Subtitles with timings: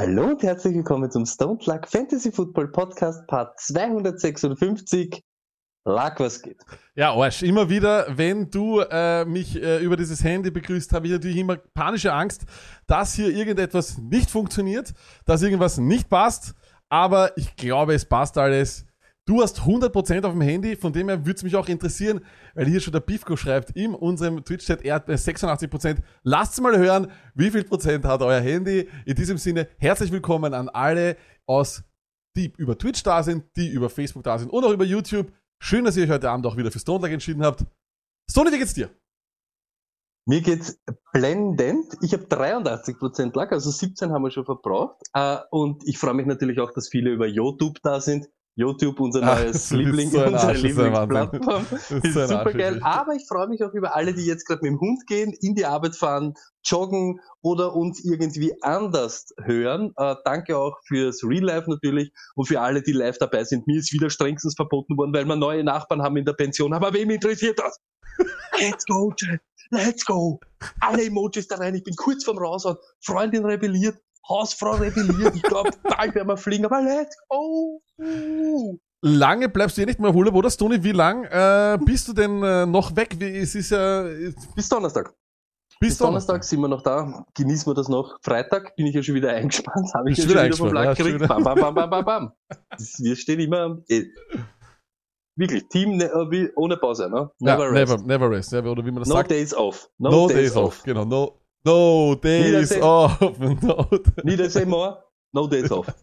[0.00, 5.24] Hallo und herzlich willkommen zum Stone Luck Fantasy Football Podcast Part 256.
[5.84, 6.62] Luck, was geht?
[6.94, 11.12] Ja, Arsch, immer wieder, wenn du äh, mich äh, über dieses Handy begrüßt, habe ich
[11.14, 12.44] natürlich immer panische Angst,
[12.86, 16.54] dass hier irgendetwas nicht funktioniert, dass irgendwas nicht passt.
[16.88, 18.86] Aber ich glaube, es passt alles.
[19.28, 22.24] Du hast 100% auf dem Handy, von dem her würde es mich auch interessieren,
[22.54, 25.98] weil hier schon der Bifko schreibt in unserem Twitch-Chat, er hat bei 86%.
[26.22, 28.88] Lasst mal hören, wie viel Prozent hat euer Handy.
[29.04, 31.84] In diesem Sinne, herzlich willkommen an alle aus,
[32.38, 35.30] die über Twitch da sind, die über Facebook da sind und auch über YouTube.
[35.62, 37.66] Schön, dass ihr euch heute Abend auch wieder für Stone Luck entschieden habt.
[38.30, 38.88] Stone, wie geht's dir?
[40.24, 40.80] Mir geht's
[41.12, 41.98] blendend.
[42.00, 45.02] Ich habe 83% Luck, also 17 haben wir schon verbraucht.
[45.12, 48.26] Äh, und ich freue mich natürlich auch, dass viele über YouTube da sind.
[48.58, 51.66] YouTube, unser Ah, neues bist Liebling, so unsere Arsch, ist Lieblingsplattform.
[51.70, 52.80] Das Ist so super geil.
[52.82, 55.54] Aber ich freue mich auch über alle, die jetzt gerade mit dem Hund gehen, in
[55.54, 56.34] die Arbeit fahren,
[56.64, 59.92] joggen oder uns irgendwie anders hören.
[59.96, 63.68] Äh, danke auch fürs Real Life natürlich und für alle, die live dabei sind.
[63.68, 66.72] Mir ist wieder strengstens verboten worden, weil wir neue Nachbarn haben in der Pension.
[66.72, 67.78] Aber wem interessiert das?
[68.60, 69.40] Let's go, Chat.
[69.70, 70.40] Let's go.
[70.80, 71.76] Alle Emojis da rein.
[71.76, 72.76] Ich bin kurz vorm Raushauen.
[73.04, 73.98] Freundin rebelliert.
[74.28, 75.34] Hausfrau rebelliert.
[75.36, 76.64] Ich glaube, bald werden wir fliegen.
[76.66, 77.80] Aber let's go.
[79.00, 80.82] Lange bleibst du eh nicht mehr auf Urlaub, oder Stoni?
[80.82, 83.14] Wie lang äh, bist du denn äh, noch weg?
[83.18, 84.02] Wie, es ist ja
[84.56, 85.14] Bis Donnerstag.
[85.78, 87.24] bis, Bis Donnerstag sind wir noch da.
[87.34, 88.18] Genießen wir das noch.
[88.22, 89.92] Freitag bin ich ja schon wieder eingespannt.
[89.94, 91.28] Habe ich ja schon wieder vom Lack ja, gekriegt.
[91.28, 92.32] Bam, bam, bam, bam, bam, bam.
[92.70, 94.04] Das- Wir stehen immer, eh,
[95.36, 97.30] wirklich, Team ne, äh, ohne Pause, ne?
[97.38, 98.06] Ja, Never never, rest.
[98.06, 98.52] never rest.
[98.52, 99.30] Ja, oder wie man das No sagt.
[99.30, 99.88] days off.
[99.98, 100.82] No, days, off.
[100.82, 102.82] Genau, no, no days Wiedersehen.
[102.82, 103.20] off.
[103.40, 103.86] No.
[104.22, 105.02] Neither say more,
[105.32, 105.86] no days off.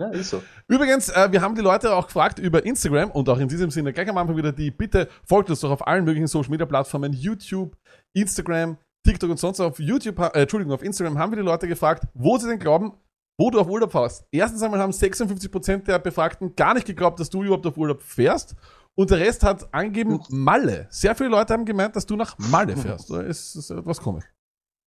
[0.00, 0.42] Ja, ist so.
[0.66, 3.92] Übrigens, äh, wir haben die Leute auch gefragt über Instagram und auch in diesem Sinne
[3.92, 7.12] gleich am Anfang wieder die Bitte, folgt uns doch auf allen möglichen Social Media Plattformen,
[7.12, 7.76] YouTube,
[8.14, 12.04] Instagram, TikTok und sonst auf YouTube, äh, Entschuldigung, auf Instagram haben wir die Leute gefragt,
[12.14, 12.94] wo sie denn glauben,
[13.38, 14.24] wo du auf Urlaub fährst.
[14.32, 18.54] Erstens einmal haben 56% der Befragten gar nicht geglaubt, dass du überhaupt auf Urlaub fährst.
[18.94, 20.86] Und der Rest hat angegeben Malle.
[20.90, 23.10] Sehr viele Leute haben gemeint, dass du nach Malle fährst.
[23.10, 24.24] Da ist, ist etwas komisch.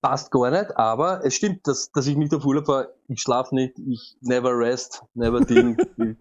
[0.03, 2.93] Passt gar nicht, aber es stimmt, dass, dass ich nicht auf Urlaub fahre.
[3.07, 5.77] Ich schlafe nicht, ich never rest, never ding.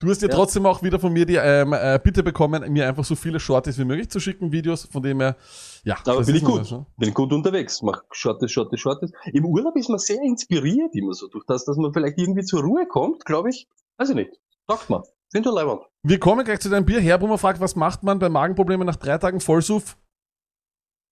[0.00, 0.34] Du hast ja, Ja.
[0.36, 3.78] trotzdem auch wieder von mir die ähm, äh, Bitte bekommen, mir einfach so viele Shorties
[3.78, 5.36] wie möglich zu schicken, Videos, von dem her,
[5.82, 5.96] ja.
[6.06, 6.60] Aber bin ich gut.
[6.60, 6.86] das, ne?
[6.98, 7.82] Bin gut unterwegs.
[7.82, 9.10] Mach Shortes, Shortes, Shortes.
[9.32, 12.62] Im Urlaub ist man sehr inspiriert immer so durch das, dass man vielleicht irgendwie zur
[12.62, 13.66] Ruhe kommt, glaube ich.
[13.96, 14.30] Weiß ich nicht.
[14.68, 15.02] Sagt man.
[15.30, 15.80] Sind du leibend.
[16.04, 17.00] Wir kommen gleich zu deinem Bier.
[17.00, 19.96] Herbrummer fragt, was macht man bei Magenproblemen nach drei Tagen Vollsuff?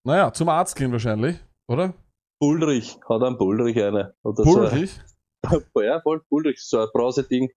[0.04, 1.94] Naja, zum Arzt gehen wahrscheinlich, oder?
[2.40, 2.98] Bullrich.
[3.08, 4.14] Hat einen Bullrich eine.
[4.22, 5.00] Oder Pulverich.
[5.48, 6.58] So, ja, voll Bullrich.
[6.62, 7.50] So ein Brauseding.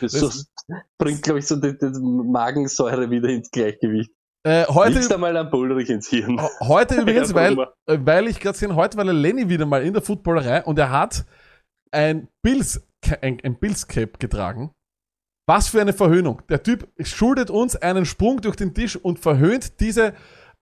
[0.00, 0.20] Das, Das-
[0.66, 4.10] so, bringt, glaube ich, so die, die Magensäure wieder ins Gleichgewicht.
[4.46, 6.40] Äh, Heute Liegst einmal einen Bullrich ins Hirn.
[6.60, 9.94] heute übrigens, weil, äh, weil ich gerade sehe, heute war der Lenny wieder mal in
[9.94, 11.24] der Footballerei und er hat
[11.90, 12.86] ein Bills,
[13.22, 14.70] ein, ein Bills Cap getragen.
[15.48, 16.42] Was für eine Verhöhnung.
[16.48, 20.14] Der Typ schuldet uns einen Sprung durch den Tisch und verhöhnt diese,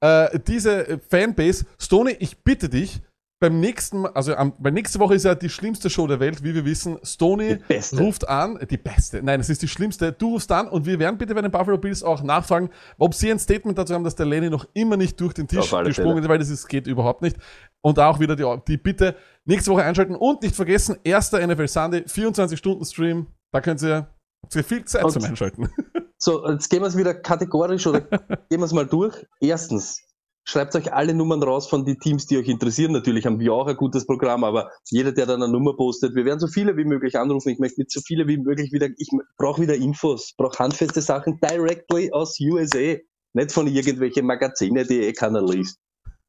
[0.03, 1.65] äh, diese Fanbase.
[1.79, 3.01] Stoney, ich bitte dich,
[3.41, 6.45] beim nächsten, Mal- also am, weil nächste Woche ist ja die schlimmste Show der Welt,
[6.45, 6.99] wie wir wissen.
[7.03, 7.59] Stoney
[7.99, 9.21] ruft an, die beste.
[9.21, 10.13] Nein, es ist die schlimmste.
[10.13, 13.33] Du rufst an und wir werden bitte bei den Buffalo Bills auch nachfragen, ob sie
[13.33, 16.29] ein Statement dazu haben, dass der Lenny noch immer nicht durch den Tisch gesprungen ist,
[16.29, 17.37] weil das ist, geht überhaupt nicht.
[17.81, 22.05] Und auch wieder die, die Bitte nächste Woche einschalten und nicht vergessen, erster NFL Sunday,
[22.07, 23.27] 24 Stunden Stream.
[23.51, 24.07] Da könnt ihr,
[24.45, 25.69] habt ihr viel Zeit Und- zum Einschalten.
[26.23, 28.01] So, jetzt gehen wir es wieder kategorisch oder
[28.49, 29.27] gehen wir es mal durch.
[29.41, 30.01] Erstens,
[30.45, 32.93] schreibt euch alle Nummern raus von den Teams, die euch interessieren.
[32.93, 36.25] Natürlich haben wir auch ein gutes Programm, aber jeder, der dann eine Nummer postet, wir
[36.25, 37.49] werden so viele wie möglich anrufen.
[37.49, 41.41] Ich möchte mit so viele wie möglich wieder, ich brauche wieder Infos, brauche handfeste Sachen
[41.41, 42.99] directly aus USA.
[43.33, 45.81] Nicht von irgendwelchen Magazine, die eh keiner liest.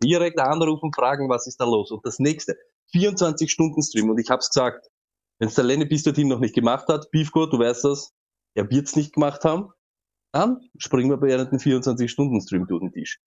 [0.03, 1.91] Direkt anrufen, fragen, was ist da los?
[1.91, 2.55] Und das nächste,
[2.93, 4.09] 24 Stunden Stream.
[4.09, 4.87] Und ich hab's gesagt,
[5.37, 8.11] wenn es der Lenny bis dorthin noch nicht gemacht hat, Beefco, du weißt das,
[8.55, 9.69] er wird's nicht gemacht haben,
[10.33, 13.19] dann springen wir während den 24-Stunden-Stream durch den Tisch.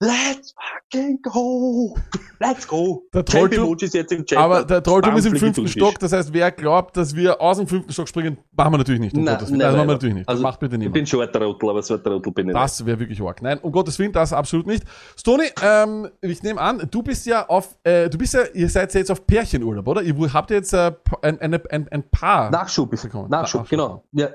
[0.00, 1.96] Let's fucking go!
[2.38, 3.02] Let's go!
[3.12, 4.38] Der Trollturm- Emojis jetzt im Chat.
[4.38, 7.66] Aber der Trollturm ist im fünften Stock, das heißt, wer glaubt, dass wir aus dem
[7.66, 9.16] fünften Stock springen, machen wir natürlich nicht.
[9.16, 9.34] Um Willen.
[9.34, 10.28] never Das machen wir natürlich nicht.
[10.28, 10.94] Also, das macht bitte Ich niemand.
[10.94, 12.56] bin schon ein Trottel, aber so ein Trottel bin ich nicht.
[12.56, 13.42] Das wäre wirklich arg.
[13.42, 14.84] Nein, um Gottes Willen, das absolut nicht.
[15.18, 18.94] Stony, ähm, ich nehme an, du bist ja auf, äh, du bist ja, ihr seid
[18.94, 20.02] ja jetzt auf Pärchenurlaub, oder?
[20.02, 20.92] Ihr habt ja jetzt äh,
[21.22, 22.50] ein, ein, ein, ein Paar.
[22.52, 23.28] Nachschub ist bekommen.
[23.30, 23.68] Nachschub, Nachschub.
[23.70, 24.04] genau.
[24.12, 24.28] Ja,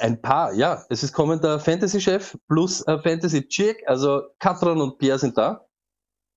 [0.00, 0.84] ein paar, ja.
[0.88, 5.66] Es ist kommen der Fantasy-Chef plus Fantasy-Chick, also Katrin und Pierre sind da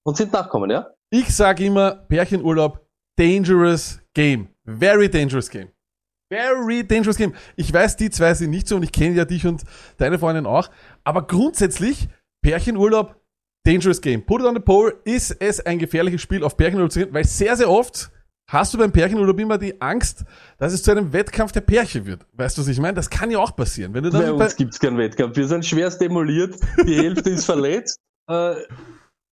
[0.03, 0.87] und sind nachkommen, ja?
[1.09, 2.85] Ich sage immer, Pärchenurlaub,
[3.17, 4.49] dangerous game.
[4.65, 5.69] Very dangerous game.
[6.29, 7.33] Very dangerous game.
[7.55, 9.63] Ich weiß, die zwei sind nicht so und ich kenne ja dich und
[9.97, 10.69] deine Freundin auch.
[11.05, 12.09] Aber grundsätzlich,
[12.43, 13.15] Pärchenurlaub,
[13.65, 14.25] dangerous game.
[14.25, 17.23] Put it on the pole, ist es ein gefährliches Spiel auf Pärchenurlaub zu gehen, weil
[17.23, 18.11] sehr, sehr oft
[18.47, 20.25] hast du beim Pärchenurlaub immer die Angst,
[20.57, 22.25] dass es zu einem Wettkampf der Pärchen wird.
[22.33, 22.95] Weißt du, was ich meine?
[22.95, 23.93] Das kann ja auch passieren.
[23.93, 25.35] Wenn du Bei dann bei, uns gibt's keinen Wettkampf.
[25.35, 26.55] Wir sind schwerst demoliert,
[26.85, 27.99] die Hälfte ist verletzt.
[28.29, 28.55] Äh,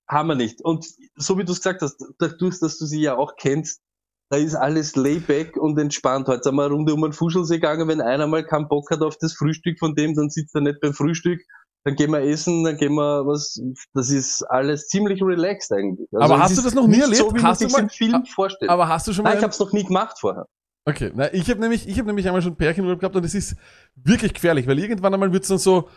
[0.07, 0.61] haben wir nicht.
[0.61, 0.85] Und
[1.17, 3.81] so wie du es gesagt hast, dadurch, dass du sie ja auch kennst,
[4.29, 6.29] da ist alles layback und entspannt.
[6.29, 9.01] Heute sind wir eine Runde um den Fuschelsee gegangen, wenn einer mal keinen Bock hat
[9.01, 11.41] auf das Frühstück von dem, dann sitzt er nicht beim Frühstück,
[11.85, 13.61] dann gehen wir essen, dann gehen wir was,
[13.93, 16.09] das ist alles ziemlich relaxed eigentlich.
[16.11, 17.17] Also Aber hast ist du das noch nie erlebt?
[17.19, 18.69] So, wie Hast man du sich mal- Film vorstellt.
[18.71, 20.47] aber hast du schon mal Nein, ich habe es noch nie gemacht vorher.
[20.87, 23.55] Okay, na, ich habe nämlich, ich habe nämlich einmal schon Pärchenurlaub gehabt und es ist
[23.95, 25.89] wirklich gefährlich, weil irgendwann einmal wird's dann so,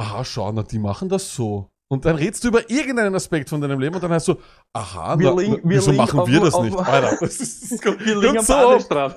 [0.00, 1.70] aha, schau, na, die machen das so.
[1.88, 4.34] Und dann redst du über irgendeinen Aspekt von deinem Leben und dann heißt du,
[4.72, 6.76] aha, Wir na, liegen- na, wieso machen wir das auf- nicht?
[6.76, 9.14] Alter, das ist, das kommt, Wir am so.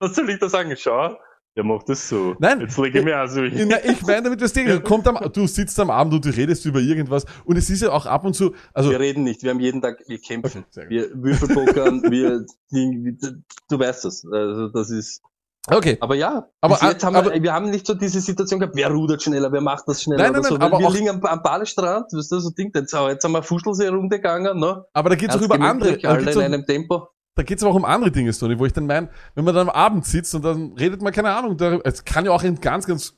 [0.00, 0.74] Was soll ich da sagen?
[0.76, 1.16] Schau,
[1.58, 2.36] der macht das so.
[2.38, 2.60] Nein.
[2.60, 3.66] Jetzt lege ich mir also hin.
[3.68, 6.64] Na, ich meine damit, was du kommt am, du sitzt am Abend und du redest
[6.64, 9.50] über irgendwas und es ist ja auch ab und zu, also, Wir reden nicht, wir
[9.50, 10.64] haben jeden Tag, wir kämpfen.
[10.70, 10.86] Okay.
[10.88, 14.24] Wir Würfelpokern, wir, du weißt das.
[14.32, 15.20] Also das ist,
[15.68, 18.60] okay, aber ja, Aber- bis jetzt haben aber- wir, wir haben nicht so diese Situation
[18.60, 20.54] gehabt, wer rudert schneller, wer macht das schneller Nein, oder nein, so.
[20.54, 23.24] nein, Weil aber wir auch- liegen am, am Badestrand, weißt du, so Ding, jetzt, jetzt
[23.24, 24.84] haben wir Fuschelsee-Runde gegangen, ne?
[24.92, 27.08] aber da geht's auch Ganz über andere, alle in auch, einem Tempo.
[27.38, 29.68] Da geht's aber auch um andere Dinge, Tony, wo ich dann meine, wenn man dann
[29.68, 32.60] am Abend sitzt und dann redet man, keine Ahnung, da, es kann ja auch ein
[32.60, 33.16] ganz, ganz,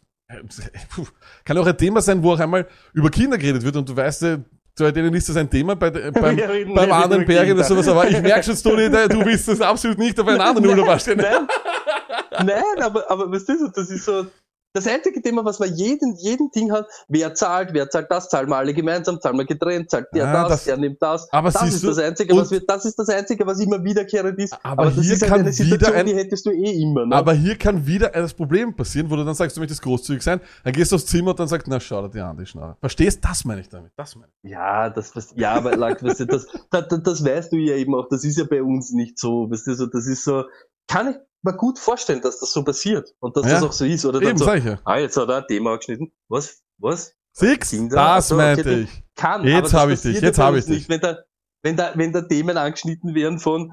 [0.94, 1.06] puh,
[1.46, 3.96] kann ja auch ein Thema sein, wo auch einmal über Kinder geredet wird und du
[3.96, 4.38] weißt, äh,
[4.78, 7.88] bei denen ist das ein Thema, bei, de- beim, reden beim anderen Pärchen oder sowas,
[7.88, 10.86] aber ich merke schon, Tony, da- du willst das absolut nicht auf einen anderen Urlaub.
[11.06, 13.72] Nein, nein aber, aber was ist das?
[13.72, 14.26] Das ist so,
[14.72, 18.48] das einzige Thema, was wir jeden, jeden Ding hat, wer zahlt, wer zahlt das, zahlen
[18.48, 21.28] wir alle gemeinsam, zahlen wir getrennt, zahlt der Ah, das, das- der nimmt das.
[21.32, 24.54] aber das ist das einzige, was wir, das ist das einzige, was immer wiederkehrend ist.
[24.62, 27.06] Aber das hier ist halt kann eine Situation, wieder ein- die hättest du eh immer,
[27.06, 27.16] ne?
[27.16, 30.40] Aber hier kann wieder das Problem passieren, wo du dann sagst, du möchtest großzügig sein,
[30.64, 32.76] dann gehst du aufs Zimmer und dann sagst, na schau dir die an, die Schnarre.
[32.80, 33.24] Verstehst?
[33.24, 33.90] Das meine ich damit.
[33.96, 34.50] Das meine ich.
[34.50, 37.94] Ja, das, ja, aber like, weißt du, das, das, das, das weißt du ja eben
[37.94, 40.44] auch, das ist ja bei uns nicht so, weißt du, so, das ist so,
[40.90, 43.84] kann ich mir gut vorstellen, dass das so passiert und dass Ja, das auch so
[43.84, 44.78] ist, oder dann so, ja.
[44.84, 48.62] ah, jetzt hat er ein Thema geschnitten, was, was, Six, das Ach so, okay, meinte
[48.64, 49.02] du- ich.
[49.14, 49.44] kann.
[49.44, 50.78] Jetzt aber das hab ich dich, jetzt bei hab uns ich dich.
[50.78, 51.18] nicht, wenn da,
[51.62, 53.72] wenn da, wenn da Themen angeschnitten werden von,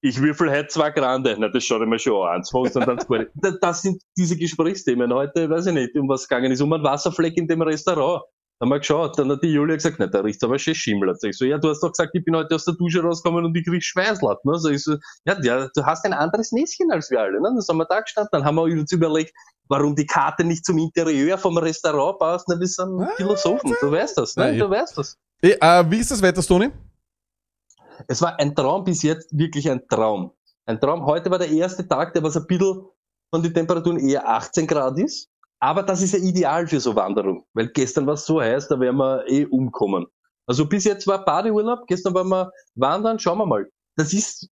[0.00, 2.98] ich würfel heute zwei Grande, na, das schaut ich mir schon an, zwei und dann
[2.98, 3.26] zwei.
[3.34, 5.12] das, das sind diese Gesprächsthemen.
[5.12, 8.22] Heute, weiß ich nicht, um was gegangen ist, um einen Wasserfleck in dem Restaurant.
[8.60, 11.12] Haben wir geschaut, dann hat die Julia gesagt, na, da riecht's aber schön Schimmel.
[11.16, 13.44] Sag ich so, ja, du hast doch gesagt, ich bin heute aus der Dusche rausgekommen
[13.44, 14.50] und ich krieg Schweißlappen.
[14.50, 14.58] Ne?
[14.58, 17.40] So ich so, ja, ja, du hast ein anderes Näschen als wir alle.
[17.40, 17.48] Ne?
[17.52, 19.34] Dann sind wir da gestanden, dann haben wir uns überlegt,
[19.68, 22.48] warum die Karte nicht zum Interieur vom Restaurant passt.
[22.48, 24.56] Na, wir sind Ah, Philosophen, du weißt das, ne?
[24.56, 25.18] du weißt das.
[25.42, 26.70] Eh, äh, wie ist das Wetter, Tony?
[28.06, 30.32] Es war ein Traum bis jetzt, wirklich ein Traum.
[30.66, 31.04] Ein Traum.
[31.04, 32.86] Heute war der erste Tag, der was ein bisschen
[33.30, 35.28] von den Temperaturen eher 18 Grad ist.
[35.64, 37.46] Aber das ist ja ideal für so Wanderung.
[37.54, 40.04] Weil gestern war es so heiß, da wären wir eh umkommen.
[40.46, 43.66] Also bis jetzt war Badeurlaub, gestern waren wir wandern, schauen wir mal.
[43.96, 44.50] Das ist,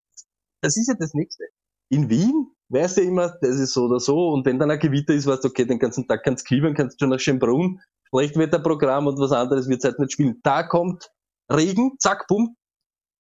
[0.63, 1.44] das ist ja das Nächste.
[1.91, 4.31] In Wien weißt du ja immer, das ist so oder so.
[4.31, 6.72] Und wenn dann ein Gewitter ist, weißt du, okay, den ganzen Tag kannst du kiebern,
[6.72, 10.41] kannst schon nach Schönbrunn, Schlechtwetterprogramm und was anderes wird halt nicht spielen.
[10.43, 11.10] Da kommt
[11.53, 12.56] Regen, zack, bumm,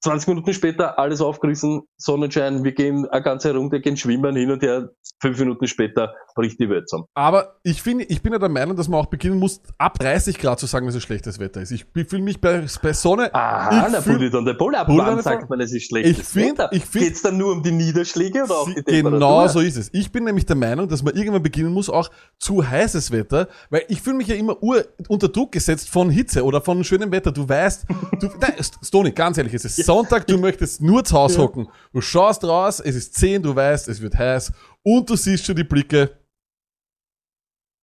[0.04, 4.60] 20 Minuten später alles aufgerissen, Sonnenschein, wir gehen eine ganze Runde, gehen schwimmen hin und
[4.62, 4.90] her,
[5.20, 7.06] fünf Minuten später bricht die Welt zusammen.
[7.14, 10.38] Aber ich finde, ich bin ja der Meinung, dass man auch beginnen muss, ab 30
[10.38, 11.70] Grad zu sagen, dass es schlechtes Wetter ist.
[11.70, 13.32] Ich fühle mich bei, bei Sonne.
[13.34, 16.70] Aha, ich na, fühl- on wann the sagt man, es ist schlechtes Ich find- Wetter?
[16.72, 19.90] ich find- Geht's dann nur um die Niederschläge oder auch die Genau so ist es.
[19.92, 23.84] Ich bin nämlich der Meinung, dass man irgendwann beginnen muss, auch zu heißes Wetter, weil
[23.88, 27.30] ich fühle mich ja immer ur unter Druck gesetzt von Hitze oder von schönem Wetter.
[27.30, 27.84] Du weißt,
[28.20, 31.68] du, nein, Stony, ganz ehrlich, es ist Sonntag, du möchtest nur zu Hause hocken.
[31.92, 35.56] Du schaust raus, es ist 10, du weißt, es wird heiß und du siehst schon
[35.56, 36.10] die Blicke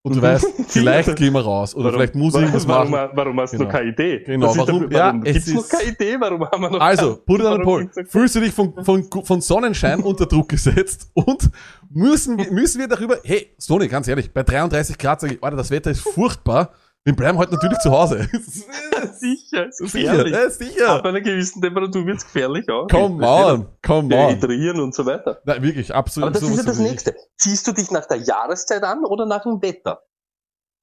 [0.01, 3.09] und du weißt, vielleicht gehen wir raus oder vielleicht muss ich irgendwas warum, machen.
[3.15, 3.65] Warum hast Genau.
[3.65, 4.23] du keine Idee?
[4.23, 6.15] Genau, Was ist warum- ja, warum es gibt's noch ist- keine Idee?
[6.19, 8.83] Warum haben wir noch Also, put it on the warum noch- Fühlst du dich von,
[8.83, 11.49] von, von Sonnenschein unter Druck gesetzt und
[11.89, 15.57] müssen, wir- müssen wir darüber, hey, Stony, ganz ehrlich, bei 33 Grad sage ich, Alter,
[15.57, 16.71] das Wetter ist furchtbar.
[17.05, 18.27] Wir bleiben heute natürlich zu Hause.
[19.13, 20.89] Sicher, ist sicher, ja, sicher.
[20.89, 22.87] Ab einer gewissen Temperatur wird's gefährlich auch.
[22.87, 24.39] Come on, come on.
[24.39, 25.41] Dehydrieren und so weiter.
[25.45, 26.29] Nein, wirklich, absolut.
[26.29, 26.79] Aber das ist ja das.
[26.79, 27.15] Nächste.
[27.37, 30.03] Ziehst du dich nach der Jahreszeit an oder nach dem Wetter?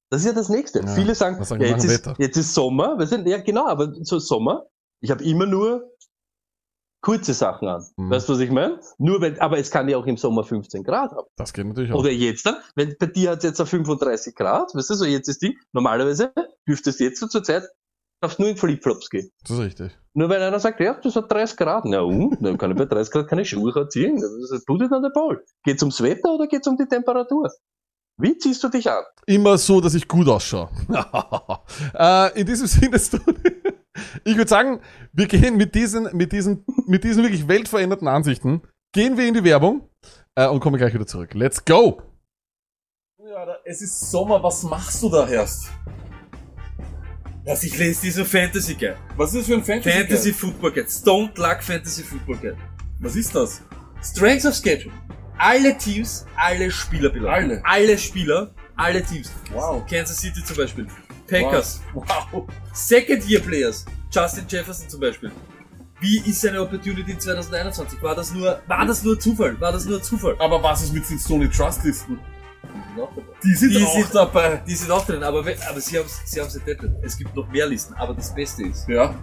[0.09, 0.79] Das ist ja das Nächste.
[0.79, 2.97] Ja, Viele sagen, sagen ja, jetzt, ist, jetzt ist Sommer.
[2.97, 4.65] Wir sind, ja, genau, aber so Sommer.
[4.99, 5.91] Ich habe immer nur
[7.07, 7.85] kurze Sachen an.
[7.95, 8.09] Mhm.
[8.09, 8.81] Weißt du, was ich meine?
[8.97, 11.27] Nur wenn, aber es kann ja auch im Sommer 15 Grad haben.
[11.37, 11.99] Das geht natürlich auch.
[11.99, 15.05] Oder jetzt dann, wenn bei dir hat es jetzt auf 35 Grad, weißt du, so
[15.05, 16.33] jetzt ist Ding, normalerweise
[16.67, 17.63] dürftest jetzt so zur Zeit,
[18.19, 19.31] darfst nur in Flipflops gehen.
[19.41, 19.97] Das ist richtig.
[20.15, 22.83] Nur wenn einer sagt, ja, das hat 30 Grad, na und, dann kann ich bei
[22.83, 24.19] 30 Grad keine Schuhe ziehen.
[24.19, 25.41] Das tut dir dann der Ball.
[25.63, 27.49] Geht's ums Wetter oder geht's um die Temperatur?
[28.17, 29.05] Wie ziehst du dich an?
[29.27, 30.69] Immer so, dass ich gut ausschaue.
[31.93, 32.99] äh, in diesem Sinne,
[34.23, 34.79] ich würde sagen,
[35.13, 38.61] wir gehen mit diesen, mit diesen, mit diesen wirklich weltveränderten Ansichten,
[38.93, 39.89] gehen wir in die Werbung
[40.35, 41.33] äh, und kommen gleich wieder zurück.
[41.33, 42.01] Let's go!
[43.19, 45.69] Ja, da- es ist Sommer, was machst du da erst?
[47.45, 48.97] Was ich lese, dieser Fantasy Guide.
[49.15, 49.97] Was ist das für ein Fantasy?
[49.97, 50.89] Fantasy Football Guide.
[50.89, 52.57] Stone Luck Fantasy Football Guide.
[52.99, 53.61] Was ist das?
[54.03, 54.93] Strengths of Schedule.
[55.37, 57.51] Alle Teams, alle Spieler beladen.
[57.51, 57.61] Alle?
[57.63, 59.31] Alle Spieler, alle Teams.
[59.53, 59.85] Wow.
[59.89, 60.87] Kansas City zum Beispiel.
[61.27, 61.81] Packers.
[61.93, 62.47] Wow.
[62.73, 63.85] Second Year Players.
[64.11, 65.31] Justin Jefferson zum Beispiel.
[65.99, 68.01] Wie ist seine Opportunity in 2021?
[68.03, 69.59] War das nur, war das nur Zufall?
[69.59, 70.35] War das nur Zufall?
[70.39, 72.19] Aber was ist mit den Sony Trust Listen?
[73.43, 74.61] Die sind Die auch sind- dabei.
[74.67, 76.83] Die sind auch drin, aber, aber sie haben sie haben entdeckt.
[77.03, 79.15] Es gibt noch mehr Listen, aber das Beste ist, Ja,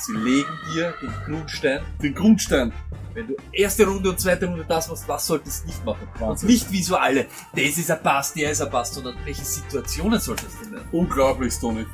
[0.00, 2.72] sie legen dir den Grundstein den Grundstein.
[3.14, 6.08] Wenn du erste Runde und zweite Runde das machst, was solltest du nicht machen?
[6.18, 6.48] Wahnsinn.
[6.48, 9.44] Und nicht wie so alle, das ist ein Pass, der ist ein Pass, sondern welche
[9.44, 10.88] Situationen solltest du lernen?
[10.92, 11.86] Unglaublich, Stoney.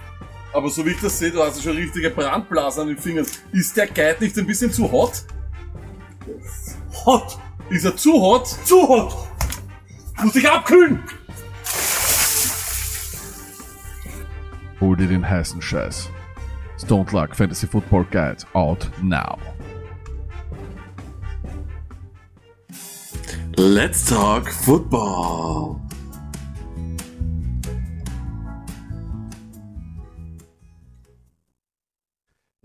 [0.52, 3.26] Aber so wie ich das sehe, du hast ja schon richtige Brandblasen an den Fingern.
[3.52, 5.25] Ist der Guide nicht ein bisschen zu hot?
[7.04, 7.38] Hot!
[7.70, 8.46] Ist er zu hot?
[8.64, 9.16] Zu hot!
[10.22, 11.02] Muss dich abkühlen!
[14.80, 16.10] Hol dir den heißen Scheiß.
[16.76, 19.38] Stone Luck Fantasy Football Guide out now.
[23.56, 25.86] Let's talk football.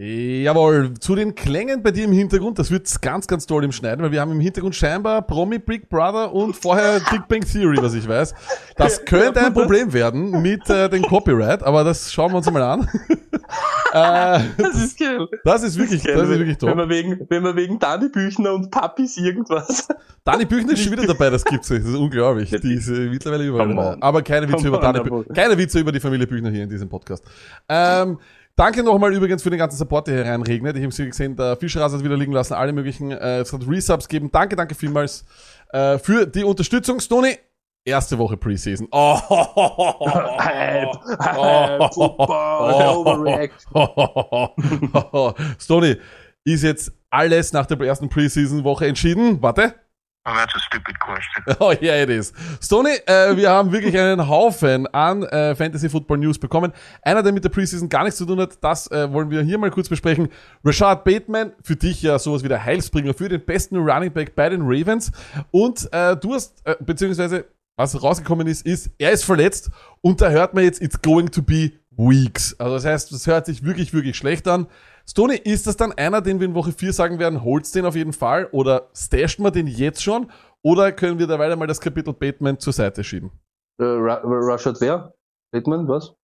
[0.03, 4.01] Jawohl, zu den Klängen bei dir im Hintergrund, das wird ganz, ganz toll im Schneiden,
[4.03, 7.93] weil wir haben im Hintergrund scheinbar Promi Big Brother und vorher Big Bang Theory, was
[7.93, 8.33] ich weiß.
[8.77, 12.63] Das könnte ein Problem werden mit äh, dem Copyright, aber das schauen wir uns mal
[12.63, 12.89] an.
[13.93, 15.27] äh, Das ist geil.
[15.43, 16.75] das ist wirklich, das ist wirklich Wenn toll.
[16.75, 19.87] man wegen, wenn man wegen Dani Büchner und Papis irgendwas.
[20.23, 21.83] Dani Büchner ist schon wieder dabei, das gibt's nicht.
[21.83, 22.49] Das ist unglaublich.
[22.49, 23.97] Die ist äh, mittlerweile überall.
[24.01, 25.35] Aber keine Witze Come über Dani Büchner.
[25.35, 27.23] Keine Witze über die Familie Büchner hier in diesem Podcast.
[27.69, 28.17] Ähm,
[28.55, 30.75] danke nochmal übrigens für den ganzen Support, der hier reinregnet.
[30.77, 34.07] Ich habe gesehen, der Fischras hat wieder liegen lassen, alle möglichen, äh, es hat Resubs
[34.07, 34.31] geben.
[34.31, 35.25] Danke, danke vielmals
[35.71, 36.99] äh, für die Unterstützung.
[36.99, 37.37] Stony,
[37.85, 38.87] erste Woche Preseason.
[38.91, 39.17] Oh,
[40.39, 40.93] Hype,
[41.93, 43.67] Football, Overreact.
[45.61, 45.97] Stony,
[46.43, 49.41] ist jetzt alles nach der ersten Preseason-Woche entschieden?
[49.41, 49.75] Warte.
[50.23, 51.43] Oh, that's a stupid question.
[51.59, 52.31] Oh, yeah, it is.
[52.61, 56.73] Stoney, äh, wir haben wirklich einen Haufen an äh, Fantasy Football News bekommen.
[57.01, 59.57] Einer, der mit der Preseason gar nichts zu tun hat, das äh, wollen wir hier
[59.57, 60.29] mal kurz besprechen.
[60.63, 64.49] Rashad Bateman, für dich ja sowas wie der Heilsbringer für den besten Running Back bei
[64.49, 65.11] den Ravens.
[65.49, 70.29] Und äh, du hast, äh, beziehungsweise was rausgekommen ist, ist, er ist verletzt und da
[70.29, 72.55] hört man jetzt, it's going to be weeks.
[72.59, 74.67] Also das heißt, das hört sich wirklich, wirklich schlecht an.
[75.11, 77.97] Stoney, ist das dann einer, den wir in Woche 4 sagen werden, holt's den auf
[77.97, 82.13] jeden Fall oder stasht man den jetzt schon oder können wir derweil mal das Kapitel
[82.13, 83.29] Bateman zur Seite schieben?
[83.77, 85.13] Äh, Rashad wer?
[85.51, 86.15] Bateman, was?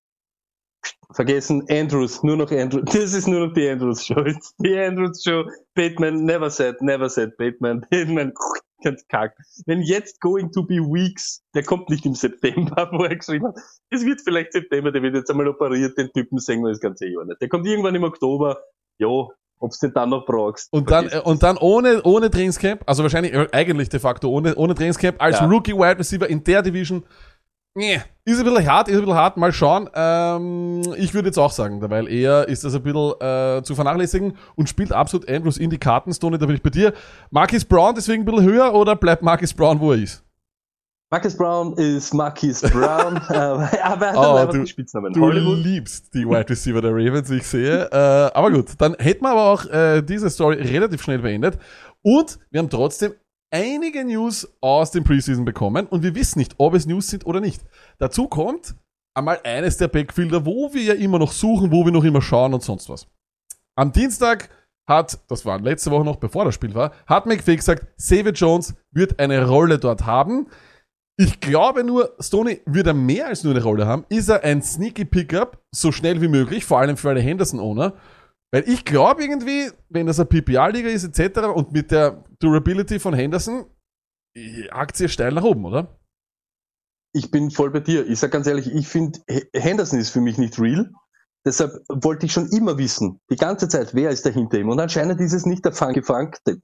[1.11, 2.85] Vergessen, Andrews, nur noch Andrews.
[2.93, 4.21] Das ist nur noch die Andrews Show.
[4.21, 5.43] It's Die Andrews Show.
[5.75, 8.31] Bateman, never said, never said, Bateman, Bateman,
[8.85, 9.35] ganz kack.
[9.65, 13.57] Wenn jetzt going to be weeks, der kommt nicht im September, wo er geschrieben hat,
[13.89, 17.05] es wird vielleicht September, der wird jetzt einmal operiert, den Typen sehen wir das ganze
[17.05, 17.41] Jahr nicht.
[17.41, 18.61] Der kommt irgendwann im Oktober,
[18.97, 20.71] jo, ob's den dann noch brauchst.
[20.71, 24.55] Und dann, äh, und dann ohne, ohne Trainingscamp, also wahrscheinlich äh, eigentlich de facto ohne,
[24.55, 25.45] ohne Trainingscamp, als Ja.
[25.45, 27.03] Rookie Wide Receiver in der Division,
[27.73, 29.89] nee, ist ein bisschen hart, ist ein bisschen hart, mal schauen.
[29.93, 34.37] Ähm, ich würde jetzt auch sagen, weil eher ist das ein bisschen äh, zu vernachlässigen
[34.55, 36.93] und spielt absolut Andrews in die Karten, Stoney, da bin ich bei dir.
[37.31, 40.23] Marcus Brown deswegen ein bisschen höher oder bleibt Marcus Brown, wo er ist?
[41.09, 45.13] Marcus Brown ist Marcus Brown, äh, aber er hat Oh, du- Spitznamen.
[45.13, 45.59] Du Hollywood.
[45.59, 47.85] liebst die Wide Receiver der Ravens, ich sehe.
[47.89, 47.95] Äh,
[48.33, 51.57] aber gut, dann hätten wir aber auch äh, diese Story relativ schnell beendet.
[52.01, 53.13] Und wir haben trotzdem
[53.51, 57.39] einige News aus dem Preseason bekommen und wir wissen nicht, ob es News sind oder
[57.39, 57.63] nicht.
[57.99, 58.75] Dazu kommt
[59.15, 62.53] einmal eines der Backfielder, wo wir ja immer noch suchen, wo wir noch immer schauen
[62.53, 63.07] und sonst was.
[63.77, 64.49] Am Dienstag
[64.89, 68.75] hat, das war letzte Woche noch, bevor das Spiel war, hat McVay gesagt, Xavier Jones
[68.91, 70.47] wird eine Rolle dort haben.
[71.19, 74.05] Ich glaube nur, Stoney wird er mehr als nur eine Rolle haben.
[74.09, 77.93] Ist er ein sneaky Pickup, so schnell wie möglich, vor allem für alle Henderson-Owner?
[78.53, 81.47] Weil ich glaube irgendwie, wenn das eine PPR-Liga ist etc.
[81.47, 83.65] und mit der Durability von Henderson,
[84.69, 85.99] Aktie steil nach oben, oder?
[87.15, 88.07] Ich bin voll bei dir.
[88.07, 89.19] Ich sag ganz ehrlich, ich finde,
[89.53, 90.91] Henderson ist für mich nicht real.
[91.47, 94.67] Deshalb wollte ich schon immer wissen, die ganze Zeit, wer ist da hinter ihm.
[94.67, 96.57] Und anscheinend ist es nicht der Funky Funk, der,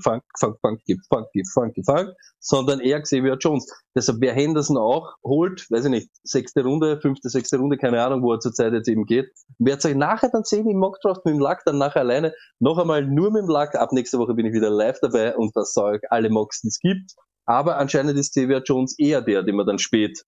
[0.00, 3.66] Funk, Funk, Funky, Funky, Funky Funk, sondern eher Xavier Jones.
[3.96, 8.22] Deshalb, wer Henderson auch holt, weiß ich nicht, sechste Runde, fünfte, sechste Runde, keine Ahnung,
[8.22, 9.26] wo er zurzeit jetzt eben geht,
[9.58, 13.04] werdet euch nachher dann sehen im Mockdraft mit dem Lack, dann nachher alleine, noch einmal
[13.04, 13.74] nur mit dem Lack.
[13.74, 16.68] Ab nächste Woche bin ich wieder live dabei und das sage ich alle Mocks, die
[16.68, 17.16] es gibt.
[17.46, 20.24] Aber anscheinend ist Xavier Jones eher der, den man dann spät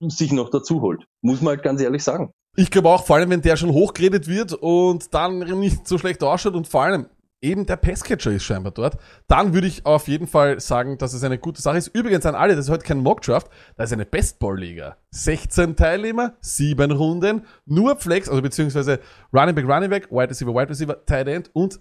[0.00, 1.04] sich noch dazu holt.
[1.22, 2.30] Muss man halt ganz ehrlich sagen.
[2.56, 6.22] Ich glaube auch, vor allem, wenn der schon hochgeredet wird und dann nicht so schlecht
[6.22, 7.06] ausschaut und vor allem
[7.42, 8.96] eben der Passcatcher ist scheinbar dort,
[9.26, 11.88] dann würde ich auf jeden Fall sagen, dass es eine gute Sache ist.
[11.88, 14.96] Übrigens an alle, das ist heute kein Mockdraft, das ist eine Bestball-Liga.
[15.10, 19.00] 16 Teilnehmer, 7 Runden, nur Flex, also beziehungsweise
[19.32, 21.80] Running Back, Running Back, Wide Receiver, Wide Receiver, Tight End und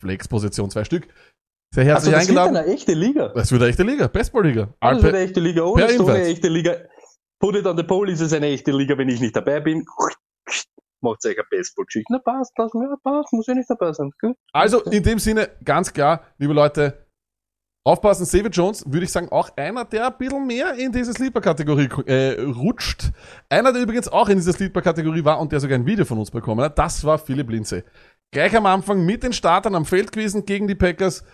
[0.00, 1.08] Flex-Position, zwei Stück.
[1.74, 2.56] Sehr herzlich Also das wird eingeladen.
[2.56, 3.32] eine echte Liga.
[3.34, 4.68] Das wird eine echte Liga, Bestball-Liga.
[4.80, 5.62] Das wird eine echte Liga.
[5.62, 6.76] Ohne Stone eine echte Liga.
[7.42, 9.84] Put it on the pole ist es eine echte Liga, wenn ich nicht dabei bin.
[11.00, 12.12] Macht euch ein Baseball-Geschichte.
[12.12, 14.12] Na passt, passt, ja, passt, muss ja nicht dabei sein.
[14.20, 14.36] Gut.
[14.52, 17.04] Also in dem Sinne, ganz klar, liebe Leute,
[17.84, 21.88] aufpassen, David Jones, würde ich sagen, auch einer, der ein bisschen mehr in diese Sleeper-Kategorie
[22.06, 23.10] äh, rutscht.
[23.48, 26.30] Einer, der übrigens auch in dieser Sleeper-Kategorie war und der sogar ein Video von uns
[26.30, 27.82] bekommen hat, das war Philipp Lindsay.
[28.32, 31.24] Gleich am Anfang mit den Startern am Feld gewesen gegen die Packers,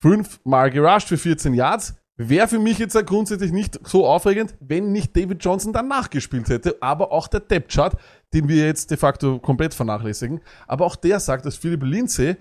[0.00, 1.96] fünfmal gerusht für 14 Yards.
[2.18, 6.76] Wäre für mich jetzt grundsätzlich nicht so aufregend, wenn nicht David Johnson danach gespielt hätte,
[6.80, 7.94] aber auch der Depth-Chart,
[8.32, 10.40] den wir jetzt de facto komplett vernachlässigen.
[10.66, 12.36] Aber auch der sagt, dass Philipp Lindsay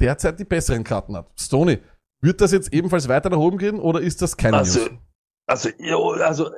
[0.00, 1.30] derzeit die besseren Karten hat.
[1.38, 1.78] Stoney,
[2.20, 4.90] wird das jetzt ebenfalls weiter nach oben gehen oder ist das keine Also, News?
[5.46, 5.68] also,
[6.24, 6.50] also,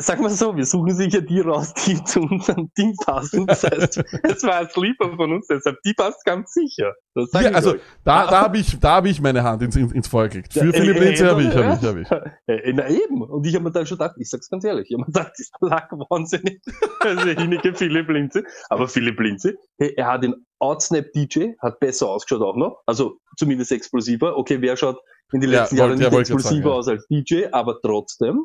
[0.00, 3.46] sagen wir so, wir suchen sicher die raus, die zu unserem Team passen.
[3.46, 6.92] Das heißt, es war ein Sleeper von uns, deshalb die passt ganz sicher.
[7.14, 7.80] Das Ja, ich also euch.
[8.04, 10.52] da, da habe ich, da habe ich meine Hand ins, ins, Feuer gelegt.
[10.52, 11.64] Für Ja, Philipp äh, äh, habe ich, ja.
[11.64, 12.10] habe ich, habe ich.
[12.46, 13.22] Äh, na eben.
[13.22, 15.32] Und ich habe mir dann schon gedacht, ich sag's ganz ehrlich, ich habe mir gedacht,
[15.38, 16.60] dieser Lack wahnsinnig.
[17.00, 18.42] Also hinige Philipp Linze.
[18.70, 22.82] Aber Philipp Linze, hey, er hat den Outsnap DJ, hat besser ausgeschaut auch noch.
[22.86, 24.36] Also zumindest explosiver.
[24.36, 24.98] Okay, wer schaut
[25.32, 27.78] in den Ja, letzten wollte- Jahren ja, nicht ich explosiver sagen, aus als DJ, aber
[27.80, 28.44] trotzdem.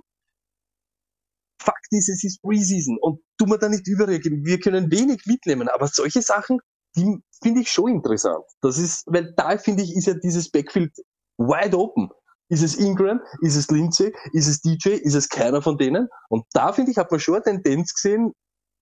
[1.60, 4.46] Fakt ist, es ist Preseason und tu mir da nicht überreagieren.
[4.46, 6.60] Wir können wenig mitnehmen, aber solche Sachen,
[6.96, 8.44] die finde ich schon interessant.
[8.62, 10.92] Das ist, weil da finde ich, ist ja dieses Backfield
[11.38, 12.10] wide open.
[12.50, 13.20] Ist es Ingram?
[13.42, 14.14] Ist es Lindsay?
[14.34, 14.90] Ist es DJ?
[14.90, 16.08] Ist es keiner von denen?
[16.30, 18.34] Und da finde ich, hat man schon eine Tendenz gesehen,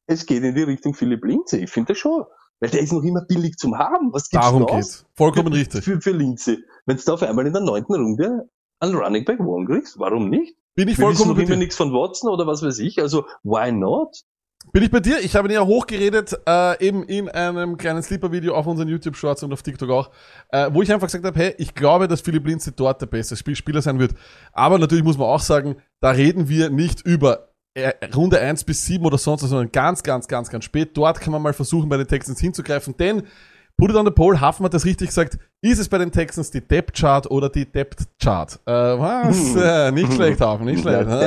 [0.08, 1.64] es geht in die Richtung Philipp Lindsay.
[1.64, 2.24] Ich finde das schon.
[2.60, 4.14] Weil der ist noch immer billig zum Haben.
[4.14, 5.06] Was gibt's Darum geht's.
[5.16, 5.84] Vollkommen für, richtig.
[5.84, 6.58] Für, für Lindsay.
[6.86, 10.30] Wenn du da auf einmal in der neunten Runde einen Running Back One kriegst, warum
[10.30, 10.56] nicht?
[10.76, 11.58] Bin ich vollkommen bei dir.
[11.58, 13.00] nichts von Watson oder was weiß ich.
[13.00, 14.24] Also, why not?
[14.74, 15.20] Bin ich bei dir?
[15.20, 19.52] Ich habe ihn ja hochgeredet, äh, eben in einem kleinen Sleeper-Video auf unseren YouTube-Shorts und
[19.52, 20.12] auf TikTok auch,
[20.50, 23.36] äh, wo ich einfach gesagt habe, hey, ich glaube, dass Philipp Lindsay dort der beste
[23.36, 24.14] Spiel Spieler sein wird.
[24.54, 28.86] Aber natürlich muss man auch sagen, da reden wir nicht über äh, Runde 1 bis
[28.86, 30.92] 7 oder sonst was, sondern ganz, ganz, ganz, ganz spät.
[30.96, 33.24] Dort kann man mal versuchen, bei den Texans hinzugreifen, denn
[33.82, 35.40] Put it on the poll, Huffman hat das richtig gesagt.
[35.64, 38.60] Ist es bei den Texans die Depth Chart oder die Depth Chart?
[38.68, 39.36] Äh, was?
[39.56, 39.58] Hm.
[39.60, 41.08] Äh, nicht schlecht, Huffman, nicht schlecht.
[41.10, 41.20] Ah,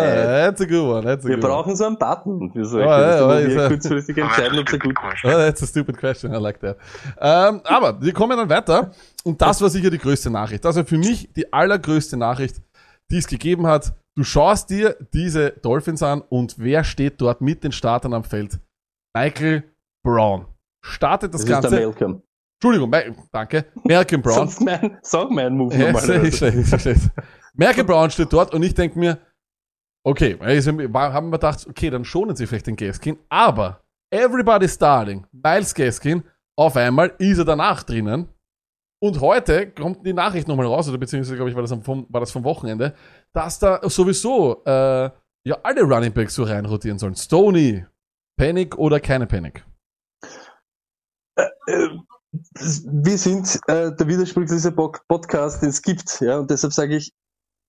[0.46, 1.52] that's a good one, that's a Wir good one.
[1.52, 4.94] brauchen so einen Button wir ist ja- kurzfristig Oh, that's entscheiden, a ob stupid gut
[4.94, 5.32] question.
[5.32, 6.76] Oh, that's a stupid question, I like that.
[7.20, 8.92] Ähm, aber wir kommen dann weiter.
[9.24, 10.64] Und das war sicher die größte Nachricht.
[10.64, 12.62] Das war für mich die allergrößte Nachricht,
[13.10, 13.94] die es gegeben hat.
[14.16, 18.60] Du schaust dir diese Dolphins an und wer steht dort mit den Startern am Feld?
[19.12, 19.64] Michael
[20.04, 20.46] Brown.
[20.84, 22.14] Startet das, Das ist der Ganze.
[22.64, 23.66] Entschuldigung, Ma- danke.
[23.84, 24.48] Malcolm Brown.
[24.48, 27.10] Sonst mein, sag mein Move Ja, normalerweise.
[27.54, 29.18] Malcolm Brown steht dort und ich denke mir,
[30.02, 35.26] okay, also haben wir gedacht, okay, dann schonen sie vielleicht den Gaskin, aber everybody starting,
[35.30, 36.24] Miles Gaskin,
[36.56, 38.28] auf einmal ist er danach drinnen
[39.02, 42.20] und heute kommt die Nachricht nochmal raus, oder beziehungsweise, glaube ich, war das, vom, war
[42.20, 42.94] das vom Wochenende,
[43.34, 45.10] dass da sowieso äh,
[45.46, 47.14] ja alle Running Backs so reinrotieren sollen.
[47.14, 47.84] Stoney,
[48.38, 49.66] Panic oder keine Panic?
[51.36, 51.88] Äh,
[52.56, 56.20] wir sind äh, der widersprüchlichste Bo- Podcast, den es gibt.
[56.20, 57.12] Ja, und deshalb sage ich,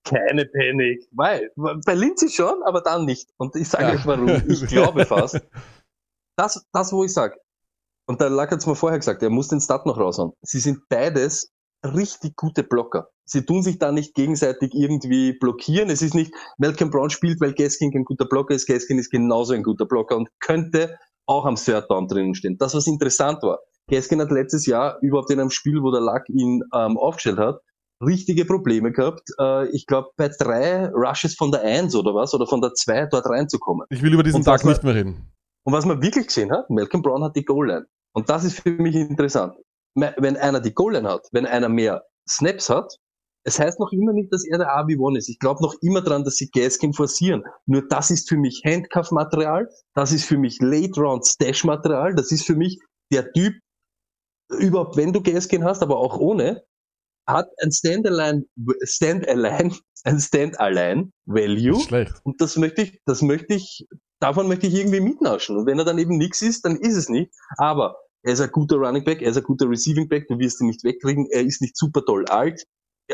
[0.04, 1.04] keine Panik.
[1.10, 3.28] Weil, bei Lindsay schon, aber dann nicht.
[3.38, 3.94] Und ich sage Ja.
[3.94, 4.28] euch warum.
[4.48, 5.40] Ich glaube fast.
[6.36, 7.36] Das, das wo ich sage.
[8.08, 10.32] Und der Lack hat es mir vorher gesagt, er muss den Stat noch raushauen.
[10.42, 11.50] Sie sind beides
[11.84, 13.08] richtig gute Blocker.
[13.24, 15.90] Sie tun sich da nicht gegenseitig irgendwie blockieren.
[15.90, 18.66] Es ist nicht, Malcolm Brown spielt, weil Gaskin ein guter Blocker ist.
[18.66, 20.96] Gaskin ist genauso ein guter Blocker und könnte
[21.26, 22.56] auch am Third Down drinnen stehen.
[22.58, 23.58] Das, was interessant war.
[23.90, 27.60] Gaskin hat letztes Jahr überhaupt in einem Spiel, wo der Luck ihn ähm, aufgestellt hat,
[28.04, 29.28] richtige Probleme gehabt.
[29.38, 33.06] Äh, ich glaube, bei drei Rushes von der 1 oder was, oder von der 2
[33.06, 33.86] dort reinzukommen.
[33.90, 35.32] Ich will über diesen Tag man- nicht mehr reden.
[35.64, 37.86] Und was man wirklich gesehen hat, Malcolm Brown hat die Goal-Line.
[38.14, 39.54] Und das ist für mich interessant.
[39.94, 42.92] Wenn einer die Goal-Line hat, wenn einer mehr Snaps hat,
[43.44, 45.28] es heißt noch immer nicht, dass er der RB1 ist.
[45.28, 47.44] Ich glaube noch immer dran, dass sie Gaskin forcieren.
[47.66, 52.80] Nur das ist für mich Handcuff-Material, das ist für mich Late-Round-Stash-Material, das ist für mich
[53.12, 53.54] der Typ,
[54.50, 56.62] überhaupt wenn du Gaskin hast, aber auch ohne,
[57.26, 58.44] hat ein Stand-Alone,
[58.84, 61.80] Stand-Alone, ein Stand-Alone-Value.
[61.80, 62.14] Schlecht.
[62.24, 63.86] Und das möchte ich, das möchte ich,
[64.20, 65.56] davon möchte ich irgendwie mitnaschen.
[65.56, 67.32] Und wenn er dann eben nichts ist, dann ist es nicht.
[67.56, 70.60] Aber er ist ein guter Running Back, er ist ein guter Receiving Back, du wirst
[70.60, 72.62] ihn nicht wegkriegen, er ist nicht super toll alt.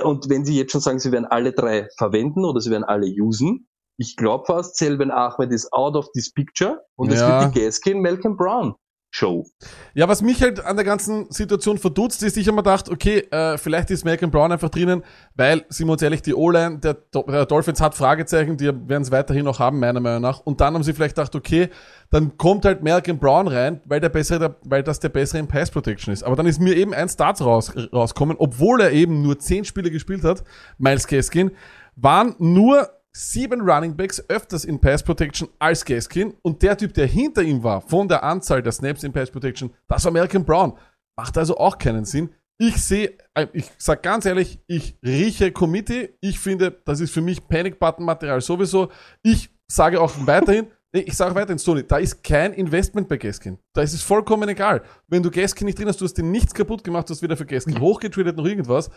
[0.02, 3.06] Und wenn sie jetzt schon sagen, sie werden alle drei verwenden oder sie werden alle
[3.20, 3.66] usen,
[3.98, 7.40] ich glaube fast, Selben Ahmed ist out of this picture und es Ja.
[7.42, 8.74] wird die Gaskin Malcolm Brown
[9.14, 9.46] Show.
[9.92, 13.18] Ja, was mich halt an der ganzen Situation verdutzt, ist, ich habe mir gedacht, okay,
[13.30, 15.02] äh, vielleicht ist Malcolm Brown einfach drinnen,
[15.34, 19.10] weil, sind wir uns ehrlich, die O-Line der, der Dolphins hat Fragezeichen, die werden es
[19.10, 20.40] weiterhin noch haben, meiner Meinung nach.
[20.40, 21.68] Und dann haben sie vielleicht gedacht, okay,
[22.10, 25.46] dann kommt halt Malcolm Brown rein, weil der bessere, der, weil das der bessere in
[25.46, 26.22] Pass Protection ist.
[26.22, 29.90] Aber dann ist mir eben ein Start raus, rauskommen, obwohl er eben nur zehn Spiele
[29.90, 30.42] gespielt hat,
[30.78, 31.50] Miles Gaskin,
[31.96, 37.06] waren nur sieben Running Backs öfters in Pass Protection als Gaskin und der Typ, der
[37.06, 40.78] hinter ihm war, von der Anzahl der Snaps in Pass Protection, das war Malcolm Brown.
[41.16, 42.30] Macht also auch keinen Sinn.
[42.58, 46.16] Ich sehe, äh, ich sag ganz ehrlich, ich rieche Committee.
[46.20, 48.90] Ich finde, das ist für mich Panic-Button-Material sowieso.
[49.22, 53.58] Ich sage auch weiterhin, ich sage weiterhin, Sony, da ist kein Investment bei Gaskin.
[53.74, 54.82] Da ist es vollkommen egal.
[55.08, 57.36] Wenn du Gaskin nicht drin hast, du hast dir nichts kaputt gemacht, du hast wieder
[57.36, 58.90] für Gaskin hochgetradet, noch irgendwas.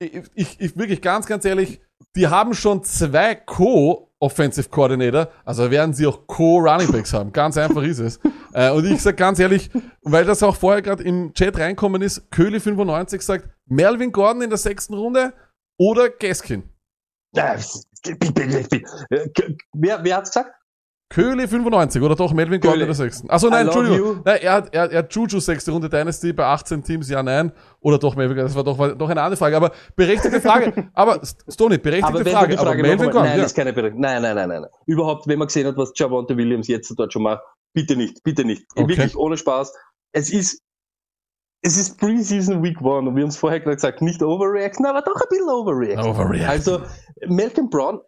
[0.00, 1.80] Ich, ich, ich wirklich ganz, ganz ehrlich,
[2.16, 7.32] die haben schon zwei Co-Offensive Coordinator, also werden sie auch Co-Running Backs haben.
[7.32, 8.20] Ganz einfach ist es.
[8.54, 12.22] Äh, und ich sag ganz ehrlich, weil das auch vorher gerade im Chat reinkommen ist,
[12.32, 15.34] Köhli95 sagt, Melvin Gordon in der sechsten Runde
[15.76, 16.62] oder Gaskin.
[17.34, 17.56] Ja,
[19.74, 20.57] Wer, wer hat's gesagt?
[21.10, 22.82] Köhli95 oder doch Melvin Gordon Köhli.
[22.82, 23.30] in der sechsten.
[23.30, 24.20] Achso, nein, Entschuldigung.
[24.24, 27.50] Nein, er hat, er, er hat Juju sechste Runde Dynasty bei 18 Teams, ja, nein.
[27.80, 29.56] Oder doch Melvin Gordon, das war doch, war doch eine andere Frage.
[29.56, 30.90] Aber berechtigte Frage.
[30.94, 32.56] aber, Stoney, berechtigte Aber Frage.
[32.56, 33.44] Frage aber Melvin Gordon, nein, ja.
[33.44, 34.02] ist keine Berechtigung.
[34.02, 34.70] Nein, nein, nein, nein, nein.
[34.84, 37.42] Überhaupt, wenn man gesehen hat, was Javonte Williams jetzt dort schon macht,
[37.72, 38.66] bitte nicht, bitte nicht.
[38.76, 38.88] Okay.
[38.88, 39.72] Wirklich ohne Spaß.
[40.12, 40.60] Es ist,
[41.62, 45.02] es ist Preseason Week One und wir haben es vorher gerade gesagt, nicht overreacten, aber
[45.02, 46.06] doch ein bisschen overreacten.
[46.06, 46.48] Overreact.
[46.48, 46.82] Also,
[47.26, 48.00] Malcolm Brown,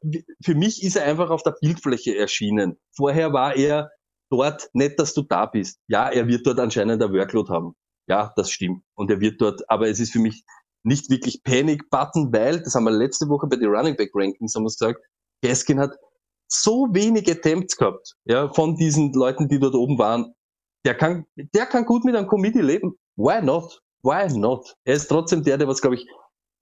[0.42, 2.78] für mich ist er einfach auf der Bildfläche erschienen.
[2.94, 3.90] Vorher war er
[4.30, 5.80] dort, nicht, dass du da bist.
[5.88, 7.74] Ja, er wird dort anscheinend ein Workload haben.
[8.08, 8.82] Ja, das stimmt.
[8.94, 10.44] Und er wird dort, aber es ist für mich
[10.82, 14.54] nicht wirklich Panic Button, weil, das haben wir letzte Woche bei den Running Back Rankings
[14.54, 15.00] haben wir gesagt,
[15.42, 15.96] Gaskin hat
[16.48, 20.34] so wenige Attempts gehabt, ja, von diesen Leuten, die dort oben waren.
[20.84, 22.96] Der kann, der kann gut mit einem Committee leben.
[23.20, 23.82] Why not?
[24.02, 24.74] Why not?
[24.84, 26.06] Er ist trotzdem der, der was, glaube ich,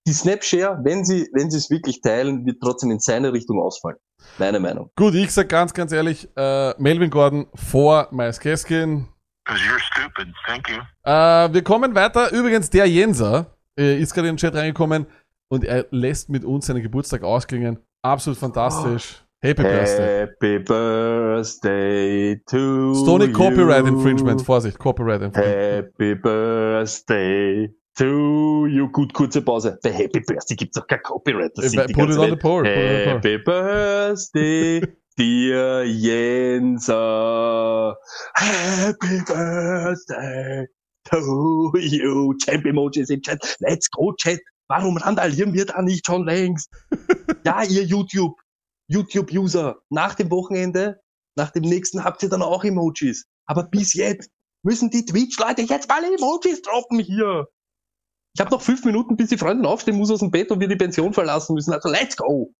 [0.05, 3.97] die Snapshare, wenn sie, wenn sie es wirklich teilen, wird trotzdem in seine Richtung ausfallen.
[4.37, 4.91] Meine Meinung.
[4.97, 8.39] Gut, ich sag ganz, ganz ehrlich, äh, Melvin Gordon vor Miles.
[8.39, 10.27] Because you're stupid.
[10.45, 10.79] Thank you.
[11.03, 12.29] Äh, wir kommen weiter.
[12.33, 15.07] Übrigens, der Jenser äh, ist gerade in den Chat reingekommen
[15.47, 17.79] und er lässt mit uns seinen Geburtstag ausklingen.
[18.01, 19.23] Absolut fantastisch.
[19.41, 20.19] Happy Birthday.
[20.19, 23.33] Happy Birthday to Stony you.
[23.33, 24.41] Copyright Infringement.
[24.41, 25.93] Vorsicht, Copyright Infringement.
[25.95, 28.89] Happy Birthday to you.
[28.91, 29.77] Gut, kurze Pause.
[29.81, 31.53] Bei Happy Birthday gibt's doch kein Copyright.
[31.55, 32.63] Das Äh, singt die put it on poll.
[32.63, 33.13] Put it on the poll.
[33.15, 34.81] Happy Birthday,
[35.17, 36.97] dear Jenser.
[38.35, 40.67] Happy Birthday
[41.05, 42.33] to you.
[42.43, 43.39] Champ Emojis im Chat.
[43.61, 44.39] Let's go, Chat.
[44.67, 46.69] Warum randalieren wir da nicht schon längst?
[47.45, 48.37] ja, ihr YouTube,
[48.89, 50.99] YouTube-User, nach dem Wochenende,
[51.35, 53.25] nach dem nächsten habt ihr dann auch Emojis.
[53.45, 54.29] Aber bis jetzt
[54.63, 57.47] müssen die Twitch-Leute jetzt mal Emojis droppen hier.
[58.35, 60.67] Ich habe noch fünf Minuten, bis die Freundin aufstehen muss aus dem Bett und wir
[60.67, 61.73] die Pension verlassen müssen.
[61.73, 62.53] Also let's go.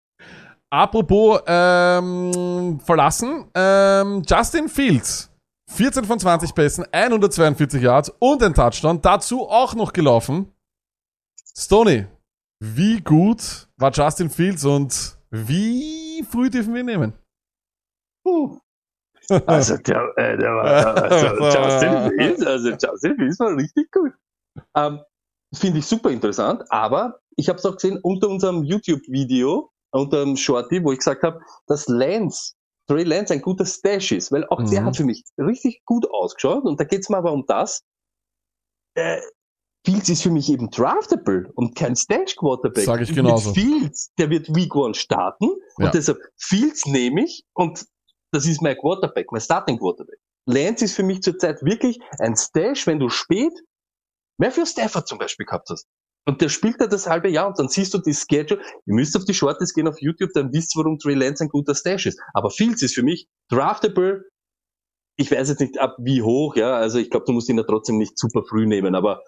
[0.72, 5.32] Apropos ähm, verlassen, ähm, Justin Fields,
[5.72, 10.52] 14 von 20 Pässen, 142 Yards und ein Touchdown, dazu auch noch gelaufen.
[11.58, 12.06] Stoney,
[12.60, 17.14] wie gut war Justin Fields und wie früh dürfen wir nehmen?
[18.24, 18.60] Puh.
[19.46, 24.12] Also der, äh, der war, also Justin Fields, also Justin Fields war richtig gut.
[24.76, 25.02] Ähm,
[25.54, 30.36] Finde ich super interessant, aber ich habe es auch gesehen unter unserem YouTube-Video, unter dem
[30.36, 32.54] Shorty, wo ich gesagt habe, dass Lance,
[32.88, 34.86] Trey Lance ein guter Stash ist, weil auch der Mhm.
[34.86, 37.84] hat für mich richtig gut ausgeschaut und da geht's mir aber um das,
[38.96, 39.22] äh,
[39.86, 42.84] Fields ist für mich eben draftable und kein Stash-Quarterback.
[42.86, 43.54] Sag ich Mit genauso.
[43.54, 45.86] Fields, der wird Week One starten Ja.
[45.86, 47.86] und deshalb Fields nehme ich und
[48.32, 50.20] das ist mein Quarterback, mein Starting Quarterback.
[50.46, 53.54] Lance ist für mich zurzeit wirklich ein Stash, wenn du spät
[54.38, 55.88] Matthew Stafford zum Beispiel gehabt hast.
[56.28, 58.62] Und der spielt da das halbe Jahr und dann siehst du die Schedule.
[58.86, 61.50] Ihr müsst auf die Shortlist gehen auf YouTube, dann wisst ihr, warum Trey Lance ein
[61.50, 62.20] guter Stash ist.
[62.34, 64.26] Aber Fields ist für mich draftable.
[65.18, 66.74] Ich weiß jetzt nicht ab wie hoch, ja.
[66.76, 69.22] Also ich glaube, du musst ihn ja trotzdem nicht super früh nehmen, aber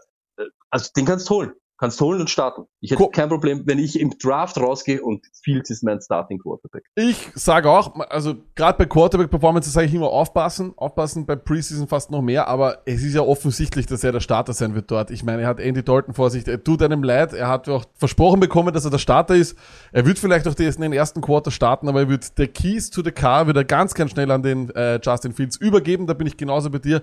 [0.70, 1.52] also den kannst du holen.
[1.78, 2.66] Kannst holen und starten.
[2.80, 3.10] Ich hätte Cool.
[3.10, 6.84] kein Problem, wenn ich im Draft rausgehe und Fields ist mein Starting Quarterback.
[6.94, 12.12] Ich sage auch, also gerade bei Quarterback-Performances sage ich immer aufpassen, aufpassen, bei Preseason fast
[12.12, 15.10] noch mehr, aber es ist ja offensichtlich, dass er der Starter sein wird dort.
[15.10, 17.86] Ich meine, er hat Andy Dalton vor sich, er tut einem leid, er hat auch
[17.96, 19.58] versprochen bekommen, dass er der Starter ist.
[19.92, 23.02] Er wird vielleicht auch den den ersten Quarter starten, aber er wird der Keys to
[23.04, 26.38] the Car wieder ganz, ganz schnell an den äh, Justin Fields übergeben, da bin ich
[26.38, 27.02] genauso bei dir.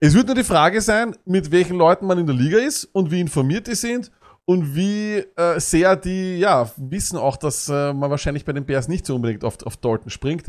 [0.00, 3.10] Es wird nur die Frage sein, mit welchen Leuten man in der Liga ist und
[3.10, 4.10] wie informiert die sind
[4.44, 8.88] und wie äh, sehr die ja wissen auch, dass äh, man wahrscheinlich bei den Bears
[8.88, 10.46] nicht so unbedingt auf, auf Dalton springt.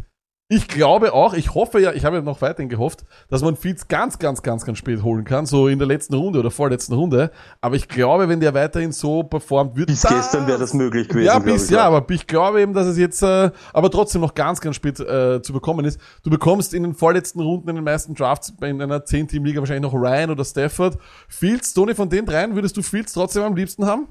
[0.47, 3.87] Ich glaube auch, ich hoffe ja, ich habe ja noch weiterhin gehofft, dass man Fields
[3.87, 7.31] ganz, ganz, ganz, ganz spät holen kann, so in der letzten Runde oder vorletzten Runde.
[7.61, 11.25] Aber ich glaube, wenn der weiterhin so performt, wird Bis gestern wäre das möglich gewesen.
[11.25, 14.35] ja, bis, ich, ja, aber ich glaube eben, dass es jetzt äh, aber trotzdem noch
[14.35, 15.99] ganz, ganz spät äh, zu bekommen ist.
[16.23, 19.99] Du bekommst in den vorletzten Runden in den meisten Drafts in einer 10-Team-Liga wahrscheinlich noch
[19.99, 20.99] Ryan oder Stafford.
[21.27, 24.09] Fields, Tony, von den dreien würdest du Fields trotzdem am liebsten haben?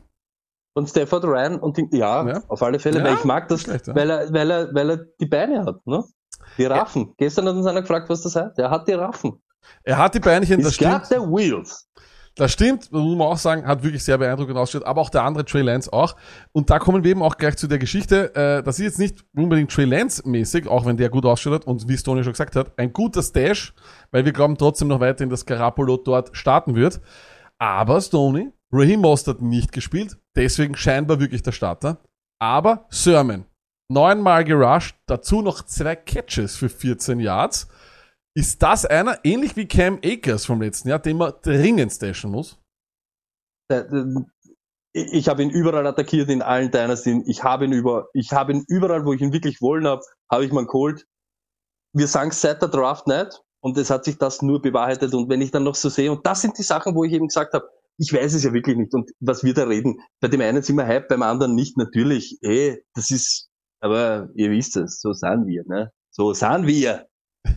[0.76, 2.42] Und Stafford Ryan und die, ja, Ja.
[2.48, 3.94] auf alle Fälle, Ja, weil ich mag das, schlecht, ja.
[3.94, 6.02] weil er, weil er, weil er die Beine hat, ne?
[6.58, 7.12] Die Raffen.
[7.16, 8.58] Gestern hat uns einer gefragt, was das heißt.
[8.58, 9.42] Er hat die Raffen.
[9.82, 11.22] Er hat die Beinchen, das He's got stimmt.
[11.22, 11.88] the wheels.
[12.36, 15.22] Das stimmt, das muss man auch sagen, hat wirklich sehr beeindruckend ausgeschaut, aber auch der
[15.22, 16.16] andere Trey Lance auch.
[16.50, 18.34] Und da kommen wir eben auch gleich zu der Geschichte.
[18.34, 21.88] Äh, das ist jetzt nicht unbedingt Trey Lance-mäßig, auch wenn der gut ausschaut hat und
[21.88, 23.72] wie Stoney schon gesagt hat, ein guter Stash,
[24.10, 27.00] weil wir glauben trotzdem noch weiterhin, dass Garapolo dort starten wird.
[27.58, 31.98] Aber Stoney, Raheem Mostert nicht gespielt, deswegen scheinbar wirklich der Starter.
[32.40, 33.44] Aber Sermon,
[33.88, 37.68] neunmal gerusht, dazu noch zwei Catches für 14 Yards.
[38.36, 42.58] Ist das einer, ähnlich wie Cam Akers vom letzten Jahr, den man dringend stashen muss?
[43.70, 43.86] Der-
[44.96, 47.24] Ich ich habe ihn überall attackiert in allen Dynastien.
[47.26, 50.44] Ich habe ihn über, ich habe ihn überall, wo ich ihn wirklich wollen habe, habe
[50.44, 51.04] ich mal geholt.
[51.92, 55.12] Wir sagen seit der Draft nicht und es hat sich das nur bewahrheitet.
[55.14, 57.26] Und wenn ich dann noch so sehe, und das sind die Sachen, wo ich eben
[57.26, 57.68] gesagt habe,
[57.98, 58.94] ich weiß es ja wirklich nicht.
[58.94, 61.76] Und was wir da reden, bei dem einen sind wir hype, beim anderen nicht.
[61.76, 63.48] Natürlich, eh, das ist,
[63.84, 65.92] aber ihr wisst es, so sind wir, ne?
[66.10, 67.06] So sind wir.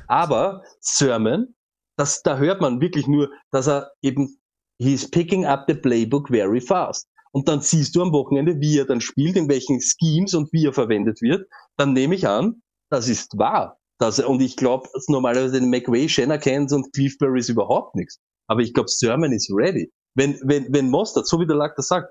[0.07, 1.55] Aber Sermon,
[1.97, 4.37] das, da hört man wirklich nur, dass er eben,
[4.77, 7.07] he's picking up the playbook very fast.
[7.31, 10.65] Und dann siehst du am Wochenende, wie er dann spielt, in welchen Schemes und wie
[10.65, 11.47] er verwendet wird.
[11.77, 13.77] Dann nehme ich an, das ist wahr.
[13.97, 18.19] Das, und ich glaube, normalerweise den McWay, Shannakans und Cleveberry ist überhaupt nichts.
[18.47, 19.93] Aber ich glaube, Sermon ist ready.
[20.13, 22.09] Wenn, wenn, wenn Mostert, so wie der Lack das sagt,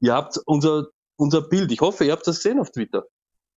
[0.00, 0.86] ihr habt unser,
[1.18, 3.04] unser Bild, ich hoffe, ihr habt das gesehen auf Twitter.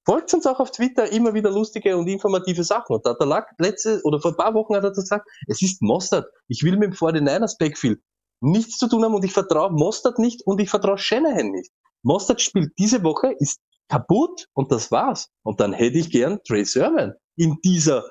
[0.05, 2.95] Folgt uns auch auf Twitter immer wieder lustige und informative Sachen.
[2.95, 5.61] Und da hat der Lack letzte, oder vor ein paar Wochen hat er gesagt, es
[5.61, 6.27] ist Mostert.
[6.47, 8.01] Ich will mit dem 49ers Backfield
[8.41, 11.71] nichts zu tun haben und ich vertraue Mostert nicht und ich vertraue Shanahan nicht.
[12.03, 13.59] Mostert spielt diese Woche, ist
[13.89, 15.29] kaputt und das war's.
[15.43, 18.03] Und dann hätte ich gern Trey Sermon in dieser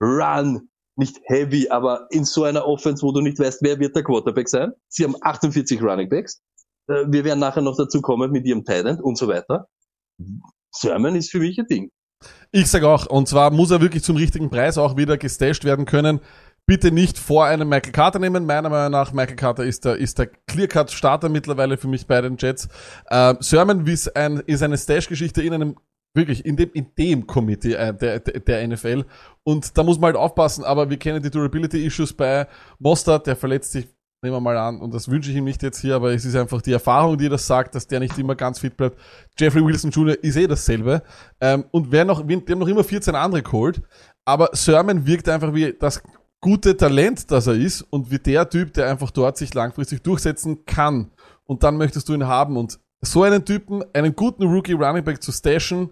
[0.00, 4.04] Run, nicht heavy, aber in so einer Offense, wo du nicht weißt, wer wird der
[4.04, 4.72] Quarterback sein.
[4.88, 6.40] Sie haben 48 Running Backs.
[6.88, 9.68] Äh, Wir werden nachher noch dazu kommen mit ihrem Titan und so weiter.
[10.74, 11.90] Sermon ist für mich ein Ding.
[12.52, 15.84] Ich sag auch, und zwar muss er wirklich zum richtigen Preis auch wieder gestasht werden
[15.84, 16.20] können.
[16.66, 18.46] Bitte nicht vor einem Michael Carter nehmen.
[18.46, 22.36] Meiner Meinung nach, Michael Carter ist der, ist der Clear-Cut-Starter mittlerweile für mich bei den
[22.38, 22.68] Jets.
[23.10, 25.76] Ähm, Sermon ist, ein, ist eine Stash-Geschichte in einem,
[26.14, 29.04] wirklich, in dem, in dem Committee äh, der, der, der NFL.
[29.42, 32.46] Und da muss man halt aufpassen, aber wir kennen die Durability-Issues bei
[32.78, 33.86] Mostert, der verletzt sich,
[34.24, 36.34] nehmen wir mal an, und das wünsche ich ihm nicht jetzt hier, aber es ist
[36.34, 38.98] einfach die Erfahrung, die das sagt, dass der nicht immer ganz fit bleibt.
[39.38, 40.16] Jeffrey Wilson Jr.
[40.24, 41.02] ist eh dasselbe.
[41.40, 43.82] Ähm, und wer noch, wir haben noch immer 14 andere geholt,
[44.24, 46.02] aber Sermon wirkt einfach wie das
[46.40, 50.64] gute Talent, das er ist und wie der Typ, der einfach dort sich langfristig durchsetzen
[50.64, 51.10] kann.
[51.44, 52.56] Und dann möchtest du ihn haben.
[52.56, 55.90] Und so einen Typen, einen guten Rookie Running Back zu stashen,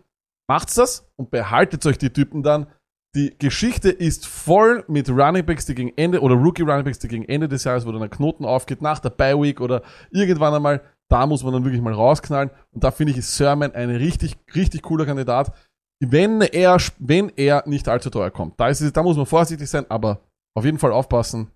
[0.48, 2.66] macht's das und behaltet euch die Typen dann.
[3.14, 7.08] Die Geschichte ist voll mit Running Backs, die gegen Ende, oder Rookie Running Backs, die
[7.08, 10.54] gegen Ende des Jahres, wo dann ein Knoten aufgeht, nach der Bye Week oder irgendwann
[10.54, 12.50] einmal, da muss man dann wirklich mal rausknallen.
[12.70, 15.52] Und da finde ich, ist Sermon ein richtig, richtig cooler Kandidat.
[16.00, 18.58] Wenn er, wenn er nicht allzu teuer kommt.
[18.58, 20.22] Da ist es, da muss man vorsichtig sein, aber
[20.56, 21.50] auf jeden Fall aufpassen.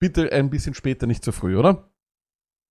[0.00, 1.90] Bitte ein bisschen später, nicht zu früh, oder?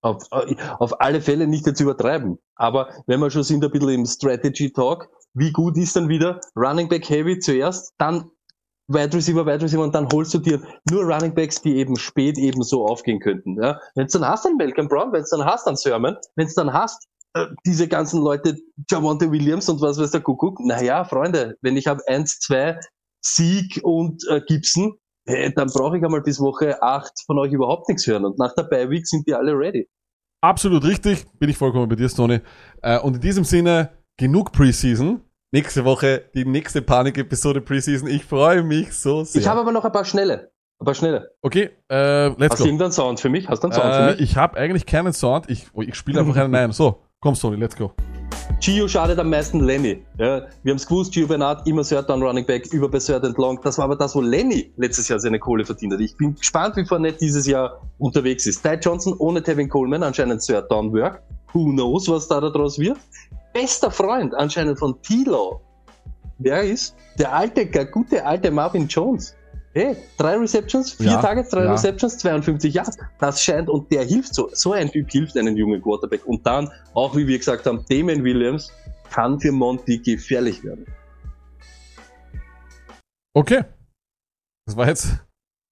[0.02, 2.40] Auf, auf alle Fälle nicht jetzt übertreiben.
[2.56, 6.40] Aber wenn wir schon sind ein bisschen im Strategy Talk, wie gut ist dann wieder
[6.56, 8.32] Running Back Heavy zuerst, dann
[8.88, 12.38] Wide Receiver, Wide Receiver und dann holst du dir nur Running Backs, die eben spät
[12.38, 13.62] eben so aufgehen könnten.
[13.62, 13.80] Ja?
[13.96, 16.72] Wenn dann hast, dann Malcolm Brown, wenn du dann hast, dann Sermon, wenn du dann
[16.72, 18.58] hast, äh, diese ganzen Leute,
[18.90, 22.80] Javante Williams und was weiß der Kuckuck, naja, Freunde, wenn ich habe eins, zwei,
[23.22, 27.90] Sieg und äh, Gibson, äh, dann brauche ich einmal bis Woche acht von euch überhaupt
[27.90, 28.24] nichts hören.
[28.24, 29.90] Und nach der Bye Week sind die alle ready.
[30.42, 32.42] Absolut richtig, bin ich vollkommen bei dir, Stoney.
[32.84, 35.22] Äh, und in diesem Sinne, genug Preseason.
[35.56, 38.10] Nächste Woche die nächste Panik-Episode Preseason.
[38.10, 39.40] Ich freue mich so sehr.
[39.42, 40.52] Ich habe aber noch ein paar schnelle.
[40.82, 41.32] Ein paar schnelle.
[41.42, 42.66] okay, äh, let's Hast du go.
[42.66, 43.48] irgendeinen Sound für mich?
[43.48, 44.20] Hast du einen Sound für Äh, mich?
[44.20, 45.50] ich habe eigentlich keinen Sound.
[45.50, 46.74] Ich, oh, ich spiele einfach einen ein.
[46.74, 47.94] So, komm, Stoney, let's go.
[48.60, 50.04] Gio schadet am meisten Lenny.
[50.18, 53.24] Ja, wir haben es gewusst, Gio Bernard immer Third Down Running Back, über bei Third
[53.24, 53.58] and Long.
[53.64, 56.02] Das war aber das, wo Lenny letztes Jahr seine Kohle verdient hat.
[56.02, 58.62] Ich bin gespannt, wie Fournette dieses Jahr unterwegs ist.
[58.62, 61.24] Ty Johnson ohne Tevin Coleman, anscheinend Third Down Work.
[61.54, 62.98] Who knows, was da daraus wird?
[63.56, 65.62] Bester Freund anscheinend von Tilo.
[66.40, 66.94] Wer ist?
[67.18, 69.34] Der alte, der gute alte Marvin Jones.
[69.74, 71.72] Hey, drei Receptions, vier Ja, Targets, drei ja.
[71.72, 72.98] Receptions, 52 Yards.
[73.18, 74.50] Das scheint, und der hilft so.
[74.52, 76.26] So ein Typ hilft einem jungen Quarterback.
[76.26, 78.74] Und dann, auch wie wir gesagt haben, Damon Williams
[79.10, 80.86] kann für Monty gefährlich werden.
[83.34, 83.64] Okay.
[84.66, 85.25] Das war jetzt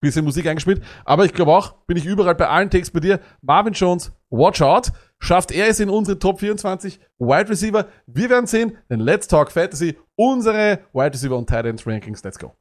[0.04, 0.84] bisschen Musik eingespielt.
[1.06, 3.20] Aber ich glaube auch, bin ich überall bei allen Takes bei dir.
[3.42, 4.92] Marvin Jones, watch out.
[5.20, 7.88] Schafft er es in unsere Top 24 Wide Receiver?
[8.06, 8.78] Wir werden sehen.
[8.90, 12.24] Denn Let's Talk Fantasy, unsere Wide Receiver und Tight End Rankings.
[12.24, 12.54] Let's go.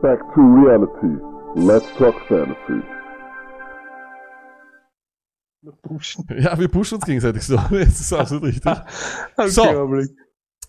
[0.00, 1.18] Back to reality.
[1.56, 2.82] Let's talk fantasy.
[6.38, 7.56] Ja, wir pushen uns gegenseitig so.
[7.70, 8.72] Das ist absolut richtig.
[9.46, 9.64] So.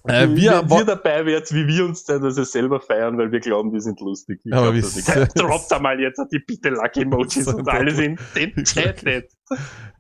[0.08, 3.42] Äh, wir, wie ihr dabei wärt, wie wir uns dann also selber feiern, weil wir
[3.42, 4.40] glauben, wir sind lustig.
[4.46, 8.64] Ich Aber glaub das Droppt einmal jetzt die bitte Lucky Emojis und alles in den
[8.64, 9.28] Chat nicht.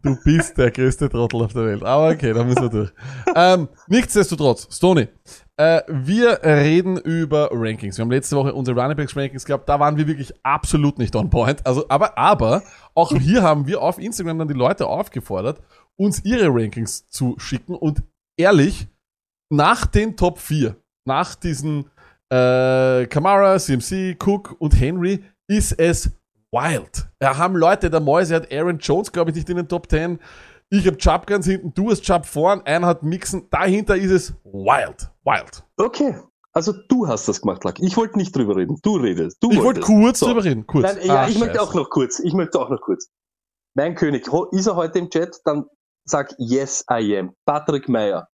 [0.02, 1.84] Du bist der größte Trottel auf der Welt.
[1.84, 2.92] Aber okay, da müssen wir durch.
[3.36, 5.10] ähm, nichtsdestotrotz, Stoney,
[5.58, 7.98] äh, wir reden über Rankings.
[7.98, 9.68] Wir haben letzte Woche unsere Running Backs Rankings gehabt.
[9.68, 11.66] Da waren wir wirklich absolut nicht on point.
[11.68, 12.64] Also, aber, aber,
[12.96, 15.62] auch hier haben wir auf Instagram dann die Leute aufgefordert,
[15.98, 17.76] uns ihre Rankings zu schicken.
[17.76, 18.02] Und
[18.38, 18.88] ehrlich,
[19.50, 21.90] nach den Top 4, nach diesen
[22.32, 26.12] äh, Kamara, CMC, Cook und Henry, ist es
[26.52, 27.08] wild.
[27.22, 30.20] Ja, haben Leute, der Mäuse hat Aaron Jones, glaube ich, nicht in den Top 10.
[30.72, 33.48] Ich habe Chubb ganz hinten, du hast Chubb vorn, einer hat Mixen.
[33.50, 35.10] Dahinter ist es wild.
[35.26, 35.64] Wild.
[35.78, 36.16] Okay.
[36.54, 37.86] Also du hast das gemacht, Lucky.
[37.86, 38.78] Ich wollte nicht drüber reden.
[38.84, 39.38] Du redest.
[39.42, 40.28] Du Ich wollte kurz So.
[40.28, 40.66] drüber reden.
[40.68, 40.84] Kurz.
[40.96, 41.70] Nein, ja, Ah, ich möchte scheiße.
[41.70, 42.20] auch noch kurz.
[42.20, 43.10] Ich möchte auch noch kurz.
[43.76, 45.40] Mein König, ist er heute im Chat?
[45.46, 45.66] Dann
[46.06, 47.34] sag Yes, I am.
[47.46, 48.28] Patrick Meyer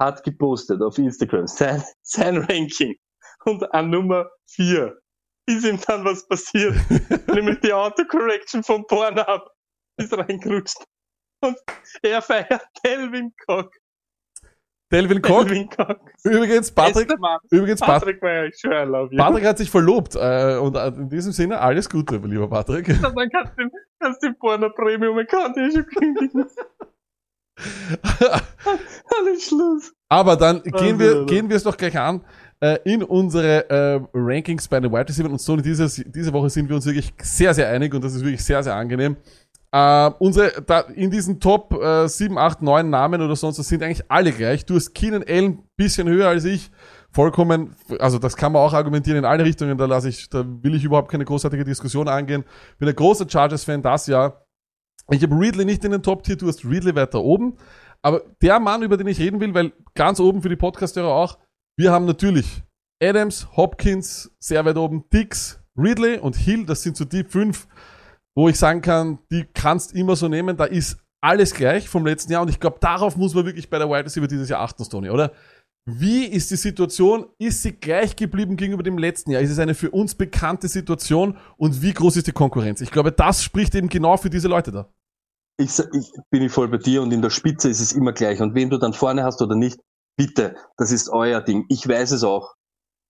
[0.00, 2.96] hat gepostet auf Instagram sein, sein Ranking.
[3.44, 4.98] Und an Nummer 4
[5.46, 6.74] ist ihm dann was passiert.
[7.28, 9.48] nämlich die Autocorrection vom Pornhub
[9.98, 10.82] ist reingerutscht.
[11.42, 11.56] Und
[12.02, 13.72] er feiert Delvin Cock.
[14.92, 15.46] Delvin Cook.
[15.46, 16.00] Delvin Cock.
[16.24, 17.12] Übrigens, Patrick,
[17.50, 19.16] übrigens, Patrick, Patrick.
[19.16, 20.16] Patrick hat sich verlobt.
[20.16, 22.86] Äh, und äh, in diesem Sinne alles Gute, lieber Patrick.
[23.02, 26.46] dann kannst du, kannst du den Porno Premium Account eh schon kündigen.
[29.18, 29.92] Alles Schluss.
[30.08, 31.26] Aber dann gehen Also, wir, also.
[31.26, 32.22] gehen wir es doch gleich an
[32.60, 35.62] äh, in unsere äh, Rankings bei den Wide Receiver und Sony.
[35.62, 38.62] Dieses, diese Woche sind wir uns wirklich sehr, sehr einig und das ist wirklich sehr,
[38.62, 39.16] sehr angenehm.
[39.72, 43.82] Äh, unsere, da, in diesen Top äh, 7, 8, 9 Namen oder sonst was sind
[43.82, 44.66] eigentlich alle gleich.
[44.66, 46.70] Du hast Keenan Allen bisschen höher als ich.
[47.12, 50.76] Vollkommen, also das kann man auch argumentieren in alle Richtungen, da lasse ich, da will
[50.76, 52.44] ich überhaupt keine großartige Diskussion angehen.
[52.78, 54.46] Bin ein großer Chargers-Fan das Jahr.
[55.12, 57.56] Ich habe Ridley nicht in den Top-Tier, du hast Ridley weiter oben.
[58.02, 61.38] Aber der Mann, über den ich reden will, weil ganz oben für die Podcasthörer auch,
[61.76, 62.62] wir haben natürlich
[63.02, 67.66] Adams, Hopkins, sehr weit oben, Dix, Ridley und Hill, das sind so die fünf,
[68.36, 72.32] wo ich sagen kann, die kannst immer so nehmen, da ist alles gleich vom letzten
[72.32, 74.84] Jahr und ich glaube, darauf muss man wirklich bei der Wide Receiver dieses Jahr achten,
[74.84, 75.32] Stoney, oder?
[75.86, 77.26] Wie ist die Situation?
[77.38, 79.40] Ist sie gleich geblieben gegenüber dem letzten Jahr?
[79.40, 81.36] Ist es eine für uns bekannte Situation?
[81.56, 82.80] Und wie groß ist die Konkurrenz?
[82.80, 84.92] Ich glaube, das spricht eben genau für diese Leute da.
[85.58, 88.40] Ich, ich bin ich voll bei dir und in der Spitze ist es immer gleich.
[88.40, 89.78] Und wen du dann vorne hast oder nicht,
[90.16, 91.66] bitte, das ist euer Ding.
[91.68, 92.54] Ich weiß es auch.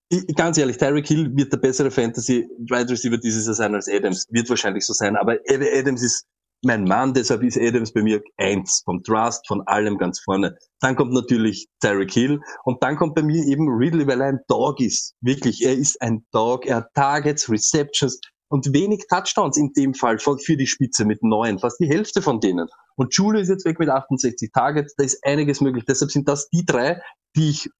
[0.09, 3.88] Ich, ganz ehrlich, Tyreek Hill wird der bessere Fantasy Wide Receiver dieses Jahr sein als
[3.88, 4.26] Adams.
[4.31, 5.16] Wird wahrscheinlich so sein.
[5.16, 6.26] Aber Ad- Adams ist
[6.62, 8.83] mein Mann, deshalb ist Adams bei mir eins.
[8.85, 10.57] Vom Trust, von allem ganz vorne.
[10.81, 12.40] Dann kommt natürlich Tyreek Hill.
[12.64, 15.14] Und dann kommt bei mir eben Ridley, weil er ein Dog ist.
[15.20, 16.66] Wirklich, er ist ein Dog.
[16.66, 21.60] Er hat Targets, Receptions und wenig Touchdowns in dem Fall für die Spitze mit neun.
[21.60, 22.68] Fast die Hälfte von denen.
[22.96, 24.94] Und Julio ist jetzt weg mit 68 Targets.
[24.96, 25.84] Da ist einiges möglich.
[25.86, 27.00] Deshalb sind das die drei,
[27.36, 27.70] die ich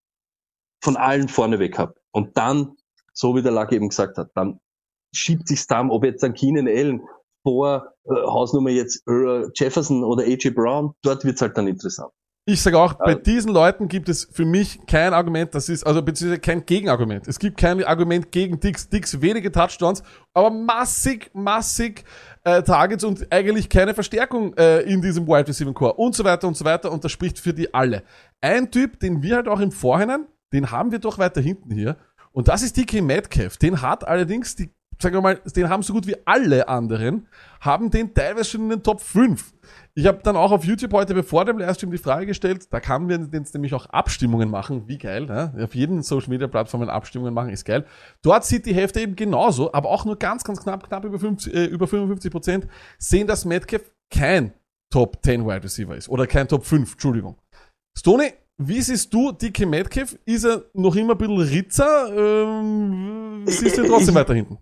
[0.81, 1.95] von allen vorne weg habe.
[2.13, 2.77] Und dann,
[3.13, 4.61] so wie der Lucky eben gesagt hat, dann
[5.13, 7.03] schiebt sich's dann, ob jetzt ein Keenan Allen
[7.43, 12.13] vor äh, Hausnummer jetzt äh, Jefferson oder AJ Brown, dort wird's halt dann interessant.
[12.53, 13.15] Ich sage auch, bei Ja.
[13.19, 17.29] diesen Leuten gibt es für mich kein Argument, das ist, also beziehungsweise kein Gegenargument.
[17.29, 18.89] Es gibt kein Argument gegen Dix.
[18.89, 20.03] Dix wenige Touchdowns,
[20.35, 22.05] aber massig, massig
[22.43, 26.49] äh, Targets und eigentlich keine Verstärkung äh, in diesem Wide Receiving Core und so weiter
[26.49, 28.03] und so weiter und das spricht für die alle.
[28.41, 31.97] Ein Typ, den wir halt auch im Vorhinein, den haben wir doch weiter hinten hier
[32.33, 33.59] und das ist DK Metcalf.
[33.59, 34.71] Den hat allerdings die
[35.01, 37.27] sagen wir mal, den haben so gut wie alle anderen,
[37.61, 39.53] haben den teilweise schon in den Top 5.
[39.95, 43.09] Ich habe dann auch auf YouTube heute bevor dem Livestream die Frage gestellt, da kann
[43.09, 45.53] wir jetzt nämlich auch Abstimmungen machen, wie geil, ne?
[45.63, 47.85] auf jeden Social Media Plattformen Abstimmungen machen, ist geil.
[48.23, 51.55] Dort sieht die Hälfte eben genauso, aber auch nur ganz, ganz knapp, knapp über, 50,
[51.55, 54.53] äh, über 55 Prozent sehen, dass Metcalf kein
[54.93, 57.37] Top 10 Wide Receiver ist oder kein Top 5, Entschuldigung.
[57.97, 58.33] Stoney,
[58.63, 60.19] wie siehst du DK Metcalf?
[60.25, 62.13] Ist er noch immer ein bisschen Ritzer?
[62.15, 64.59] Ähm, siehst du ihn trotzdem Ich- weiter hinten?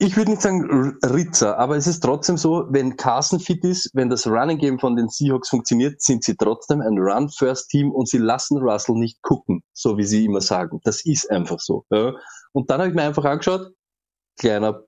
[0.00, 4.08] Ich würde nicht sagen Ritzer, aber es ist trotzdem so, wenn Carson fit ist, wenn
[4.08, 8.58] das Running Game von den Seahawks funktioniert, sind sie trotzdem ein Run-First-Team und sie lassen
[8.58, 10.78] Russell nicht gucken, so wie sie immer sagen.
[10.84, 11.84] Das ist einfach so.
[11.90, 12.12] Ja.
[12.52, 13.72] Und dann habe ich mir einfach angeschaut,
[14.38, 14.84] kleiner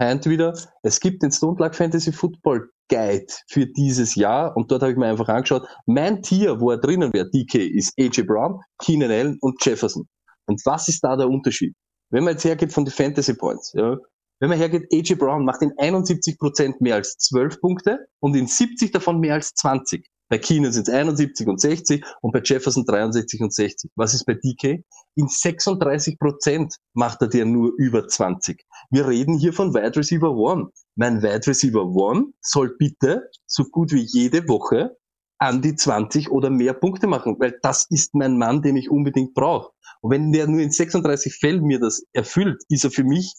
[0.00, 4.82] Hand wieder, es gibt den Stone Luck Fantasy Football Guide für dieses Jahr und dort
[4.82, 8.60] habe ich mir einfach angeschaut, mein Tier, wo er drinnen wäre, DK, ist AJ Brown,
[8.82, 10.08] Keenan Allen und Jefferson.
[10.46, 11.74] Und was ist da der Unterschied?
[12.10, 13.96] Wenn man jetzt hergeht von den Fantasy Points, ja,
[14.40, 18.92] wenn man hergeht, AJ Brown macht in 71% mehr als 12 Punkte und in 70
[18.92, 20.06] davon mehr als 20.
[20.30, 23.90] Bei Keenan sind es 71 und 60 und bei Jefferson 63 und 60.
[23.96, 24.84] Was ist bei DK?
[25.14, 28.62] In 36% macht er dir nur über 20.
[28.90, 30.68] Wir reden hier von Wide Receiver One.
[30.96, 34.96] Mein Wide Receiver One soll bitte so gut wie jede Woche
[35.38, 39.34] an die 20 oder mehr Punkte machen, weil das ist mein Mann, den ich unbedingt
[39.34, 39.70] brauche.
[40.00, 43.34] Und wenn der nur in 36 Fällen mir das erfüllt, ist er für mich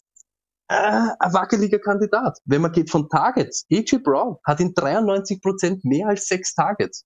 [0.69, 2.37] äh, ein wackeliger Kandidat.
[2.45, 7.05] Wenn man geht von Targets, AJ Brown hat in 93 Prozent mehr als sechs Targets.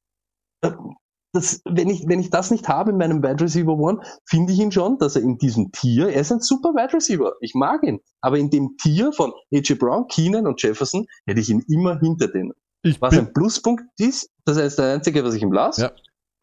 [1.36, 4.60] Das, wenn ich, wenn ich das nicht habe in meinem Wide Receiver One, finde ich
[4.60, 7.34] ihn schon, dass er in diesem Tier, er ist ein super Wide Receiver.
[7.40, 8.02] Ich mag ihn.
[8.22, 12.28] Aber in dem Tier von AJ Brown, Keenan und Jefferson hätte ich ihn immer hinter
[12.28, 12.52] denen.
[12.84, 15.82] Ich Was ein Pluspunkt ist, das ist der einzige, was ich ihm lasse.
[15.84, 15.92] Ja.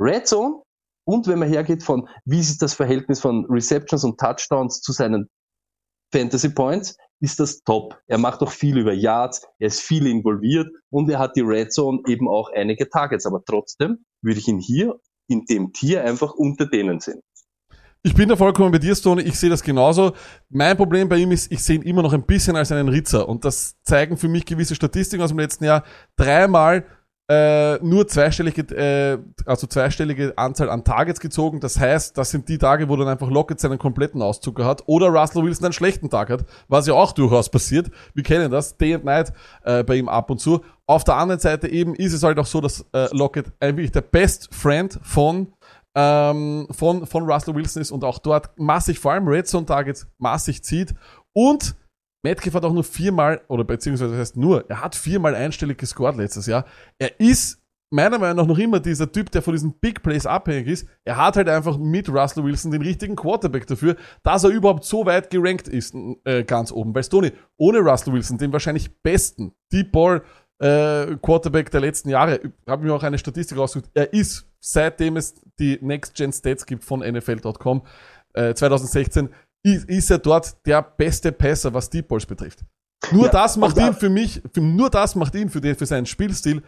[0.00, 0.62] Red Zone.
[1.06, 5.28] Und wenn man hergeht von, wie ist das Verhältnis von Receptions und Touchdowns zu seinen
[6.12, 8.00] Fantasy Points, ist das top.
[8.06, 11.72] Er macht auch viel über Yards, er ist viel involviert und er hat die Red
[11.72, 13.26] Zone eben auch einige Targets.
[13.26, 14.98] Aber trotzdem würde ich ihn hier
[15.28, 17.20] in dem Tier einfach unter denen sehen.
[18.02, 19.22] ich bin da vollkommen bei dir, Stone.
[19.22, 20.12] Ich sehe das genauso.
[20.48, 23.28] Mein Problem bei ihm ist, ich sehe ihn immer noch ein bisschen als einen Ritzer.
[23.28, 25.84] Und das zeigen für mich gewisse Statistiken aus dem letzten Jahr.
[26.16, 26.86] Dreimal
[27.30, 31.60] äh, nur zweistellige, äh, also zweistellige Anzahl an Targets gezogen.
[31.60, 35.06] Das heißt, das sind die Tage, wo dann einfach Lockett seinen kompletten Auszug hat oder
[35.10, 37.88] Russell Wilson einen schlechten Tag hat, was ja auch durchaus passiert.
[38.14, 40.62] Wir kennen das, Day and Night äh, bei ihm ab und zu.
[40.86, 44.00] Auf der anderen Seite eben ist es halt auch so, dass äh, Lockett eigentlich der
[44.00, 45.52] Best Friend von
[45.94, 50.08] ähm, von, von Russell Wilson ist und auch dort massig, vor allem Red Zone Targets,
[50.18, 50.94] massig zieht.
[51.32, 51.76] Und
[52.22, 56.16] Metcalf hat auch nur viermal, oder beziehungsweise das heißt nur, er hat viermal einstellig gescored
[56.16, 56.66] letztes Jahr.
[56.98, 57.60] Er ist
[57.90, 60.88] meiner Meinung nach noch immer dieser Typ, der von diesen Big Plays abhängig ist.
[61.04, 65.04] Er hat halt einfach mit Russell Wilson den richtigen Quarterback dafür, dass er überhaupt so
[65.06, 65.94] weit gerankt ist,
[66.24, 66.94] äh, ganz oben.
[66.94, 70.22] Weil Stoney, ohne Russell Wilson, den wahrscheinlich besten Deep Ball
[70.60, 75.34] äh, Quarterback der letzten Jahre, habe mir auch eine Statistik rausgesucht, er ist, seitdem es
[75.58, 77.82] die Next Gen Stats gibt von NFL.com,
[78.34, 79.30] äh, 2016,
[79.62, 82.64] ist, er dort der beste Passer, was Deep Balls betrifft.
[83.12, 85.86] Nur Ja, das macht ihn für mich, für, nur das macht ihn für, den, für
[85.86, 86.62] seinen Spielstil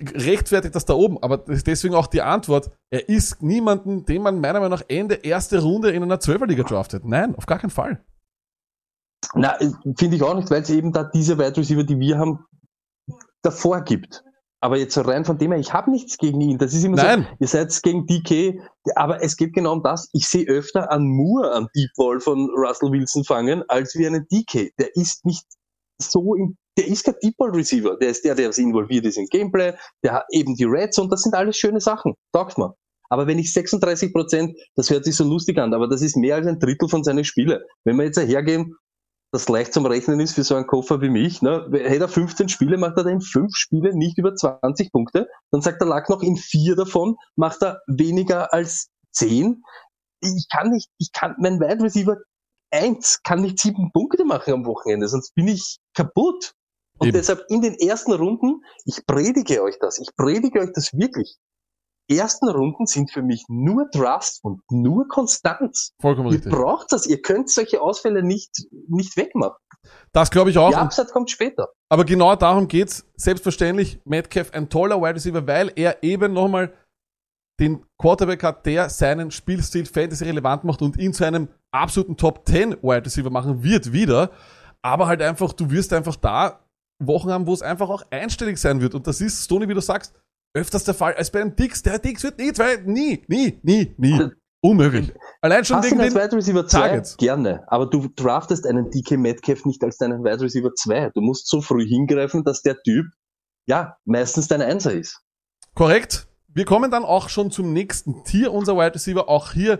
[0.00, 4.60] rechtfertigt das da oben, aber deswegen auch die Antwort, er ist niemanden, den man meiner
[4.60, 7.04] Meinung nach Ende erste Runde in einer Zwölferliga draftet.
[7.04, 8.02] Nein, auf gar keinen Fall.
[9.34, 9.58] Na,
[9.96, 12.44] finde ich auch nicht, weil es eben da diese Wide Receiver, die wir haben,
[13.42, 14.24] davor gibt.
[14.60, 16.58] Aber jetzt so rein von dem her, ich habe nichts gegen ihn.
[16.58, 17.22] Das ist immer Nein.
[17.22, 18.60] so, ihr seid gegen DK,
[18.96, 20.08] aber es geht genau um das.
[20.12, 24.26] Ich sehe öfter an Moore am Deep Ball von Russell Wilson fangen, als wie einen
[24.26, 24.72] DK.
[24.78, 25.44] Der ist nicht
[26.00, 27.96] so in, der ist kein Deep Ball Receiver.
[27.98, 31.22] Der ist der, der involviert ist im Gameplay, der hat eben die Reds und das
[31.22, 32.14] sind alles schöne Sachen.
[32.32, 32.74] Taugt mir.
[33.10, 36.34] Aber wenn ich 36 Prozent, das hört sich so lustig an, aber das ist mehr
[36.34, 37.60] als ein Drittel von seinen Spielen.
[37.84, 38.74] Wenn wir jetzt hergehen,
[39.30, 41.68] das leicht zum Rechnen ist für so einen Koffer wie mich, ne?
[41.72, 45.60] hätte er 15 Spiele, macht er da in fünf Spiele nicht über 20 Punkte, dann
[45.60, 49.62] sagt der Lack noch, in vier davon macht er weniger als 10.
[50.20, 52.16] Ich kann nicht, ich kann, mein Wide Receiver
[52.70, 56.54] 1 kann nicht sieben Punkte machen am Wochenende, sonst bin ich kaputt.
[57.00, 57.16] Und Eben.
[57.16, 61.36] deshalb in den ersten Runden, ich predige euch das, ich predige euch das wirklich.
[62.08, 65.92] Ersten Runden sind für mich nur Trust und nur Konstanz.
[66.00, 66.52] Vollkommen Ihr richtig.
[66.52, 68.50] braucht das, ihr könnt solche Ausfälle nicht,
[68.88, 69.56] nicht wegmachen.
[70.12, 70.70] Das glaube ich auch.
[70.70, 71.68] Die Upside kommt später.
[71.90, 73.06] Aber genau darum geht's.
[73.16, 76.72] Selbstverständlich, Metcalf ein toller Wide Receiver, weil er eben nochmal
[77.60, 82.46] den Quarterback hat, der seinen Spielstil fantasy relevant macht und ihn zu einem absoluten Top
[82.46, 84.30] 10 Wide Receiver machen wird wieder.
[84.82, 86.64] Aber halt einfach, du wirst einfach da
[87.00, 88.94] Wochen haben, wo es einfach auch einstellig sein wird.
[88.94, 90.14] Und das ist, Stoney, wie du sagst,
[90.54, 91.82] öfters der Fall als bei einem Dix.
[91.82, 94.30] Der Dix wird nie zwei, nie, nie, nie, nie.
[94.60, 95.12] Unmöglich.
[95.40, 96.78] Allein schon Hast wegen den Wide Receiver 2?
[96.78, 97.16] Targets.
[97.16, 97.64] Gerne.
[97.68, 101.10] Aber du draftest einen DK Metcalf nicht als deinen Wide Receiver 2.
[101.14, 103.06] Du musst so früh hingreifen, dass der Typ,
[103.66, 105.22] ja, meistens dein Einser ist.
[105.74, 106.26] Korrekt.
[106.48, 109.28] Wir kommen dann auch schon zum nächsten Tier unser Wide Receiver.
[109.28, 109.78] Auch hier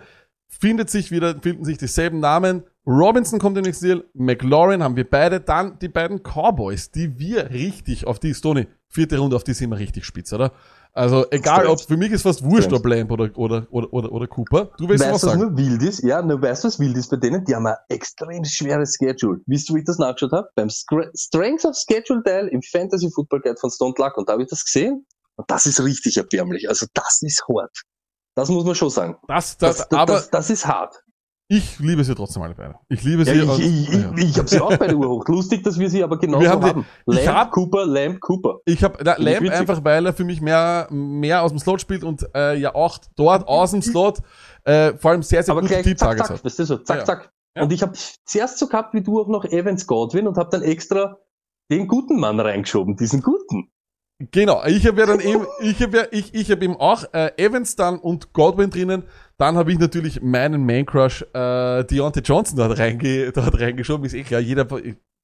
[0.49, 2.63] findet sich wieder, finden sich dieselben Namen.
[2.89, 4.05] Robinson kommt nächsten Deal.
[4.15, 5.41] McLaurin haben wir beide.
[5.41, 9.69] Dann die beiden Cowboys, die wir richtig auf die Stoney, vierte Runde, auf die sind
[9.69, 10.53] wir richtig spitz, oder?
[10.95, 14.27] Also egal, ob für mich ist fast wurscht, ob Lamb oder, oder, oder, oder, oder
[14.27, 14.71] Cooper.
[14.79, 15.55] Du willst was Weißt du, was sagen?
[15.55, 16.03] nur wild ist?
[16.03, 17.45] Ja, nur weißt du, was wild ist bei denen?
[17.45, 19.41] Die haben ein extrem schweres Schedule.
[19.45, 20.49] Wisst du, wie ich das nachgeschaut habe?
[20.55, 24.17] Beim Strength of Schedule Teil im Fantasy Football Guide von Stone Luck.
[24.17, 25.05] Und da habe ich das gesehen.
[25.37, 26.69] Und das ist richtig erbärmlich.
[26.71, 27.83] Also das ist hart.
[28.35, 29.19] Das muss man schon sagen.
[29.29, 31.05] Das, das, Das, das, aber das, das ist hart.
[31.51, 32.75] Ich liebe sie trotzdem alle beide.
[32.91, 33.63] Ich liebe Ja, sie.
[33.63, 34.13] ich ich, ich, ja.
[34.17, 35.27] ich habe sie auch bei der Uhr hoch.
[35.29, 36.87] Lustig, dass wir sie aber genauso Wir haben die- haben.
[37.07, 38.59] ich Lamb, hab- Cooper, Lamb, Cooper.
[38.67, 39.53] Ich habe ich Lamb witzig.
[39.61, 42.99] einfach, weil er für mich mehr, mehr aus dem Slot spielt und äh, ja auch
[43.17, 44.19] dort aus dem Slot
[44.65, 46.37] äh, vor allem sehr, sehr Aber gute gleich Deep zack, Targets zack.
[46.39, 46.45] hat.
[46.45, 47.05] Weißt du so, zack, Ja.
[47.05, 47.33] zack.
[47.59, 47.93] Und ich habe
[48.25, 51.17] zuerst so gehabt wie du auch noch Evans Godwin und habe dann extra
[51.73, 53.71] den guten Mann reingeschoben, diesen guten.
[54.33, 57.31] Genau, ich habe ja dann eben, ich habe ja, ich, ich habe eben auch äh,
[57.37, 59.05] Evans dann und Godwin drinnen.
[59.39, 64.05] Dann habe ich natürlich meinen Main Crush äh, Deontay Johnson dort, reinge, dort reingeschoben.
[64.05, 64.67] Ist eh klar, jeder,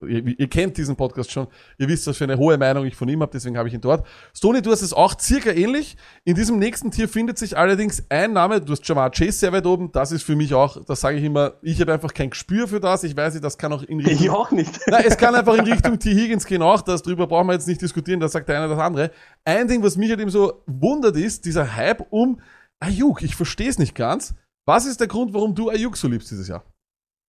[0.02, 1.48] ihr, ihr kennt diesen Podcast schon,
[1.78, 3.80] ihr wisst, was für eine hohe Meinung ich von ihm habe, deswegen habe ich ihn
[3.80, 4.06] dort.
[4.32, 5.96] Stoney, du hast es auch circa ähnlich.
[6.24, 9.66] In diesem nächsten Tier findet sich allerdings ein Name, du hast Jamar Chase sehr weit
[9.66, 12.68] oben, das ist für mich auch, das sage ich immer, ich habe einfach kein Gespür
[12.68, 14.78] für das, ich weiß nicht, das kann auch in Richtung Ich auch nicht.
[14.86, 16.10] na, es kann einfach in Richtung T.
[16.10, 18.78] Higgins gehen auch, das drüber brauchen wir jetzt nicht diskutieren, da sagt der eine das
[18.78, 19.10] andere.
[19.44, 22.40] Ein Ding, was mich halt eben so wundert, ist dieser Hype um
[22.80, 23.22] Ayuk.
[23.22, 24.34] Ich verstehe es nicht ganz.
[24.66, 26.64] Was ist der Grund, warum du Ayuk so liebst dieses Jahr?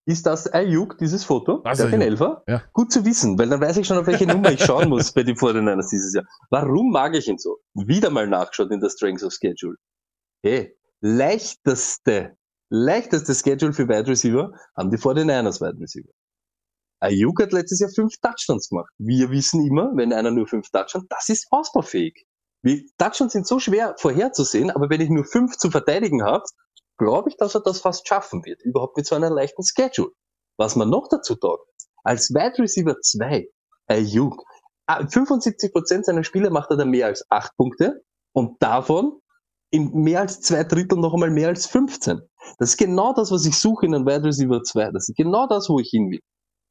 [0.07, 1.61] Ist das Ayuk, dieses Foto?
[1.63, 2.01] Das der den.
[2.01, 2.43] Elfer?
[2.47, 2.63] Ja.
[2.73, 5.23] Gut zu wissen, weil dann weiß ich schon, auf welche Nummer ich schauen muss bei
[5.23, 6.25] den 49ers dieses Jahr.
[6.51, 7.57] Warum mag ich ihn so?
[7.73, 9.77] Wieder mal nachgeschaut in der Strengths of Schedule.
[10.43, 12.37] Hey, leichteste,
[12.69, 16.11] leichteste Schedule für Wide Receiver haben die 49ers Wide Receiver.
[16.99, 18.91] Ayuk hat letztes Jahr fünf Touchdowns gemacht.
[18.99, 22.25] Wir wissen immer, wenn einer nur fünf Touchdowns, das ist ausbaufähig.
[22.65, 26.43] Die Touchdowns sind so schwer vorherzusehen, aber wenn ich nur fünf zu verteidigen habe,
[26.97, 28.61] glaube ich, dass er das fast schaffen wird.
[28.63, 30.11] Überhaupt mit so einer leichten Schedule.
[30.57, 31.67] Was man noch dazu taugt,
[32.03, 33.47] als Wide Receiver 2,
[33.87, 34.41] Ayuk,
[34.87, 38.01] ah, 75% seiner Spiele macht er da mehr als 8 Punkte
[38.33, 39.19] und davon
[39.71, 42.21] in mehr als zwei Drittel noch einmal mehr als 15.
[42.57, 44.91] Das ist genau das, was ich suche in einem Wide Receiver 2.
[44.91, 46.21] Das ist genau das, wo ich hin will.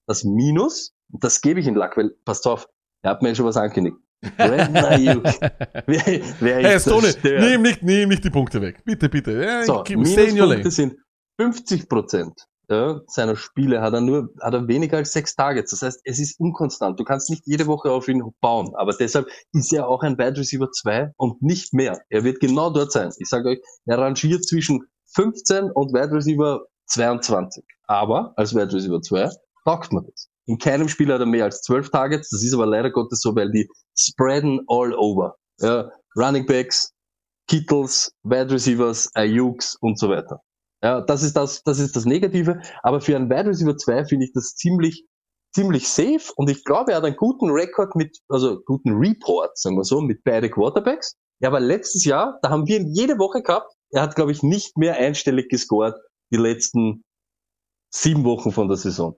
[0.07, 2.66] Das Minus, das gebe ich in Lack, weil, passt auf,
[3.03, 3.97] er hat mir ja schon was angekündigt.
[4.37, 5.25] Brandon Ayuk.
[5.87, 7.41] wer, wer Hey, zerstört?
[7.41, 8.83] nimm nicht, nimm nicht die Punkte weg.
[8.85, 9.43] Bitte, bitte.
[9.43, 10.95] Ja, So, Minuspunkte sind
[11.39, 12.35] 50 Prozent
[12.70, 15.70] ja, seiner Spiele hat er nur, hat er weniger als sechs Targets.
[15.70, 16.99] Das heißt, es ist unkonstant.
[16.99, 18.75] Du kannst nicht jede Woche auf ihn bauen.
[18.77, 22.01] Aber deshalb ist er auch ein Wide Receiver 2 und nicht mehr.
[22.09, 23.11] Er wird genau dort sein.
[23.18, 24.81] Ich sage euch, er rangiert zwischen
[25.14, 27.64] 15 und Wide Receiver 22.
[27.87, 29.29] Aber als Wide Receiver 2
[29.64, 30.29] taugt man das.
[30.47, 32.30] In keinem Spiel hat er mehr als 12 Targets.
[32.30, 35.36] Das ist aber leider Gottes so, weil die spreaden all over.
[35.61, 36.92] Ja, Running Backs,
[37.49, 40.40] Kittles, Wide Receivers, Ayuks und so weiter.
[40.82, 42.61] Ja, das ist das, das ist das Negative.
[42.82, 45.07] Aber für einen Wide Receiver 2 finde ich das ziemlich,
[45.55, 46.30] ziemlich safe.
[46.36, 50.01] Und ich glaube, er hat einen guten Rekord mit, also guten Report, sagen wir so,
[50.01, 51.16] mit beide Quarterbacks.
[51.40, 53.72] Ja, aber letztes Jahr, da haben wir ihn jede Woche gehabt.
[53.90, 55.95] Er hat, glaube ich, nicht mehr einstellig gescored
[56.32, 57.03] die letzten
[57.90, 59.16] sieben Wochen von der Saison.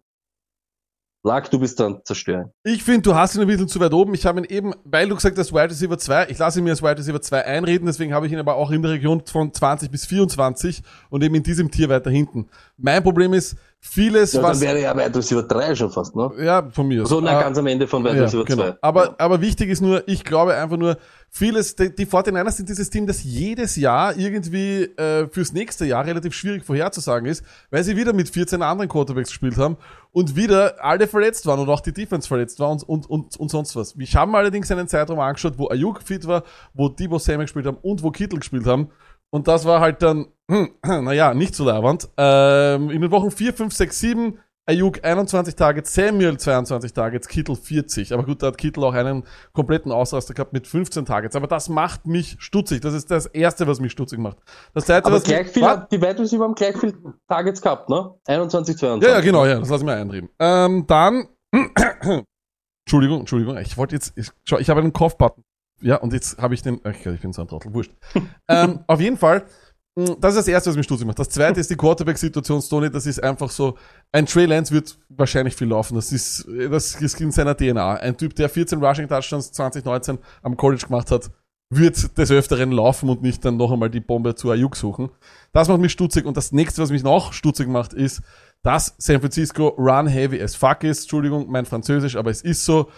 [1.26, 2.52] Lag, du bist dann zerstören.
[2.62, 4.14] Ich finde, du hast ihn ein bisschen zu weit oben.
[4.14, 6.70] Ich habe ihn eben, weil du gesagt hast, Wide Receiver 2, ich lasse ihn mir
[6.70, 9.52] als Wide Receiver 2 einreden, deswegen habe ich ihn aber auch in der Region von
[9.52, 12.48] 20 bis 24 und eben in diesem Tier weiter hinten.
[12.76, 13.56] Mein Problem ist,
[13.86, 14.58] vieles, Ja, was...
[14.58, 16.30] dann wäre ja Wide Receiver 3 schon fast, ne?
[16.38, 17.06] Ja, von mir.
[17.06, 18.62] So, na, Ah, ganz am Ende von Wide ja, Receiver genau.
[18.64, 18.76] 2.
[18.80, 19.14] Aber, Ja.
[19.18, 20.98] aber wichtig ist nur, ich glaube einfach nur,
[21.30, 26.04] vieles, die, die 49ers sind dieses Team, das jedes Jahr irgendwie äh, fürs nächste Jahr
[26.06, 29.76] relativ schwierig vorherzusagen ist, weil sie wieder mit 14 anderen Quarterbacks gespielt haben
[30.12, 33.50] und wieder alle verletzt waren und auch die Defense verletzt war und, und, und, und
[33.50, 33.94] sonst was.
[33.98, 36.42] Ich habe mir allerdings einen Zeitraum angeschaut, wo Ayuk fit war,
[36.74, 38.88] wo Debo Samuel gespielt haben und wo Kittel gespielt haben.
[39.30, 42.08] Und das war halt dann, hm, naja, nicht so leibend.
[42.16, 47.54] Ähm, in den Wochen 4, 5, 6, 7 Ayuk 21 Targets, Samuel 22 Targets, Kittel
[47.54, 48.12] 40.
[48.12, 49.22] Aber gut, da hat Kittel auch einen
[49.52, 51.36] kompletten Ausraster gehabt mit 15 Targets.
[51.36, 52.80] Aber das macht mich stutzig.
[52.80, 54.38] Das ist das Erste, was mich stutzig macht.
[54.74, 55.88] Das Zweite, Aber was gleich mich, viel, Was?
[55.88, 56.94] die Wide Receiver haben gleich viel
[57.28, 58.14] Targets gehabt, ne?
[58.26, 59.08] 21, 22.
[59.08, 60.30] Ja, ja, genau, ja, das lasse ich mir einreden.
[60.40, 61.28] Ähm, dann,
[62.84, 65.44] Entschuldigung, Entschuldigung, ich wollte jetzt, ich, ich habe einen Kopfbutton.
[65.80, 67.92] Ja, und jetzt habe ich den, ach, ich bin so ein Trottel, wurscht.
[68.48, 69.44] ähm, auf jeden Fall,
[69.96, 71.18] mh, das ist das Erste, was mich stutzig macht.
[71.18, 73.76] Das Zweite ist die Quarterback-Situation, Stoney, das ist einfach so,
[74.12, 77.94] ein Trey Lance wird wahrscheinlich viel laufen, das ist, das ist in seiner DNA.
[77.96, 81.30] Ein Typ, der 14 Rushing Touchdowns 2019 am College gemacht hat,
[81.68, 85.10] wird des Öfteren laufen und nicht dann noch einmal die Bombe zu Ayuk suchen.
[85.52, 86.24] Das macht mich stutzig.
[86.24, 88.22] Und das nächste, was mich noch stutzig macht, ist,
[88.62, 91.02] dass San Francisco run heavy as fuck ist.
[91.02, 92.88] Entschuldigung, mein Französisch, aber es ist so.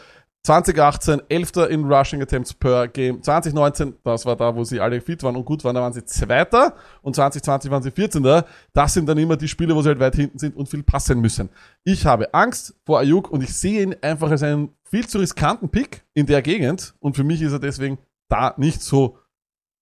[0.45, 1.53] 2018 11.
[1.69, 3.23] in Rushing Attempts per Game.
[3.23, 6.05] 2019, das war da, wo sie alle fit waren und gut waren, da waren sie
[6.05, 6.75] Zweiter.
[7.03, 8.43] Und 2020 waren sie 14.
[8.73, 11.21] Das sind dann immer die Spiele, wo sie halt weit hinten sind und viel passen
[11.21, 11.51] müssen.
[11.85, 15.69] Ich habe Angst vor Ayuk und ich sehe ihn einfach als einen viel zu riskanten
[15.69, 16.95] Pick in der Gegend.
[17.01, 19.19] Und für mich ist er deswegen da nicht so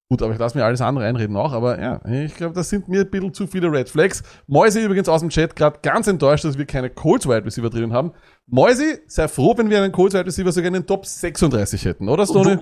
[0.08, 0.22] gut.
[0.22, 1.52] Aber ich lasse mir alles andere einreden auch.
[1.52, 4.22] Aber ja, ich glaube, das sind mir ein bisschen zu viele Red Flags.
[4.46, 7.92] Mäuse übrigens aus dem Chat gerade ganz enttäuscht, dass wir keine Colts Wide Receiver drin
[7.92, 8.12] haben.
[8.46, 12.08] Mäusi, sei froh, wenn wir einen Colts Wide Receiver sogar in den Top 36 hätten,
[12.08, 12.58] oder Stoney?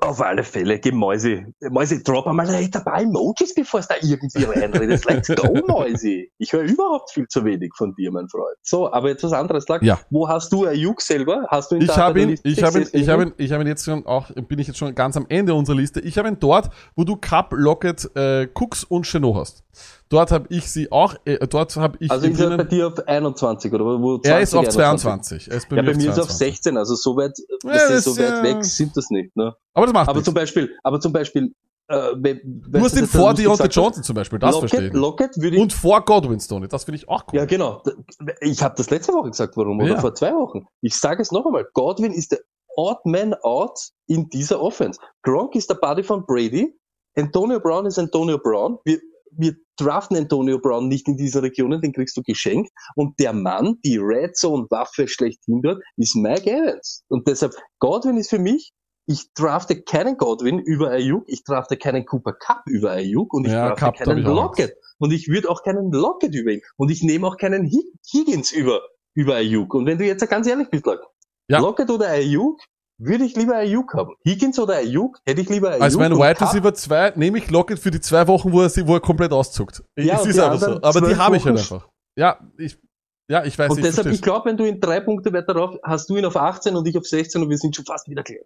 [0.00, 1.44] Auf alle Fälle, geh Mäusi.
[1.70, 5.04] Mäusi, drop einmal ein paar Emojis, bevor es da irgendwie reinredest.
[5.06, 6.30] Let's go, Mäusi.
[6.38, 8.56] Ich höre überhaupt viel zu wenig von dir, mein Freund.
[8.62, 9.64] So, aber jetzt was anderes.
[9.66, 9.98] Sag, Ja.
[10.10, 11.46] wo hast du Ayuk selber?
[11.48, 13.66] Hast du ihn Ich habe ihn, ich habe ihn, ich habe ihn, ich habe ihn
[13.66, 16.00] jetzt schon auch, bin ich jetzt schon ganz am Ende unserer Liste.
[16.00, 19.64] Ich habe ihn dort, wo du Cup, Lockett, äh, Cooks und Chenot hast.
[20.10, 23.06] Dort habe ich sie auch, äh, dort habe ich Also ist er bei dir auf
[23.06, 24.18] 21 oder wo?
[24.18, 24.74] 20, Er ist auf 21?
[25.46, 25.50] 22.
[25.50, 26.38] Er ist bei Ja, mir bei mir auf ist auf 22.
[26.38, 29.54] 16, also so weit, Ja, so weit ja- weg sind das nicht, ne?
[29.72, 30.24] Aber das macht Aber nichts.
[30.24, 31.54] zum Beispiel, aber zum Beispiel,
[31.86, 35.00] äh, wenn, Du hast ihn vor Deontay Johnson zum Beispiel, das verstehe Lockett, ich.
[35.00, 37.38] Lockett würde ich Und vor Godwin Stoney, das finde ich auch cool.
[37.38, 37.80] Ja, genau.
[38.40, 40.00] Ich habe das letzte Woche gesagt, warum, oder Ja.
[40.00, 40.66] vor zwei Wochen.
[40.82, 41.66] Ich sage es noch einmal.
[41.72, 42.40] Godwin ist der
[42.76, 44.98] odd man out in dieser Offense.
[45.22, 46.76] Gronk ist der Buddy von Brady.
[47.16, 48.78] Antonio Brown ist Antonio Brown.
[48.84, 48.98] Wir,
[49.36, 52.70] wir draften Antonio Brown nicht in dieser Region, den kriegst du geschenkt.
[52.96, 57.02] Und der Mann, die Red Zone Waffe schlechthin dort, ist Mike Evans.
[57.08, 58.72] Und deshalb, Godwin ist für mich,
[59.06, 63.52] ich drafte keinen Godwin über Ayuk, ich drafte keinen Cooper Cup über Ayuk und ich
[63.52, 64.74] Ja, drafte Cup, keinen Lockett.
[64.98, 66.60] Und ich würde auch keinen Lockett über ihn.
[66.76, 68.82] Und ich nehme auch keinen Hig- Higgins über,
[69.14, 69.74] über Ayuk.
[69.74, 71.00] Und wenn du jetzt ganz ehrlich bist, Lack,
[71.48, 71.58] Ja.
[71.58, 72.60] Lockett oder Ayuk,
[73.00, 74.14] würde ich lieber Ayuk haben.
[74.24, 75.82] Higgins oder Ayuk, hätte ich lieber Ayuk.
[75.82, 78.86] Als mein Cup- Receiver 2 nehme ich Lockett für die zwei Wochen, wo er, sie,
[78.86, 79.82] wo er komplett auszuckt.
[79.96, 80.82] Ja, es ist einfach so.
[80.82, 81.88] Aber die habe ich halt einfach.
[82.16, 82.78] Ja, ich,
[83.28, 83.86] ja, ich weiß Und nicht.
[83.88, 84.16] deshalb, versteh's.
[84.16, 86.86] ich glaube, wenn du ihn drei Punkte weiter rauf, hast du ihn auf 18 und
[86.86, 88.38] ich auf 16 und wir sind schon fast wieder klar.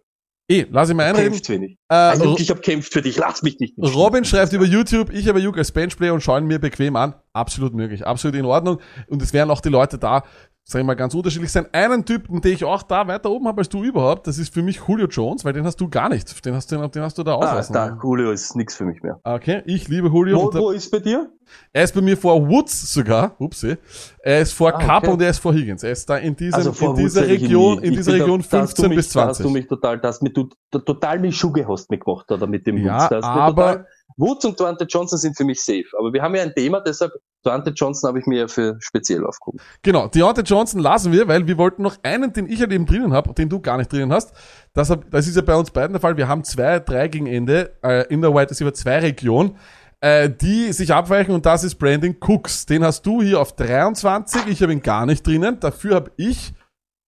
[0.47, 1.31] Eh, lass ich mal einreden.
[1.31, 1.77] Kämpft wenig.
[1.89, 3.73] Äh, Ayuk, ich habe kämpft für dich, lass mich nicht.
[3.79, 7.15] Robin schreibt über YouTube, ich habe Juk als Benchplayer und schaue ihn mir bequem an.
[7.33, 8.79] Absolut möglich, absolut in Ordnung.
[9.07, 10.23] Und es werden auch die Leute da,
[10.67, 11.67] sag ich mal, ganz unterschiedlich sein.
[11.73, 14.63] Einen Typen, den ich auch da weiter oben habe als du überhaupt, das ist für
[14.63, 16.43] mich Julio Jones, weil den hast du gar nicht.
[16.43, 17.73] Den hast du, den hast du da Ah, auslassen.
[17.73, 19.19] da, Julio ist nix für mich mehr.
[19.23, 20.51] Okay, ich liebe Julio.
[20.51, 21.29] Wo, wo ist bei dir?
[21.71, 23.35] er ist bei mir vor Woods sogar.
[23.39, 23.77] Upsi.
[24.23, 25.11] Er ist vor Ah, Cup okay.
[25.13, 25.83] und er ist vor Higgins.
[25.83, 28.81] Er ist da in, diesem, Also in dieser Region, in dieser Region da hast du
[28.81, 29.53] 15 mich, bis Da hast du 20.
[29.61, 33.03] mich total, das mit, du, total mich Schuhe hast mit gemacht, oder mit dem Ja,
[33.11, 33.23] Woods.
[33.23, 33.87] Aber- total,
[34.17, 35.85] Woods und Dante Johnson sind für mich safe.
[35.99, 37.11] Aber wir haben ja ein Thema, deshalb
[37.45, 39.59] Dante Johnson habe ich mir ja für speziell aufgehoben.
[39.83, 43.13] Genau, Deontay Johnson lassen wir, weil wir wollten noch einen, den ich halt eben drinnen
[43.13, 44.33] habe, den du gar nicht drinnen hast.
[44.73, 46.17] Das, das ist ja bei uns beiden der Fall.
[46.17, 49.57] Wir haben zwei, drei gegen Ende äh, in der White Receiver 2 Region,
[50.01, 52.65] äh, die sich abweichen und das ist Brandon Cooks.
[52.65, 55.59] Den hast du hier auf 23, ich habe ihn gar nicht drinnen.
[55.59, 56.53] Dafür habe ich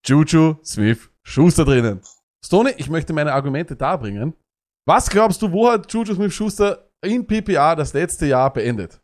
[0.06, 2.02] Juju Smith Schuster drinnen.
[2.46, 4.34] Stoney, ich möchte meine Argumente darbringen.
[4.86, 9.02] Was glaubst du, wo hat Juju Smith Schuster in PPA das letzte Jahr beendet?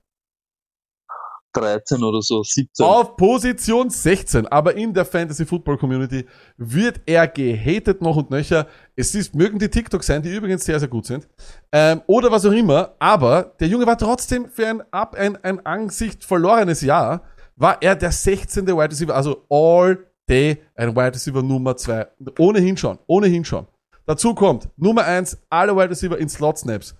[1.54, 2.86] 13 oder so, 17.
[2.86, 6.26] Auf Position 16, aber in der Fantasy Football Community
[6.58, 8.68] wird er gehatet noch und nöcher.
[8.95, 11.28] Es ist, mögen die TikTok sein, die übrigens sehr, sehr gut sind,
[11.72, 15.66] ähm, oder was auch immer, aber der Junge war trotzdem für ein, ab, ein, ein
[15.66, 17.22] Ansicht verlorenes Jahr,
[17.56, 18.68] war er der 16.
[18.68, 22.08] Wide Receiver, also all day ein Wide Receiver Nummer 2.
[22.39, 23.68] Ohnehin schon, ohnehin schon.
[24.06, 26.95] Dazu kommt Nummer 1, alle Wide Receiver in Slot Snaps.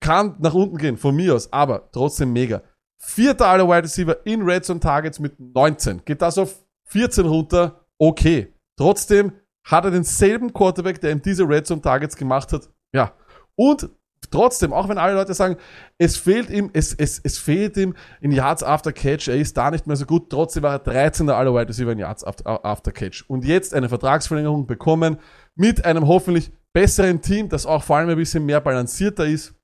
[0.00, 2.62] Kann nach unten gehen, von mir aus, aber trotzdem mega.
[3.04, 6.04] Vierter aller Wide Receiver in Red Zone Targets mit 19.
[6.04, 7.84] Geht das auf 14 runter?
[7.98, 8.54] Okay.
[8.76, 9.32] Trotzdem
[9.64, 12.68] hat er denselben Quarterback, der ihm diese Red Zone Targets gemacht hat.
[12.92, 13.12] Ja.
[13.56, 13.90] Und
[14.30, 15.56] trotzdem, auch wenn alle Leute sagen,
[15.98, 19.70] es fehlt ihm, es, es, es fehlt ihm in Yards after Catch, er ist da
[19.70, 21.28] nicht mehr so gut, trotzdem war er 13.
[21.28, 23.24] aller Wide Receiver in Yards after, after Catch.
[23.28, 25.18] Und jetzt eine Vertragsverlängerung bekommen
[25.54, 29.54] mit einem hoffentlich besseren Team, das auch vor allem ein bisschen mehr balancierter ist.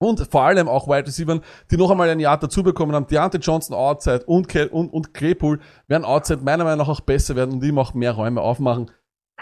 [0.00, 1.40] Und vor allem auch Wide Receivers,
[1.70, 3.06] die noch einmal ein Jahr dazu bekommen haben.
[3.08, 7.34] Deontay Johnson outside und, Ke und, und Claypool werden outside meiner Meinung nach auch besser
[7.34, 8.90] werden und ihm auch mehr Räume aufmachen.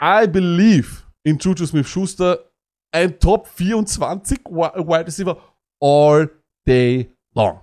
[0.00, 2.50] I believe in Juju Smith-Schuster
[2.94, 5.36] ein Top 24 Wi- Wide Receiver
[5.82, 6.30] all
[6.66, 7.60] day long.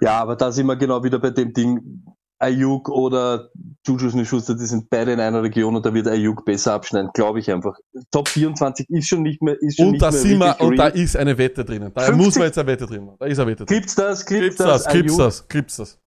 [0.00, 2.04] Ja, aber da sind wir genau wieder bei dem Ding,
[2.40, 3.50] Ayuk oder
[3.86, 7.40] Juju Smith-Schuster, die sind beide in einer Region und da wird Ayuk besser abschneiden, glaube
[7.40, 7.76] ich einfach.
[8.12, 10.76] Top 24 ist schon nicht mehr, ist schon Und nicht da mehr sind wir, und
[10.76, 11.92] da ist eine Wette drinnen.
[11.92, 13.16] Da 50 muss man jetzt eine Wette drin machen.
[13.18, 13.78] Da ist eine Wette drin.
[13.78, 16.00] Clipst das, clipst Clips das, das, Ayuk, das, clips das.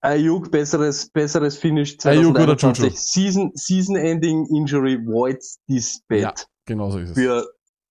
[0.00, 2.84] Ayuk, besseres, besseres Finish Ayuk oder 2021.
[2.84, 2.96] Juju?
[2.96, 6.22] Season, Season Ending Injury voids this bet.
[6.22, 6.34] Ja,
[6.64, 7.14] genau so ist es.
[7.16, 7.46] Für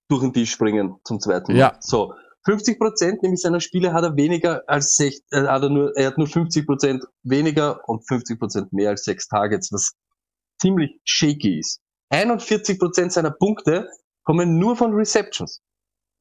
[0.10, 1.60] durch den Tisch springen zum zweiten Mal.
[1.60, 1.78] Ja.
[1.80, 2.14] So.
[2.46, 6.08] 50 Prozent nämlich seiner Spiele hat er weniger als sech, äh, hat er nur, er
[6.08, 9.94] hat nur 50 Prozent weniger und 50 Prozent mehr als sechs Targets, was
[10.62, 11.82] ziemlich shaky ist.
[12.10, 13.90] 41 Prozent seiner Punkte
[14.24, 15.62] kommen nur von Receptions.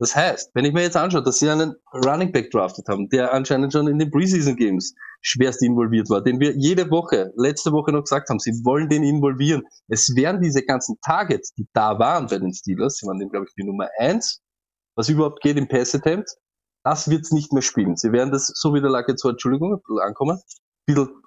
[0.00, 3.32] Das heißt, wenn ich mir jetzt anschaue, dass sie einen Running Back drafted haben, der
[3.32, 7.92] anscheinend schon in den Preseason Games schwerst involviert war, den wir jede Woche, letzte Woche
[7.92, 9.62] noch gesagt haben, sie wollen den involvieren.
[9.86, 13.54] Es wären diese ganzen Targets, die da waren bei den Steelers, sie waren glaube ich,
[13.54, 14.42] die Nummer eins,
[14.97, 16.30] was überhaupt geht im Pass Attempt,
[16.84, 17.97] das wird's nicht mehr spielen.
[17.97, 21.22] Sie werden das, so wie der Lack jetzt so, Entschuldigung, ein bisschen ankommen, ein bisschen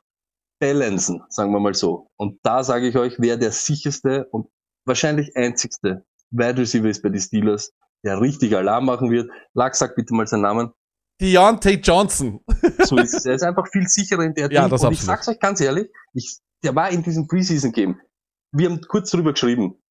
[0.59, 2.09] balancen, sagen wir mal so.
[2.17, 4.47] Und da sage ich euch, wer der sicherste und
[4.85, 7.71] wahrscheinlich einzigste Wide Receiver ist bei den Steelers,
[8.03, 9.29] der richtig Alarm machen wird.
[9.53, 10.71] Lack, sag bitte mal seinen Namen.
[11.19, 12.41] Deontay Johnson.
[12.83, 13.25] So ist es.
[13.25, 14.71] Er ist einfach viel sicherer in der Ja, Ding.
[14.71, 17.99] das Und ich sag's euch ganz ehrlich, ich, der war in diesem Preseason-Game.
[18.51, 19.81] Wir haben kurz drüber geschrieben.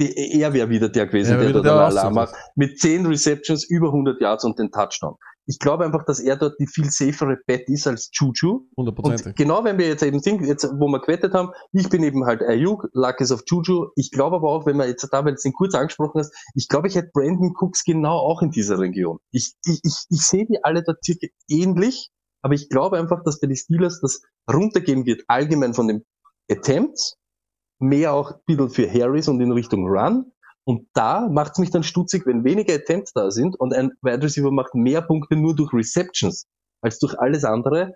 [0.00, 2.34] Die, er wäre wieder der gewesen, Er der dort der einen Alarm macht.
[2.56, 5.16] Mit 10 Receptions, über 100 Yards und den Touchdown.
[5.46, 8.68] Ich glaube einfach, dass er dort die viel safere Bet ist als Juju.
[8.76, 9.26] Hundertprozentig.
[9.26, 12.24] Und genau wenn wir jetzt eben sind, jetzt, wo wir gewettet haben, ich bin eben
[12.24, 13.88] halt Ayuk, Luck ist auf Juju.
[13.96, 16.68] Ich glaube aber auch, wenn man jetzt da, weil du den kurz angesprochen hast, ich
[16.68, 19.18] glaube, ich hätte Brandon Cooks genau auch in dieser Region.
[19.32, 22.10] Ich, ich, ich, ich sehe die alle dort circa ähnlich,
[22.42, 26.04] aber ich glaube einfach, dass bei den Steelers das runtergehen wird, allgemein von den
[26.48, 27.16] Attempts,
[27.80, 30.32] mehr auch ein bisschen für Harris und in Richtung Run.
[30.64, 34.22] Und da macht es mich dann stutzig, wenn weniger Attempts da sind und ein Wide
[34.22, 36.46] Receiver macht mehr Punkte nur durch Receptions
[36.82, 37.94] als durch alles andere,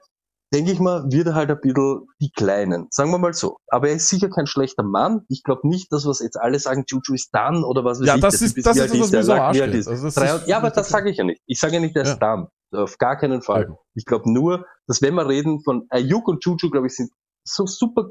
[0.52, 2.86] denke ich mal, wird er halt ein bisschen die Kleinen.
[2.90, 3.58] Sagen wir mal so.
[3.68, 5.22] Aber er ist sicher kein schlechter Mann.
[5.28, 8.14] Ich glaube nicht, dass was jetzt alle sagen, Juju ist done oder was weiß Ja,
[8.16, 8.20] ich.
[8.22, 9.88] das ist- das ist das, was der mir so ist.
[9.88, 11.40] Also das Drei- ist- ja, aber das sage ich ja nicht.
[11.46, 12.48] Ich sage ja nicht, der ist done.
[12.72, 13.66] Auf gar keinen Fall.
[13.68, 13.76] Ja.
[13.94, 17.10] Ich glaube nur, dass wenn wir reden von Ayuk und Juju, glaube ich, sind
[17.46, 18.10] so super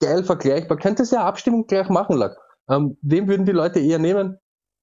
[0.00, 0.78] geil vergleichbar.
[0.78, 2.36] Könntest ja Abstimmung gleich machen, Lack.
[2.68, 4.38] Ähm, wem würden die Leute eher nehmen?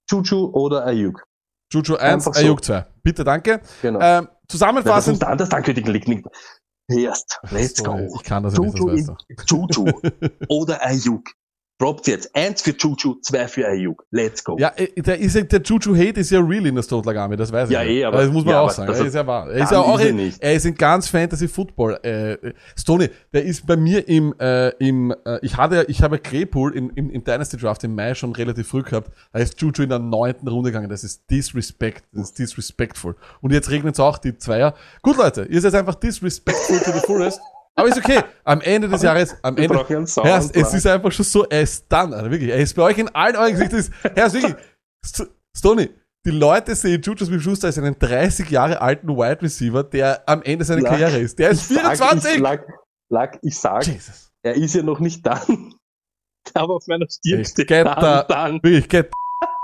[0.10, 1.24] Juju oder Ayuk?
[1.74, 2.42] Juju 1, Einfach so.
[2.46, 2.86] Ayuk 2.
[3.04, 3.62] Bitte, danke.
[3.82, 4.00] Genau.
[4.00, 5.20] Ähm, Ja, das zusammenfassend.
[5.22, 6.26] muss anders ankündigen liegt nicht.
[6.90, 7.98] Erst, let's go.
[8.18, 9.10] Ich kann das ja nicht, das Juju, weißt
[9.48, 9.68] du.
[9.86, 9.92] Juju
[10.50, 11.24] oder Ayuk.
[11.82, 12.36] Droppt jetzt.
[12.36, 14.06] Eins für Juju, zwei für Ayuk.
[14.12, 14.56] Let's go.
[14.60, 17.36] Ja, äh, der, ist ja, der Juju Hate ist ja real in der Stotlag Army,
[17.36, 17.74] das weiß ich.
[17.74, 18.88] Ja, eh, aber- das muss man ja, auch sagen.
[18.88, 19.50] das Er ist ja wahr.
[19.50, 20.44] Er ist ja auch ist er nicht.
[20.44, 22.00] er ist in ganz Fantasy Football.
[22.04, 26.76] Äh, Stoney, der ist bei mir im, äh, im äh, ich hatte, ich habe Claypool
[26.76, 29.10] im, im, im Dynasty Draft im Mai schon relativ früh gehabt.
[29.34, 30.90] Da ist Juju in der neunten Runde gegangen.
[30.90, 33.16] Das ist disrespect, das ist disrespectful.
[33.42, 34.76] Und jetzt regnet es auch die Zweier.
[35.02, 37.42] Gut, Leute, ihr seid einfach disrespectful to the fullest.
[37.76, 38.22] Aber ist okay.
[38.44, 39.86] Am Ende des Jahres, am Ende,
[40.24, 42.50] Herrst, es ist einfach schon so, er ist dann, Alter, wirklich.
[42.52, 43.80] Er ist bei euch in allen euren Gesichtern.
[43.80, 44.56] ist- Herrst, wirklich.
[45.06, 45.90] St- Stoney,
[46.26, 50.66] die Leute sehen Juju Smith-Schuster als einen 30 Jahre alten Wide Receiver, der am Ende
[50.66, 50.92] seiner Lack.
[50.92, 51.40] Karriere ist.
[51.40, 52.34] Der ist Ich sag, 24!
[52.36, 52.68] Ich, Lack,
[53.10, 54.32] Lack, ich sag, Jesus.
[54.44, 55.74] er ist ja noch nicht dann.
[56.54, 58.54] Aber auf meiner Stirn Ich steht get dann, da- dann.
[58.64, 59.12] Wirklich, get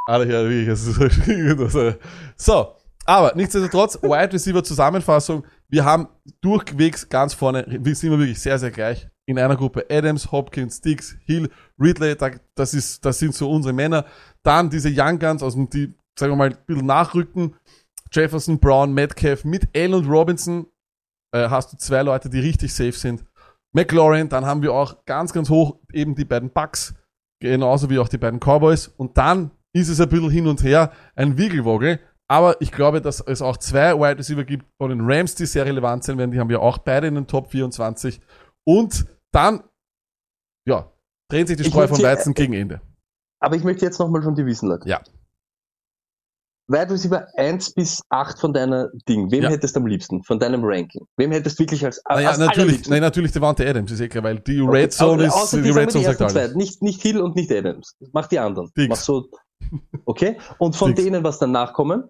[0.05, 0.67] Alter, wirklich.
[0.69, 1.95] es ist äh.
[2.37, 2.73] So,
[3.05, 5.45] aber nichtsdestotrotz, Wide Receiver Zusammenfassung.
[5.69, 6.07] Wir haben
[6.41, 9.07] durchwegs ganz vorne, wir sind wir wirklich sehr, sehr gleich.
[9.25, 13.73] In einer Gruppe Adams, Hopkins, Dix, Hill, Ridley, da- das ist, das sind so unsere
[13.73, 14.05] Männer.
[14.43, 17.55] Dann diese Young Guns, aus dem, die, sagen wir mal, ein bisschen nachrücken.
[18.13, 20.67] Jefferson, Brown, Metcalf mit Allen Robinson
[21.33, 23.25] äh, hast du zwei Leute, die richtig safe sind.
[23.73, 26.95] McLaurin, dann haben wir auch ganz, ganz hoch eben die beiden Bucks,
[27.41, 28.87] genauso wie auch die beiden Cowboys.
[28.87, 31.99] Und dann ist es ein bisschen hin und her, ein Wiegelwogel.
[32.29, 35.65] Aber ich glaube, dass es auch zwei Wide Receiver gibt von den Rams, die sehr
[35.65, 36.31] relevant sein werden.
[36.31, 38.19] Die haben wir auch beide in den Top 24.
[38.65, 39.63] Und dann,
[40.67, 40.91] ja,
[41.31, 42.81] drehen sich die Spreu vom hier- Weizen gegen Ende.
[43.39, 44.85] Aber ich möchte jetzt nochmal von dir wissen, Lack.
[44.85, 45.01] Ja.
[46.69, 49.31] Wide Receiver 1 bis 8 von deiner Ding.
[49.31, 49.49] Wem Ja.
[49.49, 50.21] hättest du am liebsten?
[50.23, 51.05] Von deinem Ranking?
[51.15, 54.25] Wem hättest du wirklich als, Naja, als natürlich, nein, natürlich Devante Adams, ist eh klar,
[54.25, 56.33] weil die Red Zone ist, die Red Zone sagt alles.
[56.33, 56.47] zwei.
[56.57, 57.95] Nicht, nicht Hill und nicht Adams.
[58.11, 58.69] Mach die anderen.
[58.75, 58.89] Dix.
[58.89, 59.29] Mach so.
[60.03, 60.37] Okay?
[60.57, 61.03] Und von Dix.
[61.05, 62.09] denen, was danach kommen,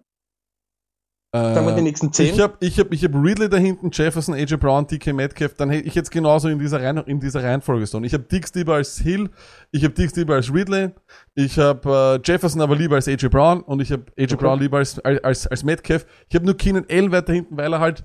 [1.32, 2.34] sagen wir die nächsten 10.
[2.34, 5.68] Ich habe ich hab, ich hab Ridley da hinten, Jefferson, AJ Brown, DK Metcalf, dann
[5.70, 8.04] hätte ich jetzt genauso in dieser, Reihen, in dieser Reihenfolge stehen.
[8.04, 9.28] Ich habe Dix lieber als Hill,
[9.70, 10.90] ich habe Dix lieber als Ridley,
[11.34, 14.78] ich habe äh, Jefferson aber lieber als AJ Brown und ich habe AJ Brown lieber
[14.78, 16.06] als, als, als Metcalf.
[16.28, 18.04] Ich habe nur Keenan Allen weiter hinten, weil er halt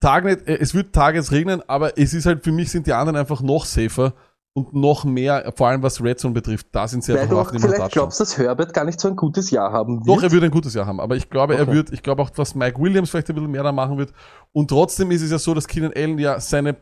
[0.00, 3.16] Target, äh, es wird Tages regnen, aber es ist halt, für mich sind die anderen
[3.16, 4.14] einfach noch safer
[4.58, 7.40] und noch mehr, vor allem was Red Zone betrifft, da sind sie Weil einfach du
[7.40, 10.18] auf dem vielleicht glaubst, dass Herbert gar nicht so ein gutes Jahr haben wird.
[10.18, 11.72] Doch, er wird ein gutes Jahr haben, aber ich glaube, er Okay.
[11.72, 14.12] wird, ich glaube auch, was Mike Williams vielleicht ein bisschen mehr da machen wird.
[14.52, 16.76] Und trotzdem ist es ja so, dass Keenan Allen ja seine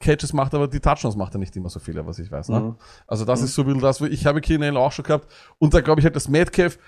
[0.00, 2.48] Catches macht, aber die Touchdowns macht er nicht immer so viele, was ich weiß.
[2.50, 2.60] Ne?
[2.60, 2.74] Mhm.
[3.06, 5.26] Also das ist so ein bisschen das, wo ich habe Keenan Allen auch schon gehabt.
[5.58, 6.78] Und da glaube ich halt, dass Metcalf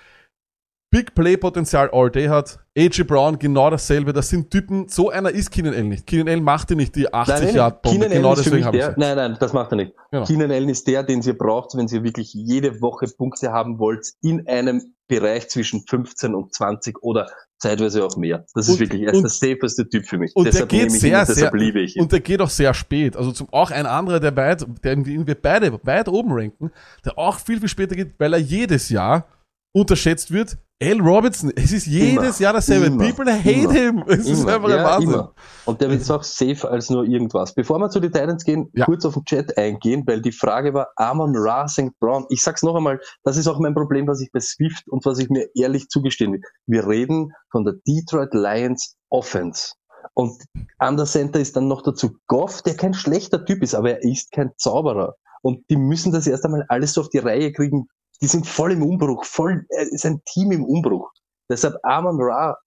[0.91, 2.57] Big Play Potenzial all day hat.
[2.75, 4.11] AJ Brown genau dasselbe.
[4.11, 6.07] Das sind Typen, so einer ist Keenan Allen nicht.
[6.07, 7.99] Keenan Allen machte nicht die 80 Yard Bombe.
[7.99, 9.93] Keenan Genau Allen deswegen habe ich der, nein, nein, das macht er nicht.
[10.11, 10.25] Genau.
[10.25, 14.07] Keenan Allen ist der, den ihr braucht, wenn ihr wirklich jede Woche Punkte haben wollt
[14.21, 17.29] in einem Bereich zwischen 15 und 20 oder
[17.59, 18.45] zeitweise auch mehr.
[18.55, 20.31] Das ist Und- wirklich, ist und- der safeste Typ für mich.
[20.35, 22.01] und der deshalb geht nehme ich sehr, ihn, sehr- liebe ich ihn.
[22.01, 23.15] Und der geht auch sehr spät.
[23.15, 26.71] Also zum, auch ein anderer, der weit, der den wir beide weit oben ranken,
[27.05, 29.27] der auch viel, viel später geht, weil er jedes Jahr
[29.73, 30.57] unterschätzt wird.
[30.81, 32.39] Al Robinson, es ist jedes Immer.
[32.39, 32.85] Jahr dasselbe.
[32.85, 33.03] Immer.
[33.05, 33.73] People hate Immer.
[33.73, 34.03] him.
[34.07, 35.09] Es ist einfach ein ja, Wahnsinn.
[35.09, 35.33] immer.
[35.65, 37.53] Und der wird jetzt auch safe als nur irgendwas.
[37.53, 38.85] Bevor wir zu den Titans gehen, Ja.
[38.85, 41.91] kurz auf den Chat eingehen, weil die Frage war Amon Ra St.
[41.99, 42.25] Brown.
[42.29, 45.19] Ich sag's noch einmal, das ist auch mein Problem, was ich bei Swift und was
[45.19, 46.41] ich mir ehrlich zugestehen will.
[46.65, 49.73] Wir reden von der Detroit Lions Offense.
[50.13, 50.41] Und
[50.77, 54.03] an der Center ist dann noch dazu Goff, der kein schlechter Typ ist, aber er
[54.03, 55.15] ist kein Zauberer.
[55.41, 57.87] Und die müssen das erst einmal alles so auf die Reihe kriegen.
[58.21, 61.11] Die sind voll im Umbruch, voll, es ist ein Team im Umbruch.
[61.49, 62.57] Deshalb Amon Ra,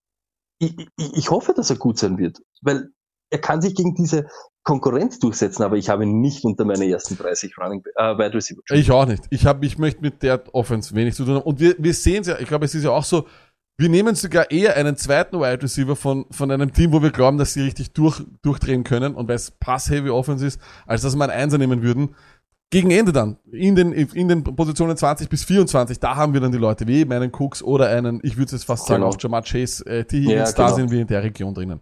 [0.59, 2.91] ich, ich, ich hoffe, dass er gut sein wird, weil
[3.31, 4.27] er kann sich gegen diese
[4.63, 8.61] Konkurrenz durchsetzen, aber ich habe ihn nicht unter meine ersten 30 Running äh, Wide Receiver.
[8.71, 9.25] Ich auch nicht.
[9.31, 11.43] Ich habe, ich möchte mit der Offense wenig zu tun haben.
[11.43, 13.27] Und wir, wir sehen es ja, ich glaube, es ist ja auch so,
[13.79, 17.39] wir nehmen sogar eher einen zweiten Wide Receiver von, von einem Team, wo wir glauben,
[17.39, 21.25] dass sie richtig durch, durchdrehen können und weil es Pass-Heavy Offense ist, als dass wir
[21.25, 22.15] einen Einser nehmen würden.
[22.73, 26.53] Gegen Ende dann, in den, in den Positionen 20 bis 24, da haben wir dann
[26.53, 29.13] die Leute wie eben einen Cooks oder einen, ich würde jetzt fast sagen, Genau.
[29.15, 30.05] auch Jamar Chase, äh.
[30.11, 30.77] Higgins, Ja, da genau.
[30.77, 31.81] sind wir in der Region drinnen.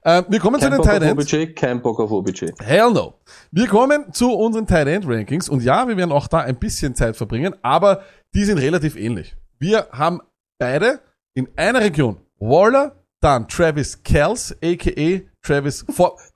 [0.00, 1.60] Äh, wir kommen zu Kein den Bock auf Tight Ends.
[1.60, 2.46] Kein Bock auf OBJ.
[2.60, 3.14] Hell no.
[3.50, 6.94] Wir kommen zu unseren Tight End Rankings und ja, wir werden auch da ein bisschen
[6.94, 8.02] Zeit verbringen, aber
[8.34, 9.36] die sind relativ ähnlich.
[9.58, 10.20] Wir haben
[10.58, 11.00] beide
[11.34, 15.84] in einer Region Waller, dann Travis Kells, aka Travis,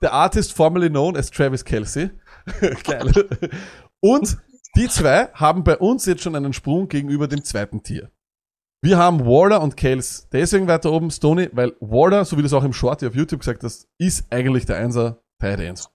[0.01, 2.11] the artist formerly known as Travis Kelsey.
[2.85, 3.11] Geil.
[4.01, 4.37] Und
[4.75, 8.11] die zwei haben bei uns jetzt schon einen Sprung gegenüber dem zweiten Tier.
[8.81, 12.53] Wir haben Waller und Kels deswegen weiter oben, Stoney, weil Waller, so wie du es
[12.53, 15.89] auch im Shorty auf YouTube gesagt hast, ist eigentlich der Einser Tight End.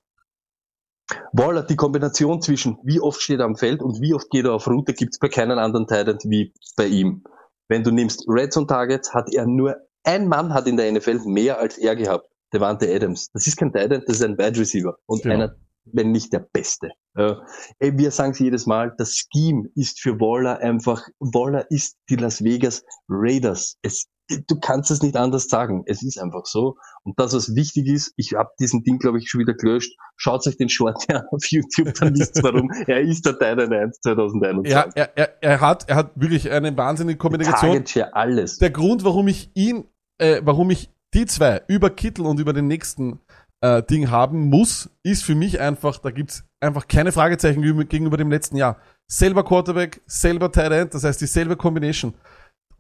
[1.32, 4.54] Waller, die Kombination zwischen wie oft steht er am Feld und wie oft geht er
[4.54, 7.22] auf Route, gibt's bei keinem anderen Titan wie bei ihm.
[7.68, 11.20] Wenn du nimmst Red Zone Targets, hat er nur ein Mann hat in der NFL
[11.24, 12.28] mehr als er gehabt.
[12.52, 13.30] Devante Adams.
[13.32, 14.96] Das ist kein Titan, das ist ein Wide Receiver.
[15.06, 15.34] Und Genau.
[15.34, 16.90] einer, wenn nicht der Beste.
[17.14, 17.34] Äh,
[17.80, 22.42] wir sagen es jedes Mal, das Scheme ist für Waller einfach, Waller ist die Las
[22.42, 23.76] Vegas Raiders.
[23.82, 25.82] Es, du kannst es nicht anders sagen.
[25.86, 26.76] Es ist einfach so.
[27.02, 29.92] Und das, was wichtig ist, ich habe diesen Ding, glaube ich, schon wieder gelöscht.
[30.16, 32.70] Schaut euch den Short an auf YouTube, dann wisst ihr warum.
[32.86, 34.72] Er ist der Titan 1 2021.
[34.72, 37.72] Er, er, er, er, hat, er hat wirklich eine wahnsinnige Kommunikation.
[37.72, 38.58] Target Share, alles.
[38.58, 39.84] Der Grund, warum ich ihn,
[40.18, 43.20] äh, warum ich die zwei über Kittel und über den nächsten
[43.62, 48.16] äh, Ding haben muss, ist für mich einfach, da gibt's einfach keine Fragezeichen gegenüber- gegenüber
[48.16, 48.76] dem letzten Jahr.
[49.06, 52.14] Selber Quarterback, selber Tight End, das heißt dieselbe Combination.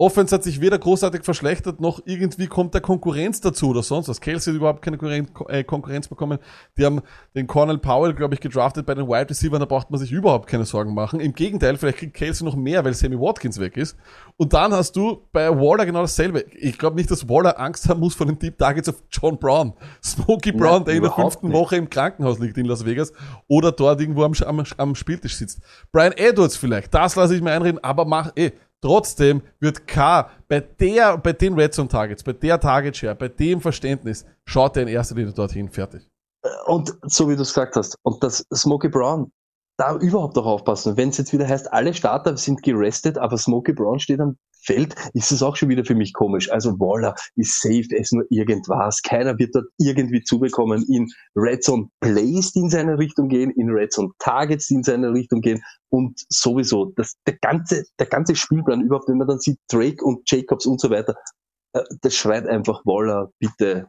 [0.02, 4.20] Offense hat sich weder großartig verschlechtert, noch irgendwie kommt der Konkurrenz dazu oder sonst was.
[4.20, 4.98] Kelsey hat überhaupt keine
[5.48, 6.40] äh, Konkurrenz bekommen.
[6.76, 7.02] Die haben
[7.36, 10.48] den Cornell Powell, glaube ich, gedraftet bei den Wide Receivers, da braucht man sich überhaupt
[10.48, 11.20] keine Sorgen machen.
[11.20, 13.96] Im Gegenteil, vielleicht kriegt Kelsey noch mehr, weil Sammy Watkins weg ist.
[14.36, 16.46] Und dann hast du bei Waller genau dasselbe.
[16.50, 19.72] Ich glaube nicht, dass Waller Angst haben muss vor den Deep Targets auf John Brown.
[20.04, 21.56] Smokey Brown, Nein, der in der fünften nicht.
[21.56, 23.12] Woche im Krankenhaus liegt in Las Vegas
[23.46, 25.60] oder dort irgendwo am, am, am Spieltisch sitzt.
[25.92, 28.50] Brian Edwards vielleicht, das lasse ich mir einreden, aber mach, eh,
[28.82, 33.28] trotzdem wird K bei der, bei den Red Zone Targets, bei der Target Share, bei
[33.28, 36.06] dem Verständnis, schaut er in erster Linie dorthin, fertig.
[36.66, 39.32] Und so wie du es gesagt hast, und das Smokey Brown,
[39.78, 40.96] da überhaupt auch aufpassen.
[40.96, 44.94] Wenn es jetzt wieder heißt, alle Starter sind gerestet, aber Smokey Brown steht am Feld,
[45.14, 46.50] ist es auch schon wieder für mich komisch.
[46.50, 49.02] Also Waller ist safe, ist nur irgendwas.
[49.02, 50.84] Keiner wird dort irgendwie zubekommen.
[50.88, 54.82] In Red Zone Plays, die in seine Richtung gehen, in Red Zone Targets, die in
[54.82, 59.38] seine Richtung gehen und sowieso das, der ganze, der ganze Spielplan überhaupt, wenn man dann
[59.38, 61.14] sieht, Drake und Jacobs und so weiter,
[61.74, 63.88] äh, das schreit einfach Waller, bitte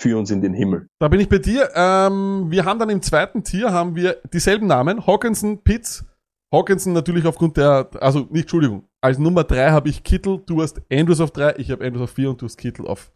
[0.00, 0.88] für uns in den Himmel.
[1.00, 1.70] Da bin ich bei dir.
[1.74, 5.06] Ähm, wir haben dann im zweiten Tier haben wir dieselben Namen.
[5.06, 6.04] Hawkinson, Pitts.
[6.52, 10.80] Hawkinson natürlich aufgrund der, also nicht, Entschuldigung, als Nummer drei habe ich Kittel, du hast
[10.90, 13.12] Andrews auf drei, ich habe Andrews auf vier und du hast Kittel auf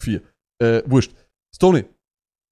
[0.00, 0.22] vier.
[0.62, 1.12] Äh, wurscht.
[1.54, 1.84] Stoney,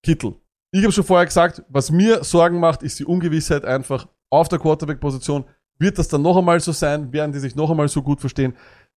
[0.04, 0.34] Kittel.
[0.72, 4.58] Ich habe schon vorher gesagt, was mir Sorgen macht, ist die Ungewissheit einfach auf der
[4.58, 5.44] Quarterback-Position.
[5.78, 7.12] Wird das dann noch einmal so sein?
[7.12, 8.54] Werden die sich noch einmal so gut verstehen?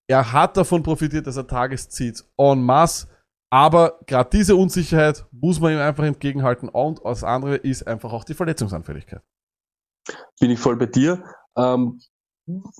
[0.09, 3.07] Er hat davon profitiert, dass er Tageszieht en masse.
[3.53, 6.69] Aber gerade diese Unsicherheit muss man ihm einfach entgegenhalten.
[6.69, 9.21] Und das andere ist einfach auch die Verletzungsanfälligkeit.
[10.39, 11.23] Bin ich voll bei dir.
[11.57, 11.99] Ähm,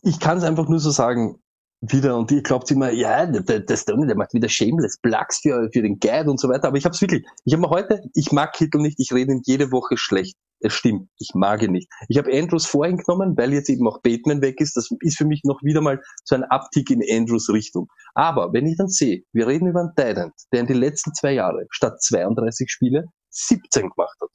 [0.04, 1.42] ich kann es einfach nur so sagen,
[1.82, 5.68] wieder, und ihr glaubt immer, ja, der, der Stoney, der macht wieder Shameless Plugs für,
[5.74, 8.02] für den Guide und so weiter, aber ich habe es wirklich, ich habe mir heute,
[8.14, 10.36] ich mag Kittel nicht, ich rede ihn jede Woche schlecht.
[10.64, 11.90] Es stimmt, ich mag ihn nicht.
[12.08, 14.78] Ich habe Andrews vorhin genommen, weil jetzt eben auch Bateman weg ist.
[14.78, 17.88] Das ist für mich noch wieder mal so ein Abtick in Andrews Richtung.
[18.14, 21.34] Aber wenn ich dann sehe, wir reden über einen Titan, der in den letzten zwei
[21.34, 24.30] Jahren statt 32 Spiele 17 gemacht hat.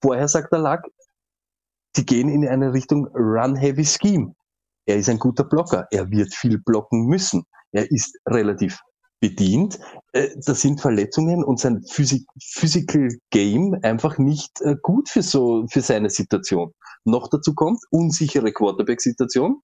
[0.00, 0.86] Vorher sagt der Lack,
[1.98, 4.34] sie gehen in eine Richtung Run-Heavy Scheme.
[4.86, 5.86] Er ist ein guter Blocker.
[5.90, 7.42] Er wird viel blocken müssen.
[7.72, 8.78] Er ist relativ
[9.20, 9.80] bedient.
[10.12, 15.66] Äh, Das sind Verletzungen und sein Physik Physical Game einfach nicht äh, gut für so,
[15.70, 16.72] für seine Situation.
[17.04, 19.60] Noch dazu kommt unsichere Quarterback-Situation.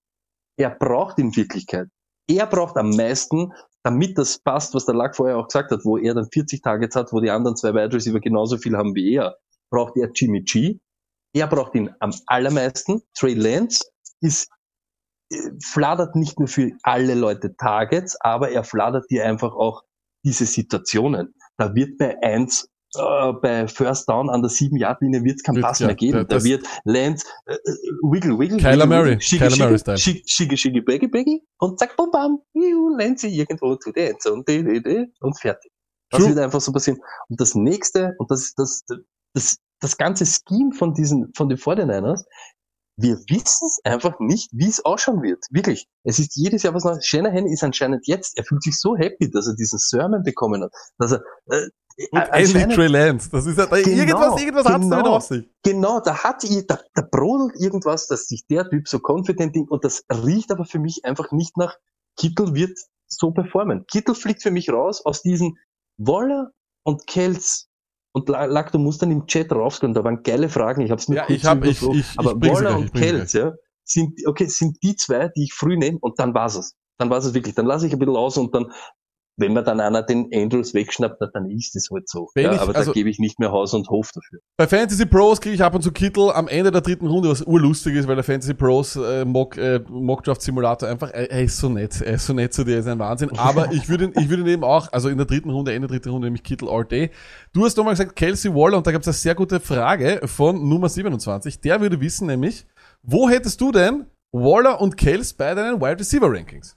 [0.56, 1.86] Er braucht in Wirklichkeit.
[2.28, 3.52] Er braucht am meisten,
[3.84, 6.96] damit das passt, was der Lack vorher auch gesagt hat, wo er dann 40 Targets
[6.96, 9.36] hat, wo die anderen zwei Wide Receiver genauso viel haben wie er,
[9.70, 10.80] braucht er Jimmy G.
[11.34, 13.02] Er braucht ihn am allermeisten.
[13.14, 13.84] Trey Lance
[14.20, 14.48] ist
[15.30, 19.82] äh, fladert nicht nur für alle Leute Targets, aber er fladert dir einfach auch
[20.24, 21.34] diese Situationen.
[21.56, 25.42] Da wird bei eins äh, bei First Down an der 7 Yard linie wird es
[25.42, 26.26] keinen Pass ja, mehr geben.
[26.28, 27.58] da- wird Lance äh, äh,
[28.02, 29.98] wiggle wiggle Kyler wiggle, Murray, Kyler Murray Style.
[29.98, 35.12] schicke, schicke, schicke, baggy, baggy und zack, bum, bam, juhu, Lance irgendwo zu der die,
[35.20, 35.72] und fertig.
[36.10, 36.28] Das True.
[36.30, 37.00] wird einfach so passieren.
[37.28, 38.84] Und das nächste, und das ist das,
[39.34, 42.24] das, das ganze Scheme von diesen, von den 49ers,
[42.96, 45.44] wir wissen es einfach nicht, wie es ausschauen wird.
[45.50, 45.88] Wirklich.
[46.04, 47.04] Es ist jedes Jahr was Neues.
[47.04, 50.72] Shanahan ist anscheinend jetzt, er fühlt sich so happy, dass er diesen Sermon bekommen hat,
[50.98, 51.68] dass er, äh,
[52.12, 53.28] Und anscheinend- Trey Lance.
[53.30, 55.16] Das ist ja, da, Genau, irgendwas, irgendwas hat's damit genau.
[55.16, 55.50] auf sich.
[55.64, 59.70] Genau, da hat ihr, da, da brodelt irgendwas, dass sich der Typ so confident ist
[59.70, 61.76] und das riecht aber für mich einfach nicht nach
[62.16, 62.78] Kittel wird
[63.08, 63.86] so performen.
[63.86, 65.58] Kittel fliegt für mich raus aus diesen
[65.98, 66.50] Waller
[66.84, 67.68] und Kels.
[68.16, 71.08] Und La- Lack, du musst dann im Chat raufgehen, da waren geile Fragen, ich hab's
[71.08, 73.52] nur Ja, kurz ich hab- ich- ich- aber Waller und Kels, ja,
[73.82, 76.74] sind, okay, sind die zwei, die ich früh nehme und dann war's es.
[76.96, 77.56] Dann war's es wirklich.
[77.56, 78.70] Dann lasse ich ein bisschen aus und dann,
[79.36, 82.28] wenn mir dann einer den Andrews wegschnappt, na, dann ist es halt so.
[82.36, 84.38] Ja, ich- aber also- da gebe ich nicht mehr Haus und Hof dafür.
[84.56, 87.42] Bei Fantasy Pros kriege ich ab und zu Kittel am Ende der dritten Runde, was
[87.42, 91.58] urlustig ist, weil der Fantasy Pros äh, Mock, äh, Mockdraft Simulator einfach, er, er ist
[91.58, 93.30] so nett, er ist so nett zu dir, er ist ein Wahnsinn.
[93.36, 95.88] Aber ich würde ihn, ich würde ihn eben auch, also in der dritten Runde, Ende
[95.88, 97.10] der dritten Runde, nämlich Kittel all day.
[97.52, 100.68] Du hast nochmal gesagt, Kelsey Waller, und da gab es eine sehr gute Frage von
[100.68, 101.60] Nummer 27.
[101.60, 102.66] Der würde wissen nämlich,
[103.02, 106.76] wo hättest du denn Waller und Kels bei deinen Wide Receiver Rankings?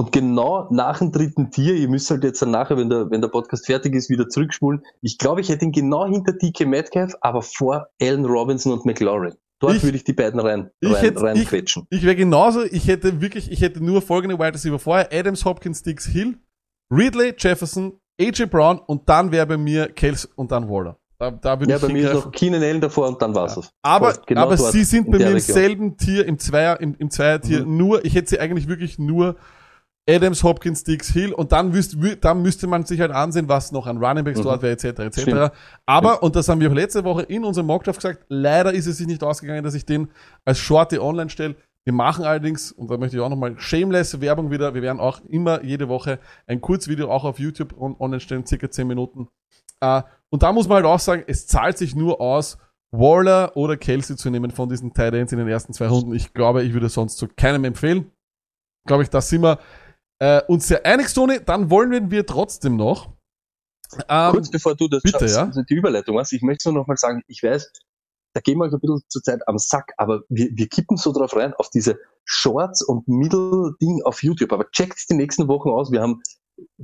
[0.00, 3.20] Und genau nach dem dritten Tier, ihr müsst halt jetzt dann nachher, wenn der, wenn
[3.20, 4.82] der Podcast fertig ist, wieder zurückspulen.
[5.02, 9.34] Ich glaube, ich hätte ihn genau hinter DK Metcalf, aber vor Allen Robinson und McLaurin.
[9.58, 11.86] Dort Ich- würde ich die beiden rein, ich rein, hätte- reinquetschen.
[11.90, 15.82] Ich wäre genauso, ich hätte wirklich, ich hätte nur folgende Wide Receiver vorher, Adams, Hopkins,
[15.82, 16.38] Dix, Hill,
[16.90, 20.96] Ridley, Jefferson, AJ Brown und dann wäre bei mir Kels und dann Waller.
[21.18, 22.24] Da, da würde Ja, ich bei mir ist hingreifen.
[22.30, 23.70] noch Keenan Allen davor und dann war's es.
[23.82, 25.54] Aber, genau aber sie sind in bei mir im Region.
[25.54, 27.76] selben Tier, im Zweier, im, im Zweier-Tier, Mhm.
[27.76, 29.36] nur, ich hätte sie eigentlich wirklich nur
[30.14, 33.72] Adams, Hopkins, Dix, Hill und dann, wüsst, wü- dann müsste man sich halt ansehen, was
[33.72, 34.44] noch an Running Backs Mhm.
[34.44, 35.52] dort wäre, etc., etc.
[35.86, 38.96] Aber, und das haben wir auch letzte Woche in unserem Mockdraft gesagt, leider ist es
[38.98, 40.08] sich nicht ausgegangen, dass ich den
[40.44, 41.54] als Shorty online stelle.
[41.84, 45.20] Wir machen allerdings, und da möchte ich auch nochmal shameless Werbung wieder, wir werden auch
[45.28, 49.28] immer jede Woche ein Kurzvideo auch auf YouTube on online stellen, circa 10 Minuten.
[49.80, 52.58] Äh, und da muss man halt auch sagen, es zahlt sich nur aus,
[52.92, 56.12] Waller oder Kelsey zu nehmen von diesen Tight Ends in den ersten zwei Runden.
[56.12, 58.10] Ich glaube, ich würde sonst zu keinem empfehlen.
[58.86, 59.58] Glaube ich, da sind wir
[60.20, 61.40] äh, uns sehr einig, Tony.
[61.44, 63.12] Dann wollen wir trotzdem noch.
[64.08, 65.44] Ähm, Kurz bevor du das bitte, schaffst, ja.
[65.44, 67.72] also die Überleitung hast, ich möchte nur noch mal sagen, ich weiß,
[68.34, 71.12] da gehen wir euch ein bisschen zur Zeit am Sack, aber wir, wir kippen so
[71.12, 74.52] drauf rein, auf diese Shorts und Middle-Ding auf YouTube.
[74.52, 75.90] Aber checkt die nächsten Wochen aus.
[75.90, 76.22] Wir haben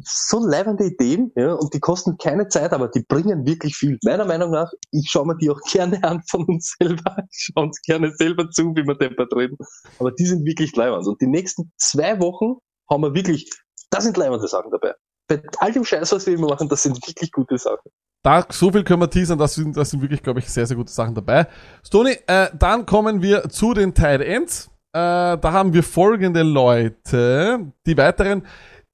[0.02, 3.98] so leibende Ideen, ja, und die kosten keine Zeit, aber die bringen wirklich viel.
[4.02, 7.16] Meiner Meinung nach, ich schaue mir die auch gerne an von uns selber.
[7.30, 9.56] Ich schaue uns gerne selber zu, wie wir deppert reden.
[10.00, 11.06] Aber die sind wirklich leibend.
[11.06, 12.58] Und die nächsten zwei Wochen
[12.90, 13.50] haben wir wirklich,
[13.90, 14.94] da sind leibende Sachen dabei.
[15.28, 17.90] Bei all dem Scheiß, was wir immer machen, das sind wirklich gute Sachen.
[18.22, 20.76] Da, so viel können wir teasern, das sind, das sind wirklich, glaube ich, sehr, sehr
[20.76, 21.46] gute Sachen dabei.
[21.84, 24.68] Stoney, äh, dann kommen wir zu den Tight Ends.
[24.92, 27.72] Äh, da haben wir folgende Leute.
[27.86, 28.46] Die weiteren,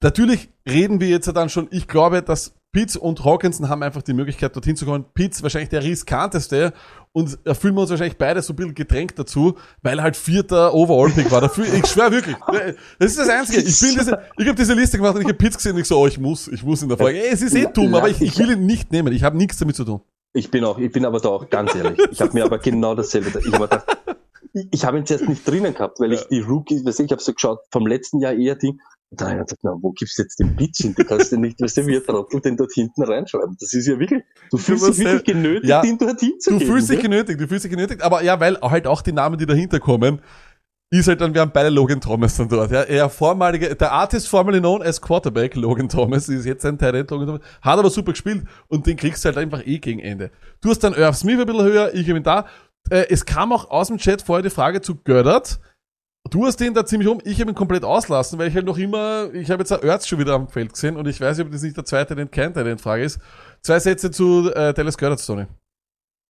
[0.03, 4.15] natürlich reden wir jetzt dann schon, ich glaube, dass Pitts und Hawkinson haben einfach die
[4.15, 5.05] Möglichkeit, dorthin zu kommen.
[5.15, 6.73] Pitts wahrscheinlich der riskanteste
[7.13, 10.17] und da fühlen wir uns wahrscheinlich beide so ein bisschen gedrängt dazu, weil er halt
[10.17, 11.43] vierter Overall-Pick war.
[11.43, 12.37] Dafür, ich schwör wirklich.
[12.99, 13.61] Das ist das Einzige.
[13.61, 15.89] Ich bin diese, ich habe diese Liste gemacht und ich habe Pitts gesehen und ich
[15.89, 17.23] so, oh, ich muss, ich muss in der Folge.
[17.23, 19.13] Ey, es ist eh dumm, aber ich, ich will ihn nicht nehmen.
[19.13, 20.01] Ich habe nichts damit zu tun.
[20.33, 21.99] Ich bin auch, ich bin aber da auch ganz ehrlich.
[22.11, 23.39] Ich habe mir aber genau dasselbe.
[23.39, 23.85] Ich habe gedacht,
[24.71, 27.23] ich, habe ihn zuerst nicht drinnen gehabt, weil ich die Rookies, weiß ich, ich habe
[27.23, 28.79] so geschaut, vom letzten Jahr eher die.
[29.13, 30.95] Und dann habe ich gedacht, na, wo gibst du jetzt den Pitch hin?
[30.97, 33.59] Du kannst den nicht, weißt du, wie ein Trottel den dort hinten reinschreiben.
[33.61, 36.67] Das ist ja wirklich, du fühlst musst dich wirklich genötigt, ja, den dort Du hinzugeben.
[36.67, 39.45] fühlst dich genötigt, du fühlst dich genötigt, aber ja, weil halt auch die Namen, die
[39.45, 40.23] dahinter kommen,
[40.89, 42.85] ist halt dann, wir haben beide Logan Thomas dann dort, ja.
[42.85, 47.27] Er vormalige, der Artist formerly known as Quarterback, Logan Thomas, ist jetzt ein Talent, Logan
[47.27, 50.31] Thomas, hat aber super gespielt und den kriegst du halt einfach eh gegen Ende.
[50.63, 52.47] Du hast dann Irv Smith ein bisschen höher, ich ihn da.
[52.89, 55.61] Äh, es kam auch aus dem Chat vorher die Frage zu Gördert.
[56.33, 58.79] Du hast den da ziemlich um, ich habe ihn komplett auslassen, weil ich halt noch
[58.79, 61.53] immer, ich habe jetzt Erz schon wieder am Feld gesehen und ich weiß nicht, ob
[61.53, 63.21] das nicht der zweite Talent, kein Talent Frage ist.
[63.61, 65.45] Zwei Sätze zu äh, Dallas Gördert, Tony.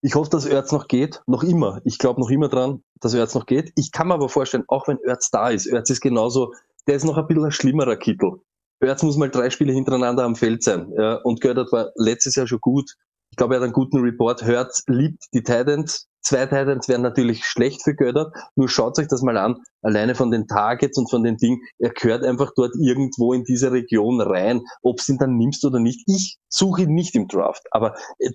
[0.00, 1.22] Ich hoffe, dass Oertz noch geht.
[1.28, 1.80] Noch immer.
[1.84, 3.72] Ich glaube noch immer dran, dass Oertz noch geht.
[3.76, 6.52] Ich kann mir aber vorstellen, auch wenn Oertz da ist, Oertz ist genauso,
[6.88, 8.40] der ist noch ein bisschen ein schlimmerer Kittel.
[8.82, 10.92] Oertz muss mal drei Spiele hintereinander am Feld sein.
[10.98, 12.96] Ja, und Gördert war letztes Jahr schon gut.
[13.30, 14.42] Ich glaube, er hat einen guten Report.
[14.44, 16.08] Hört, liebt die Titans.
[16.22, 18.34] Zwei Titans wären natürlich schlecht für Gördert.
[18.54, 19.56] Nur schaut euch das mal an.
[19.82, 21.60] Alleine von den Targets und von den Dingen.
[21.78, 24.62] Er gehört einfach dort irgendwo in diese Region rein.
[24.82, 26.02] Ob du ihn dann nimmst oder nicht.
[26.06, 27.62] Ich suche ihn nicht im Draft.
[27.72, 28.30] Aber äh,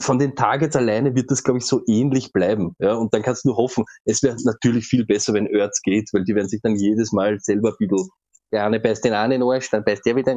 [0.00, 2.74] von den Targets alleine wird das, glaube ich, so ähnlich bleiben.
[2.78, 6.10] Ja, und dann kannst du nur hoffen, es wäre natürlich viel besser, wenn Erz geht,
[6.12, 8.08] weil die werden sich dann jedes Mal selber ein bisschen,
[8.52, 10.32] der eine beißt den einen Arsch, dann beißt der wieder,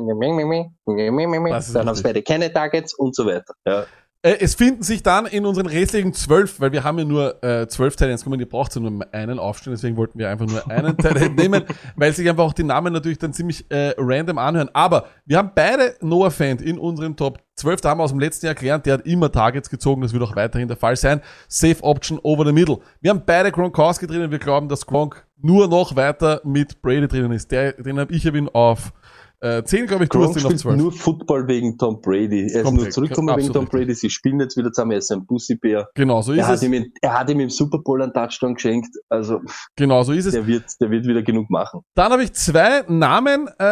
[1.74, 2.04] dann haben richtig.
[2.04, 3.54] beide keine Targets und so weiter.
[3.66, 3.86] Ja.
[4.24, 7.68] Äh, es finden sich dann in unseren restlichen zwölf, weil wir haben ja nur äh,
[7.68, 10.96] zwölf Talents gekommen, ihr braucht ja nur einen aufstellen, deswegen wollten wir einfach nur einen
[10.98, 11.64] Talent nehmen,
[11.96, 14.70] weil sich einfach auch die Namen natürlich dann ziemlich äh, random anhören.
[14.74, 18.20] Aber wir haben beide Noah Fan in unseren Top 12, da haben wir aus dem
[18.20, 21.22] letzten Jahr gelernt, der hat immer Targets gezogen, das wird auch weiterhin der Fall sein.
[21.48, 22.80] Safe Option over the middle.
[23.02, 27.32] Wir haben beide Gronkowski drinnen, wir glauben, dass Gronk nur noch weiter mit Brady drinnen
[27.32, 27.52] ist.
[27.52, 28.94] Der, den habe ich hab ihn auf
[29.42, 30.78] äh, 10, glaube ich, du hast ihn auf spielt 12.
[30.78, 32.42] nur Football wegen Tom Brady.
[32.42, 33.94] Er ist Komplett, nur zurückgekommen wegen Tom Brady.
[33.96, 34.92] Sie spielen jetzt wieder zusammen.
[34.92, 35.90] Er ist ein Pussybär.
[35.96, 36.64] Genau, so ist Er hat, es.
[36.64, 38.90] ihm, in- er hat ihm im Super Bowl einen Touchdown geschenkt.
[39.10, 39.40] Also,
[39.76, 40.34] Genau, so ist es.
[40.34, 41.82] der wird, der wird wieder genug machen.
[41.96, 43.48] Dann habe ich zwei Namen.
[43.60, 43.64] Äh,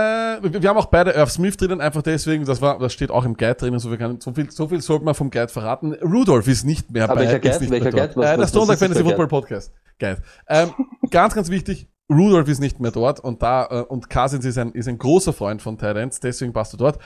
[0.42, 3.24] wir wir haben auch beide Irv Smith drinnen, einfach deswegen, das war, das steht auch
[3.26, 5.94] im Guide drinnen, so viel, kann, so viel, so viel sollte man vom Guide verraten.
[5.94, 7.72] Rudolph ist nicht mehr Aber bei welcher ist Guide?
[7.72, 7.92] Welcher.
[7.92, 8.12] Guide?
[8.16, 9.74] Was- äh, der was- Stone ist das Fantasy Football Podcast.
[10.00, 10.22] Guide.
[10.48, 10.70] Ähm,
[11.12, 11.88] ganz, ganz wichtig.
[12.12, 15.34] Rudolph ist nicht mehr dort und da äh, und Cousins ist ein, ist ein großer
[15.34, 17.00] Freund von Titans, deswegen passt er dort.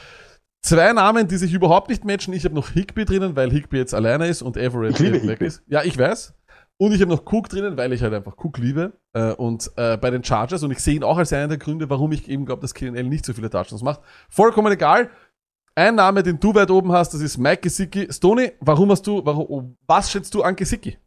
[0.62, 2.34] Zwei Namen, die sich überhaupt nicht matchen.
[2.34, 4.98] Ich habe noch Higby drinnen, weil Higby jetzt alleine ist und Everett
[5.28, 5.62] weg ist.
[5.68, 6.34] Ja, ich weiß.
[6.78, 8.94] Und ich habe noch Cook drinnen, weil ich halt einfach Cook liebe.
[9.14, 11.90] Äh, und äh, bei den Chargers, und ich sehe ihn auch als einen der Gründe,
[11.90, 14.02] warum ich eben glaube, dass KNL nicht so viele Touchdowns macht.
[14.30, 15.10] Vollkommen egal.
[15.76, 18.08] Ein Name, den du weit oben hast, das ist Mike Gesicki.
[18.12, 20.98] Stoney, warum hast du, warum, was schätzt du an Gesicki?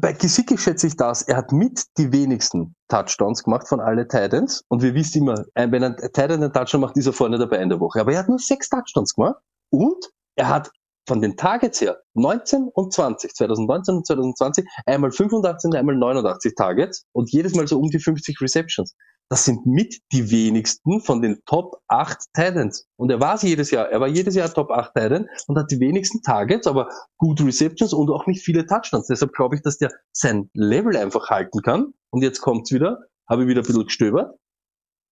[0.00, 1.22] Bei Gesicki schätze ich das.
[1.22, 4.64] Er hat mit die wenigsten Touchdowns gemacht von alle Titans.
[4.68, 7.58] Und wir wissen immer, ein- wenn ein Titan einen Touchdown macht, ist er vorne dabei
[7.58, 8.00] in der Woche.
[8.00, 9.36] Aber er hat nur sechs Touchdowns gemacht.
[9.70, 10.70] Und er hat
[11.08, 16.54] von den Targets her 19 und 20, 2019 und 2020, einmal 85 und einmal 89
[16.56, 18.94] Targets und jedes Mal so um die 50 Receptions.
[19.28, 22.86] Das sind mit die wenigsten von den Top 8 Titans.
[22.96, 23.88] Und er war es jedes Jahr.
[23.88, 27.92] Er war jedes Jahr Top 8 Titan und hat die wenigsten Targets, aber gute Receptions
[27.92, 29.08] und auch nicht viele Touchdowns.
[29.08, 31.92] Deshalb glaube ich, dass der sein Level einfach halten kann.
[32.10, 34.36] Und jetzt kommt's wieder, habe ich wieder ein bisschen gestöbert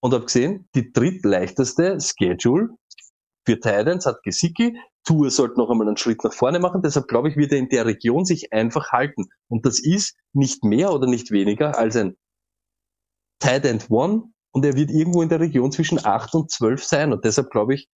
[0.00, 2.68] und habe gesehen, die drittleichteste Schedule
[3.46, 4.78] für Titans hat Gesicki.
[5.04, 6.82] Tour sollte noch einmal einen Schritt nach vorne machen.
[6.82, 9.26] Deshalb glaube ich, wird er in der Region sich einfach halten.
[9.48, 12.16] Und das ist nicht mehr oder nicht weniger als ein
[13.45, 14.24] Tight End One.
[14.53, 17.12] Und er wird irgendwo in der Region zwischen 8 und 12 sein.
[17.12, 17.88] Und deshalb glaube ich,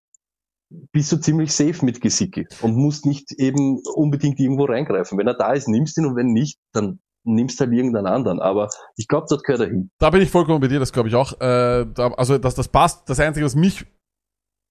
[0.92, 5.16] bist du ziemlich safe mit Gesicki und musst nicht eben unbedingt irgendwo reingreifen.
[5.16, 8.40] Wenn er da ist, nimmst ihn und wenn nicht, dann nimmst halt irgendeinen anderen.
[8.40, 9.90] Aber ich glaube, dort gehört er hin.
[9.98, 11.32] Da bin ich vollkommen bei dir, das glaube ich auch.
[11.40, 13.08] Äh, da, also, dass das passt.
[13.08, 13.86] Das Einzige, was mich,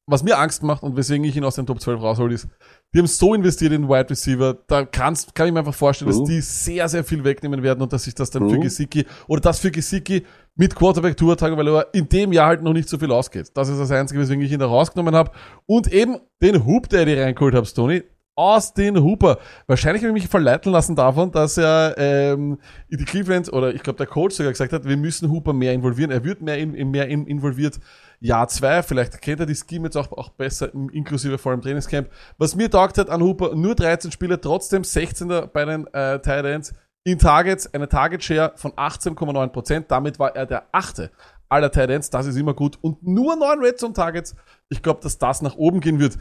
[0.09, 2.47] was mir Angst macht und weswegen ich ihn aus den Top 12 raushol, ist,
[2.93, 6.19] die haben so investiert in Wide Receiver, da kannst, kann ich mir einfach vorstellen, dass
[6.19, 6.29] True.
[6.29, 8.63] die sehr, sehr viel wegnehmen werden und dass sich das dann für True.
[8.63, 12.63] Gesicki, oder das für Gesicki mit Quarterback Tour Tage, weil er in dem Jahr halt
[12.63, 13.51] noch nicht so viel ausgeht.
[13.53, 15.31] Das ist das Einzige, weswegen ich ihn da rausgenommen habe.
[15.65, 18.03] Und eben den Hoop, der ich reingeholt habe, Tony.
[18.37, 19.39] Austin Hooper.
[19.65, 23.97] Wahrscheinlich habe ich mich verleiten lassen davon, dass er ähm, die Cleveland oder ich glaube
[23.97, 26.11] der Coach sogar gesagt hat, wir müssen Hooper mehr involvieren.
[26.11, 27.79] Er wird mehr, in mehr in, involviert.
[28.19, 32.09] Jahr zwei, vielleicht kennt er die Scheme jetzt auch, auch besser, inklusive vor dem Trainingscamp.
[32.37, 36.45] Was mir taugt hat an Hooper, nur 13 Spiele, trotzdem 16er bei den äh, Tight
[36.45, 36.73] Ends.
[37.03, 39.85] In Targets, eine Target Share von 18,9%.
[39.87, 41.11] Damit war er der achte
[41.47, 42.09] aller Tight Ends.
[42.09, 42.77] Das ist immer gut.
[42.81, 44.35] Und nur 9 Red Zone Targets.
[44.67, 46.17] Ich glaube, dass das nach oben gehen wird.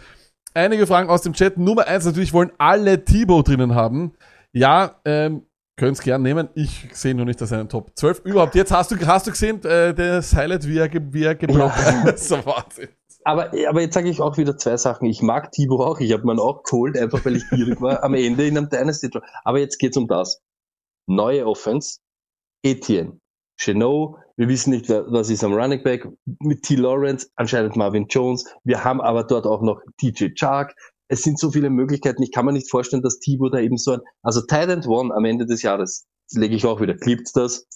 [0.54, 1.58] Einige Fragen aus dem Chat.
[1.58, 4.14] Nummer eins natürlich wollen alle Thibaut drinnen haben.
[4.52, 5.42] Ja, ähm,
[5.76, 6.48] könnt's gern nehmen.
[6.54, 8.54] Ich sehe nur nicht, dass er einen Top 12 überhaupt.
[8.54, 12.18] Jetzt hast du, hast du gesehen, äh, das Highlight, wie er, wie er geblockt hat.
[12.18, 12.88] so Wahnsinn.
[13.24, 15.06] Aber, aber jetzt sage ich auch wieder zwei Sachen.
[15.06, 16.00] Ich mag Thibaut auch.
[16.00, 19.10] Ich habe ihn auch geholt, einfach weil ich gierig war am Ende in einem Dynasty.
[19.44, 20.40] Aber jetzt geht's um das.
[21.06, 21.98] Neue Offense.
[22.62, 23.18] Etienne.
[23.58, 24.16] Chenot.
[24.36, 26.06] Wir wissen nicht, was ist am Running Back.
[26.40, 26.76] Mit T.
[26.76, 27.28] Lawrence.
[27.34, 28.44] Anscheinend Marvin Jones.
[28.64, 30.74] Wir haben aber dort auch noch TJ Chark.
[31.08, 32.22] Es sind so viele Möglichkeiten.
[32.22, 35.14] Ich kann mir nicht vorstellen, dass Thibaut da eben so ein, also Tight End One
[35.14, 37.66] am Ende des Jahres, lege ich auch wieder, klippt das.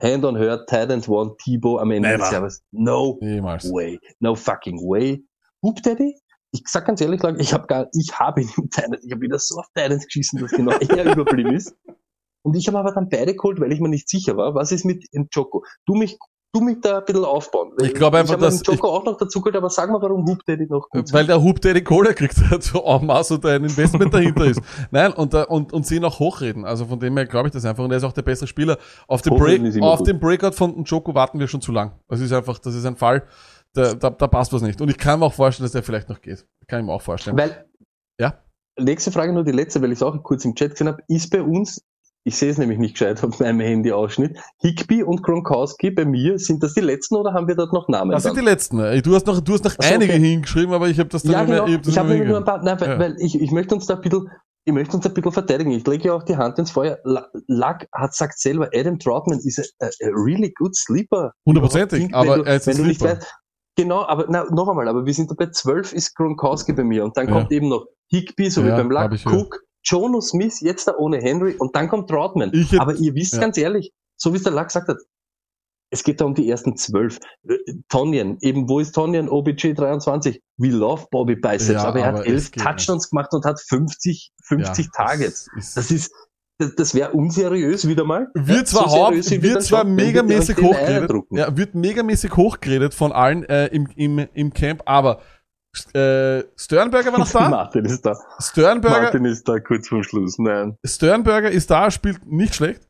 [0.00, 2.22] Hand on her, Tight End One, Thibaut am Ende Never.
[2.22, 2.62] des Jahres.
[2.70, 3.70] No Niemals.
[3.72, 3.98] way.
[4.20, 5.24] No fucking way.
[5.62, 6.14] Hoop Daddy?
[6.52, 9.38] Ich sag ganz ehrlich, ich habe gar, ich habe ihn im Titans, ich habe wieder
[9.38, 11.74] so auf Titans geschissen, dass genau er überblieben ist.
[12.42, 14.84] Und ich habe aber dann beide geholt, weil ich mir nicht sicher war, was ist
[14.84, 15.64] mit Njoko?
[15.86, 16.18] Du mich
[16.52, 17.72] du mich da ein bisschen aufbauen.
[17.82, 20.26] Ich glaube einfach, ich hab dass- Joko auch noch dazu geholt, aber sag mal, warum
[20.26, 23.44] Hoop Daddy noch gut Weil der der die Kohle kriegt hat, so en masse und
[23.44, 24.60] da ein Investment dahinter ist.
[24.90, 26.64] Nein, und, da- und, und sie noch hochreden.
[26.64, 27.84] Also von dem her glaube ich das einfach.
[27.84, 28.78] Und er ist auch der bessere Spieler.
[29.06, 30.08] Auf den, Break, auf gut.
[30.08, 31.92] den Breakout von Joko warten wir schon zu lang.
[32.08, 33.24] Das ist einfach, das ist ein Fall,
[33.74, 34.80] da, da, da passt was nicht.
[34.80, 36.46] Und ich kann mir auch vorstellen, dass der vielleicht noch geht.
[36.66, 37.36] Kann ich mir auch vorstellen.
[37.36, 37.66] Weil,
[38.18, 38.34] Ja.
[38.78, 41.30] nächste Frage nur die letzte, weil ich es auch kurz im Chat gesehen habe, ist
[41.30, 41.82] bei uns,
[42.26, 46.62] ich sehe es nämlich nicht gescheit auf meinem Handy-Ausschnitt, Higby und Gronkowski bei mir, sind
[46.62, 48.10] das die letzten oder haben wir dort noch Namen?
[48.10, 48.44] Das sind dann?
[48.44, 48.80] die letzten.
[48.80, 50.20] Ey, Du hast noch, du hast noch einige okay.
[50.22, 51.72] hingeschrieben, aber ich habe das dann ja, mehr, genau.
[51.78, 52.98] hab Ich habe mehr nur ein paar, nein, weil, Ja.
[52.98, 54.28] weil ich, ich möchte uns da ein bisschen,
[54.64, 55.70] ich möchte uns ein bisschen verteidigen.
[55.70, 56.98] Ich lege ja auch die Hand ins Feuer.
[57.04, 61.30] Luck hat sagt selber, Adam Troutman ist a, really good sleeper.
[61.46, 63.16] Hundertprozentig, aber er ist ein wenn du nicht Sleeper.
[63.18, 63.34] weißt,
[63.78, 67.14] Genau, aber na, noch einmal, aber wir sind bei 12 ist Gronkowski bei mir und
[67.16, 67.34] dann Ja.
[67.34, 69.20] kommt eben noch Higby, so wie Ja, beim hab Luck.
[69.32, 72.50] Cook, Jono Smith, jetzt da ohne Henry und dann kommt Troutman.
[72.52, 73.40] Ich hätt- aber ihr wisst ja.
[73.40, 74.98] ganz ehrlich, so wie es der Luck gesagt hat,
[75.90, 77.18] es geht da um die ersten zwölf.
[77.48, 77.54] Äh,
[77.88, 79.28] Tonyan, eben wo ist Tonyan?
[79.28, 80.42] OBJ 23.
[80.58, 84.32] We love Bobby Biceps, Ja, aber er aber hat elf Touchdowns gemacht und hat 50,
[84.42, 85.48] 50 Ja, Targets.
[85.54, 86.12] das ist- Das ist,
[86.58, 88.28] das, das wäre unseriös wieder mal.
[88.34, 93.12] Wird zwar, So sind wir wird zwar schon, megamäßig hochgeredet, ja, wird megamäßig hochgeredet von
[93.12, 95.20] allen äh, im, im, im Camp, aber
[95.94, 97.48] äh, Sternberger war noch da.
[97.50, 98.16] Martin ist da.
[98.40, 100.38] Sternberger, Martin ist da kurz vor Schluss.
[100.38, 100.76] Nein.
[100.84, 102.82] Sternberger ist da, spielt nicht schlecht.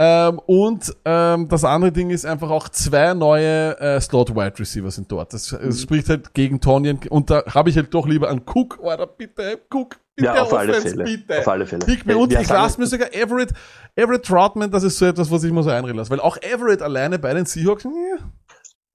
[0.00, 5.10] Ähm, und ähm, das andere Ding ist einfach auch zwei neue äh, Slot-Wide Receiver sind
[5.10, 5.32] dort.
[5.34, 5.58] Das, Mhm.
[5.66, 7.00] das spricht halt gegen Tonyan.
[7.10, 8.78] Und da habe ich halt doch lieber einen Cook.
[8.80, 9.96] Oder bitte, Cook.
[10.14, 11.04] Bitte Ja, auf alle Offense, Fälle.
[11.04, 11.38] Bitte.
[11.40, 11.84] Auf alle Fälle.
[11.84, 13.50] Higby Äh, und wir ich lasse mir sogar Everett,
[13.96, 16.10] Everett Troutman, das ist so etwas, was ich mir so einreden lasse.
[16.10, 17.90] Weil auch Everett alleine bei den Seahawks, ja,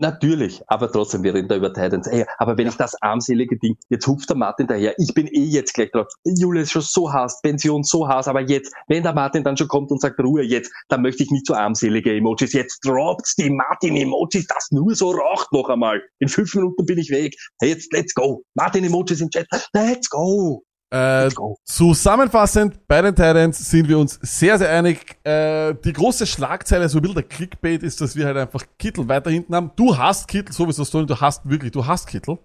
[0.04, 2.08] Natürlich, aber trotzdem, wir reden da über Titans.
[2.08, 5.46] Ey, aber wenn ich das armselige Ding, jetzt hupft der Martin daher, ich bin eh
[5.46, 6.08] jetzt gleich drauf.
[6.26, 9.92] Julius schon so hasst, Pension so hasst, aber jetzt, wenn der Martin dann schon kommt
[9.92, 12.52] und sagt, Ruhe jetzt, dann möchte ich nicht so armselige Emojis.
[12.52, 16.02] Jetzt droppt's die Martin-Emojis, das nur so raucht noch einmal.
[16.20, 17.38] In fünf Minuten bin ich weg.
[17.62, 18.44] Hey, jetzt, let's go.
[18.56, 20.66] Martin-Emojis im Chat, let's go.
[20.94, 21.32] Äh.
[21.66, 25.18] Zusammenfassend, bei den Titans sind wir uns sehr, sehr einig.
[25.24, 29.08] Äh, die große Schlagzeile, so ein bisschen der Clickbait ist, dass wir halt einfach Kittel
[29.08, 29.72] weiter hinten haben.
[29.76, 32.38] Du hast Kittel, sowieso Stone, du hast wirklich, du hast Kittel.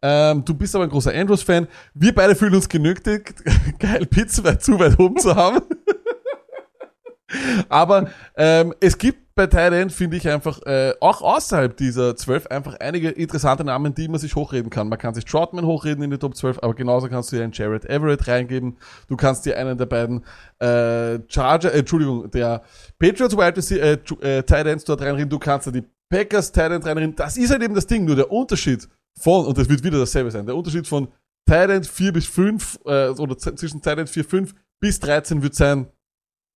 [0.00, 1.68] Ähm, du bist aber ein großer Andrews-Fan.
[1.92, 3.34] Wir beide fühlen uns genötigt,
[3.78, 5.60] geil Pizza weit zu weit oben zu haben.
[7.68, 12.74] Aber ähm, es gibt bei Titan, finde ich einfach, äh, auch außerhalb dieser 12 einfach
[12.78, 14.88] einige interessante Namen, die man sich hochreden kann.
[14.88, 17.52] Man kann sich Troutman hochreden in die Top 12, aber genauso kannst du dir einen
[17.52, 18.76] Jared Everett reingeben.
[19.08, 20.24] Du kannst dir einen der beiden
[20.58, 22.62] äh, Charger, äh, Entschuldigung, der
[22.98, 25.30] Patriots Wide Receiver, äh, äh, Titans dort reinreden.
[25.30, 27.14] Du kannst dir die Packers Titans reinreden.
[27.14, 28.04] Das ist halt eben das Ding.
[28.04, 28.88] Nur der Unterschied
[29.18, 31.08] von, und das wird wieder dasselbe sein, der Unterschied von
[31.46, 35.86] Titans 4 bis 5, äh, oder zwischen Titans 4, 5 bis 13 wird sein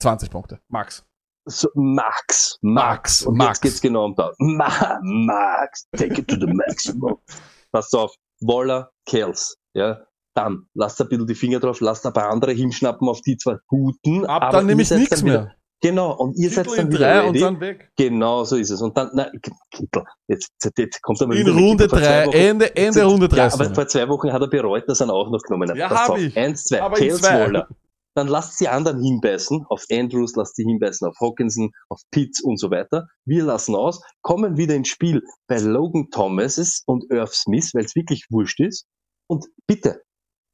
[0.04, 0.60] 20 Punkte.
[0.68, 1.02] Max.
[1.46, 3.22] So, Max, Max.
[3.26, 3.58] Und Max.
[3.58, 4.34] jetzt geht's genau um das.
[4.38, 7.16] Ma Max, take it to the maximum.
[7.72, 10.00] Pass auf, Waller, Kells, ja.
[10.36, 13.56] Dann, lasst ein bisschen die Finger drauf, lasst ein paar andere hinschnappen auf die zwei
[13.66, 14.26] Guten.
[14.26, 15.54] Ab aber dann nehme ich seid nichts dann wieder- mehr.
[15.82, 17.28] Genau, und ihr seid Kittel dann in wieder drei ready.
[17.28, 17.90] und dann weg.
[17.96, 18.80] Genau, so ist es.
[18.80, 19.30] Und dann, na,
[19.70, 20.48] Kittel, jetzt,
[20.78, 22.00] jetzt kommt er mal In Runde Kittel.
[22.00, 23.36] 3, Wochen- Ende, Ende Runde 3.
[23.36, 25.76] ja, aber vor zwei Wochen hat er bereut, dass er ihn auch noch genommen hat.
[25.76, 26.34] Ja, Pass hab auf, ich.
[26.38, 26.80] Eins, zwei.
[26.80, 27.40] Aber in Kels zwei.
[27.40, 27.68] Waller.
[28.14, 29.66] Dann lasst die anderen hinbeißen.
[29.68, 33.08] Auf Andrews lasst die hinbeißen, auf Hawkinson, auf Pitts und so weiter.
[33.24, 37.94] Wir lassen aus, kommen wieder ins Spiel bei Logan Thomas und Irv Smith, weil es
[37.96, 38.86] wirklich wurscht ist.
[39.26, 40.02] Und bitte.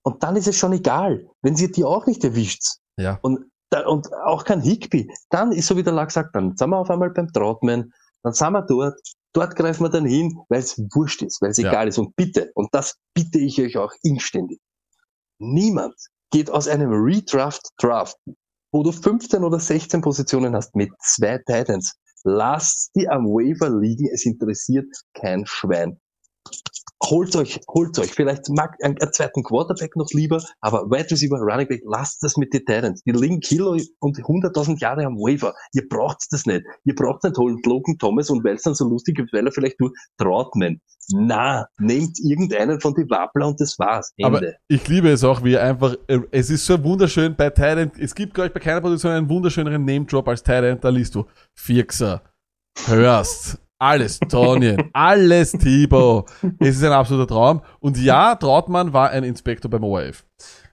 [0.02, 2.62] Und dann ist es schon egal, wenn sie die auch nicht erwischt.
[2.96, 3.18] Ja.
[3.22, 5.10] Und, da, und auch kein Higby.
[5.28, 7.92] Dann ist so wie der Lack sagt, dann sind wir auf einmal beim Troutman,
[8.22, 8.98] dann sind wir dort,
[9.34, 11.68] dort greifen wir dann hin, weil es wurscht ist, weil es Ja.
[11.68, 11.98] egal ist.
[11.98, 14.60] Und bitte, und das bitte ich euch auch inständig,
[15.38, 15.94] niemand
[16.30, 18.16] geht aus einem Redraft Draft,
[18.72, 21.96] wo du 15 oder 16 Positionen hast mit zwei Titans.
[22.24, 25.98] Lasst die am Waiver liegen, es interessiert kein Schwein.
[27.02, 31.38] Holt euch, holt euch, vielleicht mag einen, einen zweiten Quarterback noch lieber, aber Wide Receiver,
[31.38, 33.02] Running Back, lasst das mit den Titans.
[33.04, 35.54] Die liegen Kilo und 100.000 Jahre am Waiver.
[35.72, 36.64] Ihr braucht das nicht.
[36.84, 39.52] Ihr braucht nicht holen Logan Thomas und weil es dann so lustig ist, weil er
[39.52, 40.80] vielleicht nur Troutman.
[41.12, 44.12] Na, nehmt irgendeinen von die Wappler und das war's.
[44.16, 44.38] Ende.
[44.38, 45.96] Aber ich liebe es auch, wie einfach,
[46.30, 49.84] es ist so wunderschön bei Thailand, es gibt, glaube ich, bei keiner Position einen wunderschöneren
[49.84, 51.24] Name-Drop als Thailand, da liest du
[51.54, 52.22] Fixer,
[52.86, 56.26] Hörst, alles, Tonien, alles Tibo.
[56.58, 57.62] Es ist ein absoluter Traum.
[57.80, 60.24] Und ja, Trautmann war ein Inspektor beim ORF.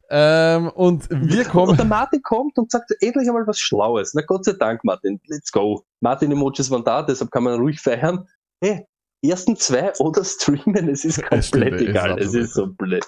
[0.09, 4.13] Ähm, und wir Und der kommen, Martin kommt und sagt endlich einmal was Schlaues.
[4.13, 5.19] Na Gott sei Dank, Martin.
[5.27, 5.83] Let's go.
[6.01, 8.27] Martin-Emojis waren da, deshalb kann man ruhig feiern.
[8.63, 8.85] Hey,
[9.25, 12.19] ersten zwei oder streamen, es ist Es stimmt, komplett es ist egal.
[12.19, 13.05] Es ist so blöd.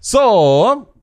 [0.00, 0.94] so,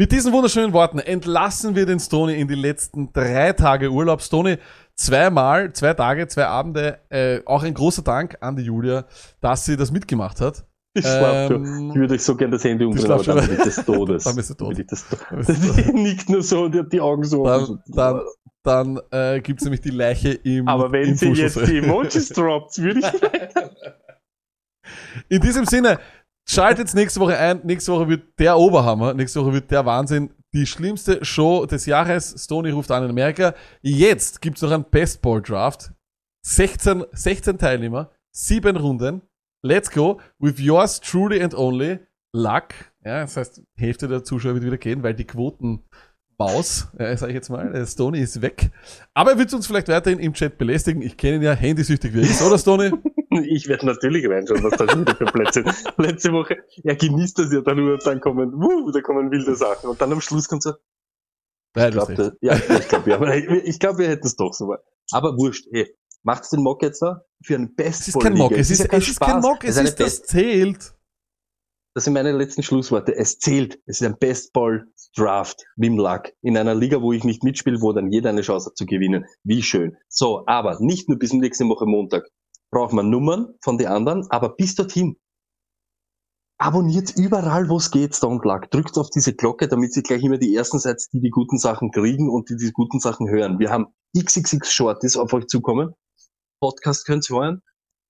[0.00, 4.22] mit diesen wunderschönen Worten entlassen wir den Stony in die letzten drei Tage Urlaub.
[4.22, 4.56] Stony,
[5.00, 9.06] zweimal, zwei Tage, zwei Abende, äh, auch ein großer Dank an die Julia,
[9.40, 10.66] dass sie das mitgemacht hat.
[10.92, 11.64] Ich schlaf schon.
[11.64, 14.24] Ähm, Ich würde euch so gerne das Handy umdrehen, aber dann bin ich des Todes.
[14.24, 14.76] Dann bist du tot.
[14.76, 15.48] Tot.
[15.48, 17.44] Die nickt nur so und die hat die Augen so.
[17.44, 18.20] Dann, dann,
[18.62, 22.78] dann äh, gibt's nämlich die Leiche im aber wenn im sie jetzt die Emojis droppt,
[22.78, 23.06] würde ich
[25.28, 25.98] In diesem Sinne,
[26.48, 27.60] schaltet nächste Woche ein.
[27.64, 29.14] Nächste Woche wird der Oberhammer.
[29.14, 30.34] Nächste Woche wird der Wahnsinn.
[30.52, 32.34] Die schlimmste Show des Jahres.
[32.36, 33.54] Stoney ruft an in Amerika.
[33.82, 35.92] Jetzt gibt's noch einen Best Ball Draft.
[36.42, 39.22] 16, 16 Teilnehmer, sieben Runden.
[39.62, 42.00] Let's go with yours truly and only
[42.32, 42.74] Luck.
[43.04, 45.84] Ja, das heißt, Hälfte der Zuschauer wird wieder gehen, weil die Quoten
[46.38, 48.70] Maus, ja, sag ich jetzt mal, äh, Stoney ist weg.
[49.12, 51.02] Aber er wird uns vielleicht weiterhin im Chat belästigen.
[51.02, 52.92] Ich kenne ihn ja handysüchtig wie er oder Stoney?
[53.30, 55.64] Ich werde natürlich reinschauen, was da schon wieder für Plätze.
[55.98, 59.88] Letzte Woche, er genießt das ja dann nur dann kommen, wuh, da kommen wilde Sachen.
[59.88, 60.72] Und dann am Schluss kommt so,
[61.76, 63.34] Nein, ich glaube, ja, ich glaube, ja,
[63.64, 64.74] ich glaube, wir hätten es doch so.
[65.12, 65.94] Aber wurscht, ey.
[66.22, 69.08] Macht's den Mock jetzt da für einen Best Es ist kein Mock, es ist, es
[69.08, 70.94] ist kein Mock, es ist, das zählt.
[71.94, 73.16] das sind meine letzten Schlussworte.
[73.16, 73.80] Es zählt.
[73.86, 74.86] Es ist ein Best Ball
[75.16, 76.30] Draft dem Luck.
[76.42, 79.24] In einer Liga, wo ich nicht mitspiele, wo dann jeder eine Chance hat zu gewinnen.
[79.44, 79.96] Wie schön.
[80.08, 82.24] So, aber nicht nur bis nächste Woche Montag.
[82.72, 85.16] Braucht man Nummern von den anderen, aber bis dorthin.
[86.58, 88.70] Abonniert überall, wo es geht, Stone Luck.
[88.70, 91.90] Drückt auf diese Glocke, damit ihr gleich immer die ersten seid, die die guten Sachen
[91.90, 93.58] kriegen und die die guten Sachen hören.
[93.58, 93.86] Wir haben
[94.16, 95.94] XXX Shorties auf euch zukommen.
[96.60, 97.62] Podcast könnt ihr hören.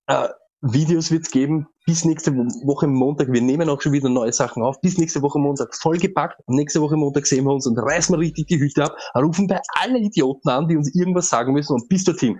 [0.07, 0.27] Äh,
[0.61, 1.67] Videos wird's geben.
[1.85, 3.31] Bis nächste Wo- Woche Montag.
[3.31, 4.81] Wir nehmen auch schon wieder neue Sachen auf.
[4.81, 6.41] Bis nächste Woche Montag vollgepackt.
[6.47, 8.95] Nächste Woche Montag sehen wir uns und reißen wir richtig die Hütte ab.
[9.15, 11.73] Rufen bei allen Idioten an, die uns irgendwas sagen müssen.
[11.73, 12.39] Und bis dorthin.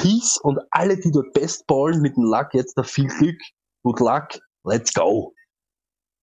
[0.00, 3.38] Peace und alle, die dort Best ballen mit dem Luck jetzt da viel Glück.
[3.82, 4.28] Good luck.
[4.64, 5.34] Let's go.